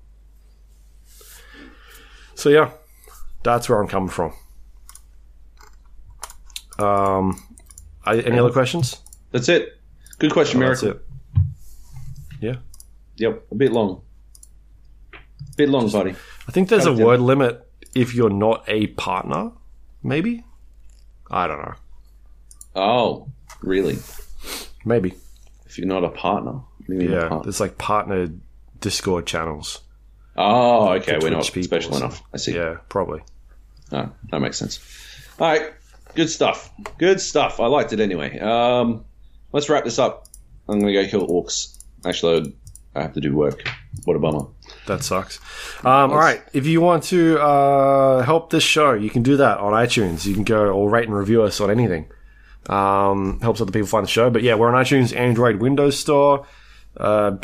[2.35, 2.71] So yeah,
[3.43, 4.33] that's where I'm coming from.
[6.77, 7.43] Um,
[8.05, 8.97] I, any other questions?
[9.31, 9.77] That's it.
[10.17, 11.01] Good question, That's Miracle.
[11.01, 11.05] it.
[12.41, 12.55] Yeah.
[13.17, 14.01] Yep, a bit long.
[15.57, 16.15] Bit long, buddy.
[16.47, 19.51] I think there's a word limit if you're not a partner,
[20.03, 20.43] maybe?
[21.31, 21.73] I don't know.
[22.75, 23.27] Oh,
[23.61, 23.97] really?
[24.85, 25.13] Maybe.
[25.65, 27.27] If you're not a partner, do a Yeah.
[27.27, 27.43] partner?
[27.43, 28.29] There's like partner
[28.79, 29.81] Discord channels.
[30.37, 31.17] Oh, okay.
[31.21, 32.23] We're not people special enough.
[32.33, 32.55] I see.
[32.55, 33.21] Yeah, probably.
[33.91, 34.79] Oh, that makes sense.
[35.39, 35.71] All right,
[36.15, 36.71] good stuff.
[36.97, 37.59] Good stuff.
[37.59, 38.39] I liked it anyway.
[38.39, 39.03] Um,
[39.51, 40.27] let's wrap this up.
[40.67, 41.77] I'm gonna go kill orcs.
[42.05, 42.55] Actually,
[42.95, 43.67] I have to do work.
[44.05, 44.45] What a bummer.
[44.89, 45.39] That sucks.
[45.85, 46.41] Um, all right.
[46.51, 50.25] If you want to uh, help this show, you can do that on iTunes.
[50.25, 52.11] You can go or rate and review us on anything.
[52.67, 54.31] Um, helps other people find the show.
[54.31, 56.47] But yeah, we're on iTunes, Android, Windows Store,
[56.97, 57.37] uh,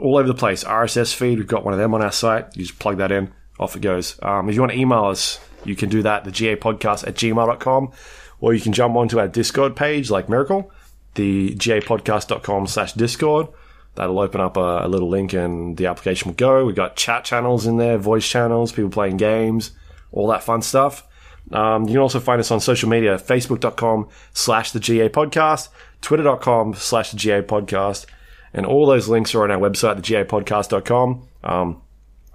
[0.00, 0.64] all over the place.
[0.64, 2.48] RSS feed, we've got one of them on our site.
[2.56, 4.18] You just plug that in, off it goes.
[4.20, 7.14] Um, if you want to email us, you can do that, the GA podcast at
[7.14, 7.92] gmail.com,
[8.40, 10.72] or you can jump onto our Discord page like Miracle,
[11.14, 13.46] the gapodcast.com slash Discord.
[13.94, 16.64] That'll open up a, a little link and the application will go.
[16.64, 19.72] We've got chat channels in there, voice channels, people playing games,
[20.12, 21.06] all that fun stuff.
[21.50, 25.68] Um, you can also find us on social media, facebook.com slash the GA podcast,
[26.00, 28.06] twitter.com slash the GA podcast,
[28.54, 31.28] and all those links are on our website, thegapodcast.com.
[31.44, 31.82] Um,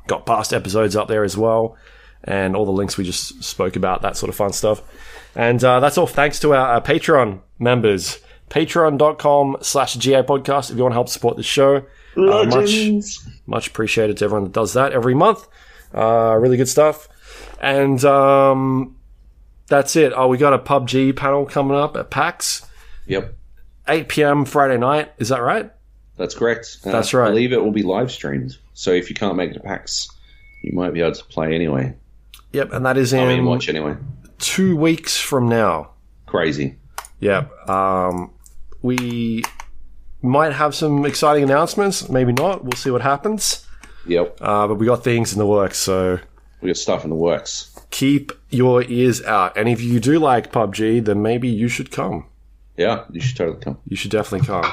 [0.07, 1.77] got past episodes up there as well,
[2.23, 4.81] and all the links we just spoke about, that sort of fun stuff.
[5.35, 8.19] And uh, that's all thanks to our, our Patreon members,
[8.49, 11.85] patreon.com slash GA podcast if you want to help support the show.
[12.15, 15.47] Uh, much, much appreciated to everyone that does that every month.
[15.93, 17.07] Uh, really good stuff.
[17.61, 18.95] And um,
[19.67, 20.13] that's it.
[20.15, 22.65] Oh, we got a PUBG panel coming up at PAX,
[23.05, 23.35] Yep,
[23.87, 24.45] 8 p.m.
[24.45, 25.11] Friday night.
[25.17, 25.71] Is that right?
[26.17, 26.77] that's correct.
[26.83, 27.27] Uh, That's right.
[27.27, 28.57] I believe it will be live streamed.
[28.73, 30.09] So if you can't make it to PAX,
[30.63, 31.95] you might be able to play anyway.
[32.53, 32.73] Yep.
[32.73, 33.95] And that is in I mean, watch anyway.
[34.39, 35.91] two weeks from now.
[36.25, 36.75] Crazy.
[37.19, 37.69] Yep.
[37.69, 38.31] Um,
[38.81, 39.43] we
[40.21, 42.09] might have some exciting announcements.
[42.09, 42.63] Maybe not.
[42.63, 43.65] We'll see what happens.
[44.07, 45.77] Yep, Uh, but we got things in the works.
[45.77, 46.19] So
[46.61, 47.77] we got stuff in the works.
[47.91, 49.57] keep your ears out.
[49.57, 52.25] And if you do like PUBG, then maybe you should come.
[52.77, 53.77] Yeah, you should totally come.
[53.87, 54.65] You should definitely come.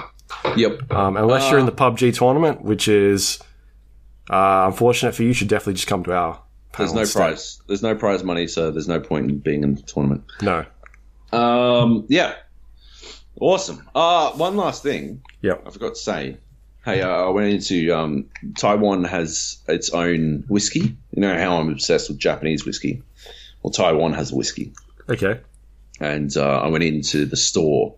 [0.57, 0.93] Yep.
[0.93, 3.39] Um, unless you're in the PUBG tournament, which is
[4.31, 6.41] uh, unfortunate for you, you should definitely just come to our.
[6.79, 7.19] There's no instead.
[7.19, 7.61] prize.
[7.67, 10.25] There's no prize money, so there's no point in being in the tournament.
[10.43, 10.65] No.
[11.33, 12.35] Um, yeah,
[13.41, 13.89] awesome.
[13.95, 15.65] Uh, one last thing Yep.
[15.67, 16.37] I forgot to say.
[16.85, 18.27] Hey, uh, I went into um,
[18.59, 20.97] Taiwan has its own whiskey.
[21.13, 23.03] You know how I'm obsessed with Japanese whiskey.
[23.63, 24.73] Well, Taiwan has a whiskey,
[25.09, 25.41] Okay.
[25.99, 27.95] and uh, I went into the store.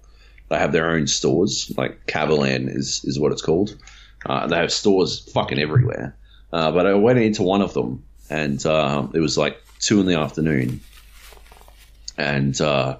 [0.48, 3.76] They have their own stores, like Kavalan is is what it's called.
[4.24, 6.16] Uh, they have stores fucking everywhere.
[6.52, 10.06] Uh, but I went into one of them, and uh, it was like two in
[10.06, 10.80] the afternoon,
[12.16, 12.98] and uh,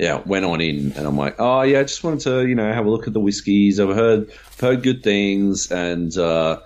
[0.00, 2.72] yeah, went on in, and I'm like, oh yeah, I just wanted to you know
[2.72, 3.78] have a look at the whiskies.
[3.78, 6.60] I've heard heard good things, and uh,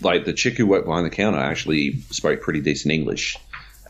[0.00, 3.36] like the chick who worked behind the counter actually spoke pretty decent English,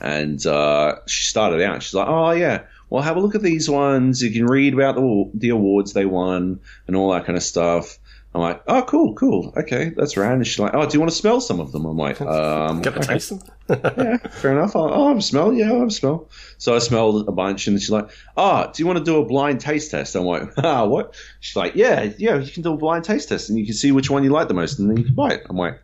[0.01, 1.83] and uh, she started out.
[1.83, 4.23] She's like, "Oh yeah, well have a look at these ones.
[4.23, 7.99] You can read about the the awards they won and all that kind of stuff."
[8.35, 11.11] I'm like, "Oh, cool, cool, okay, that's right." And she's like, "Oh, do you want
[11.11, 13.41] to smell some of them?" I'm like, um, Got to okay taste them.
[13.69, 14.77] yeah, fair enough.
[14.77, 15.53] I'll, I'll have a smell.
[15.53, 16.29] Yeah, a smell.
[16.59, 19.25] So I smelled a bunch, and she's like, oh, do you want to do a
[19.25, 22.77] blind taste test?" I'm like, "Ah, what?" She's like, "Yeah, yeah, you can do a
[22.77, 24.99] blind taste test, and you can see which one you like the most, and then
[24.99, 25.81] you can buy it." I'm like,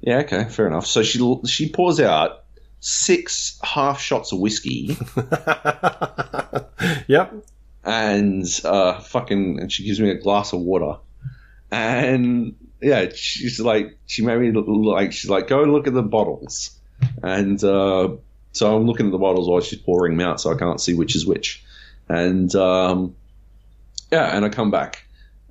[0.00, 2.44] "Yeah, okay, fair enough." So she she pours out
[2.80, 4.96] six half shots of whiskey,
[7.08, 7.34] yep.
[7.84, 10.98] and uh, fucking, and she gives me a glass of water,
[11.70, 16.78] and yeah, she's like, she made me like she's like, go look at the bottles,
[17.22, 18.10] and uh,
[18.52, 20.94] so I'm looking at the bottles while she's pouring them out, so I can't see
[20.94, 21.62] which is which,
[22.08, 23.14] and um,
[24.10, 25.04] yeah, and I come back,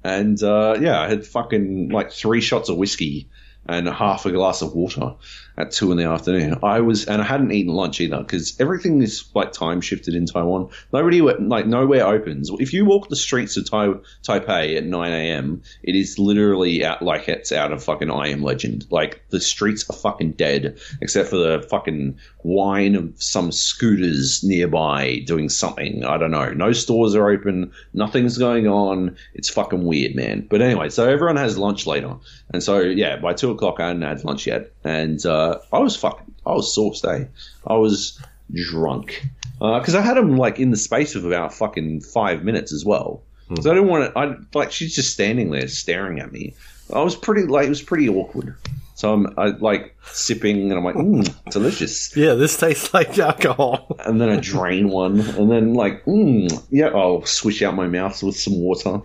[0.04, 3.30] and uh, yeah, I had fucking like three shots of whiskey
[3.66, 5.16] and half a glass of water
[5.60, 6.58] at two in the afternoon.
[6.64, 10.26] I was, and I hadn't eaten lunch either because everything is like time shifted in
[10.26, 10.70] Taiwan.
[10.94, 12.50] Nobody, like nowhere opens.
[12.60, 17.02] If you walk the streets of tai, Taipei at 9 a.m., it is literally out
[17.02, 18.88] like it's out of fucking I Am Legend.
[18.90, 25.20] Like the streets are fucking dead except for the fucking whine of some scooters nearby
[25.26, 26.06] doing something.
[26.06, 26.52] I don't know.
[26.52, 27.74] No stores are open.
[27.94, 29.18] Nothing's going on.
[29.34, 30.48] It's fucking weird, man.
[30.50, 32.16] But anyway, so everyone has lunch later,
[32.54, 35.96] and so yeah, by two o'clock I hadn't had lunch yet, and uh, I was
[35.96, 37.26] fucking, I was sauced, eh?
[37.66, 38.20] I was
[38.54, 39.24] drunk
[39.60, 43.22] because I had them like in the space of about fucking five minutes as well.
[43.62, 44.20] So I didn't want to.
[44.20, 46.54] I like she's just standing there staring at me.
[46.94, 48.56] I was pretty like it was pretty awkward.
[48.94, 52.16] So I'm I, like sipping and I'm like, mm, delicious.
[52.16, 53.98] Yeah, this tastes like alcohol.
[54.06, 58.22] And then I drain one, and then like, mm, yeah, I'll swish out my mouth
[58.22, 59.02] with some water.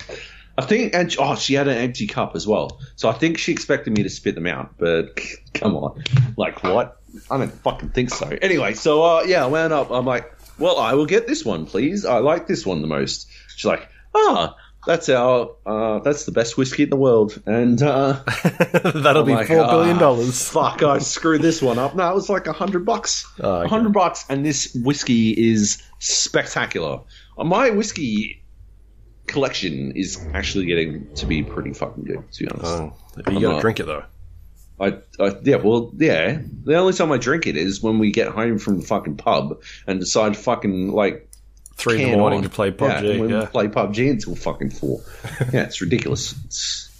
[0.56, 2.80] I think, and oh, she had an empty cup as well.
[2.96, 5.20] So I think she expected me to spit them out, but
[5.54, 6.02] come on,
[6.36, 7.00] like what?
[7.30, 8.28] I don't fucking think so.
[8.42, 9.90] Anyway, so uh, yeah, I wound up.
[9.90, 12.04] I'm like, well, I will get this one, please.
[12.04, 13.28] I like this one the most.
[13.56, 14.54] She's like, ah,
[14.86, 18.20] that's our, uh, that's the best whiskey in the world, and uh,
[18.84, 20.48] That'll I'm be like, four billion "Ah, dollars.
[20.50, 21.94] Fuck, I screwed this one up.
[21.96, 23.24] No, it was like a hundred bucks.
[23.40, 23.68] A Oh, okay.
[23.68, 27.00] hundred bucks, and this whiskey is spectacular.
[27.38, 28.42] My whiskey
[29.26, 32.66] collection is actually getting to be pretty fucking good, to be honest.
[32.66, 34.04] Oh, you I'm gotta not- drink it though.
[34.80, 36.38] I, I, yeah, well, yeah.
[36.64, 39.62] The only time I drink it is when we get home from the fucking pub
[39.86, 41.28] and decide fucking like
[41.76, 42.42] Three in the morning on.
[42.42, 43.30] to play Yeah, PUBG.
[43.30, 45.00] Yeah, we play PUBG until fucking four.
[45.52, 46.34] yeah, it's ridiculous.
[46.46, 46.90] It's,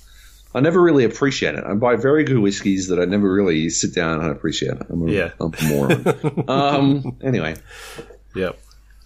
[0.54, 1.64] I never really appreciate it.
[1.64, 4.74] I buy very good whiskeys that I never really sit down and appreciate.
[4.88, 5.30] I'm a, Yeah.
[5.40, 6.44] I'm a moron.
[6.48, 7.56] um, anyway,
[8.36, 8.56] Yep.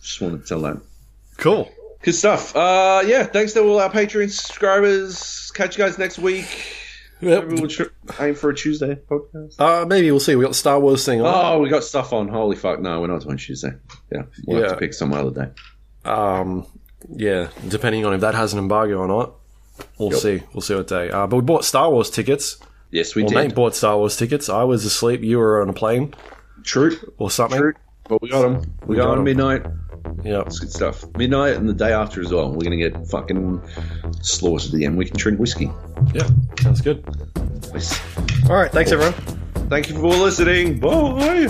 [0.03, 0.79] just wanted to tell that.
[1.39, 1.71] Cool.
[2.09, 2.57] Good stuff.
[2.57, 5.53] Uh, yeah, thanks to all our Patreon subscribers.
[5.55, 6.47] Catch you guys next week.
[7.21, 7.49] Yep.
[7.49, 7.83] Maybe we'll tr-
[8.19, 9.61] aim for a Tuesday podcast.
[9.61, 10.35] Uh, maybe we'll see.
[10.35, 11.27] We got the Star Wars thing on.
[11.27, 12.29] Oh, we got stuff on.
[12.29, 12.81] Holy fuck!
[12.81, 13.73] No, we're not doing Tuesday.
[14.11, 16.11] Yeah, we'll have to pick some other day.
[16.11, 16.65] Um,
[17.11, 19.35] yeah, depending on if that has an embargo or not,
[19.99, 20.19] we'll Yep.
[20.23, 20.43] see.
[20.55, 21.11] We'll see what day.
[21.11, 22.57] Uh, but we bought Star Wars tickets.
[22.91, 23.37] Yes, we Well, did.
[23.49, 24.49] Nate bought Star Wars tickets.
[24.49, 25.21] I was asleep.
[25.23, 26.15] You were on a plane
[26.63, 27.59] True, or something.
[27.61, 27.75] true.
[28.09, 28.75] But we got them.
[28.87, 29.67] We, got, them midnight.
[30.25, 30.43] Yeah.
[30.47, 31.05] It's good stuff.
[31.17, 32.51] Midnight and the day after as well.
[32.51, 33.63] We're gonna get fucking
[34.23, 34.97] slaughtered again.
[34.97, 35.71] We can drink whiskey.
[36.15, 36.29] Yeah.
[36.61, 37.05] Sounds good.
[37.73, 38.01] Nice.
[38.49, 38.71] All right.
[38.71, 39.15] Thanks, everyone.
[39.69, 40.81] Thank you for listening.
[40.81, 41.49] Bye.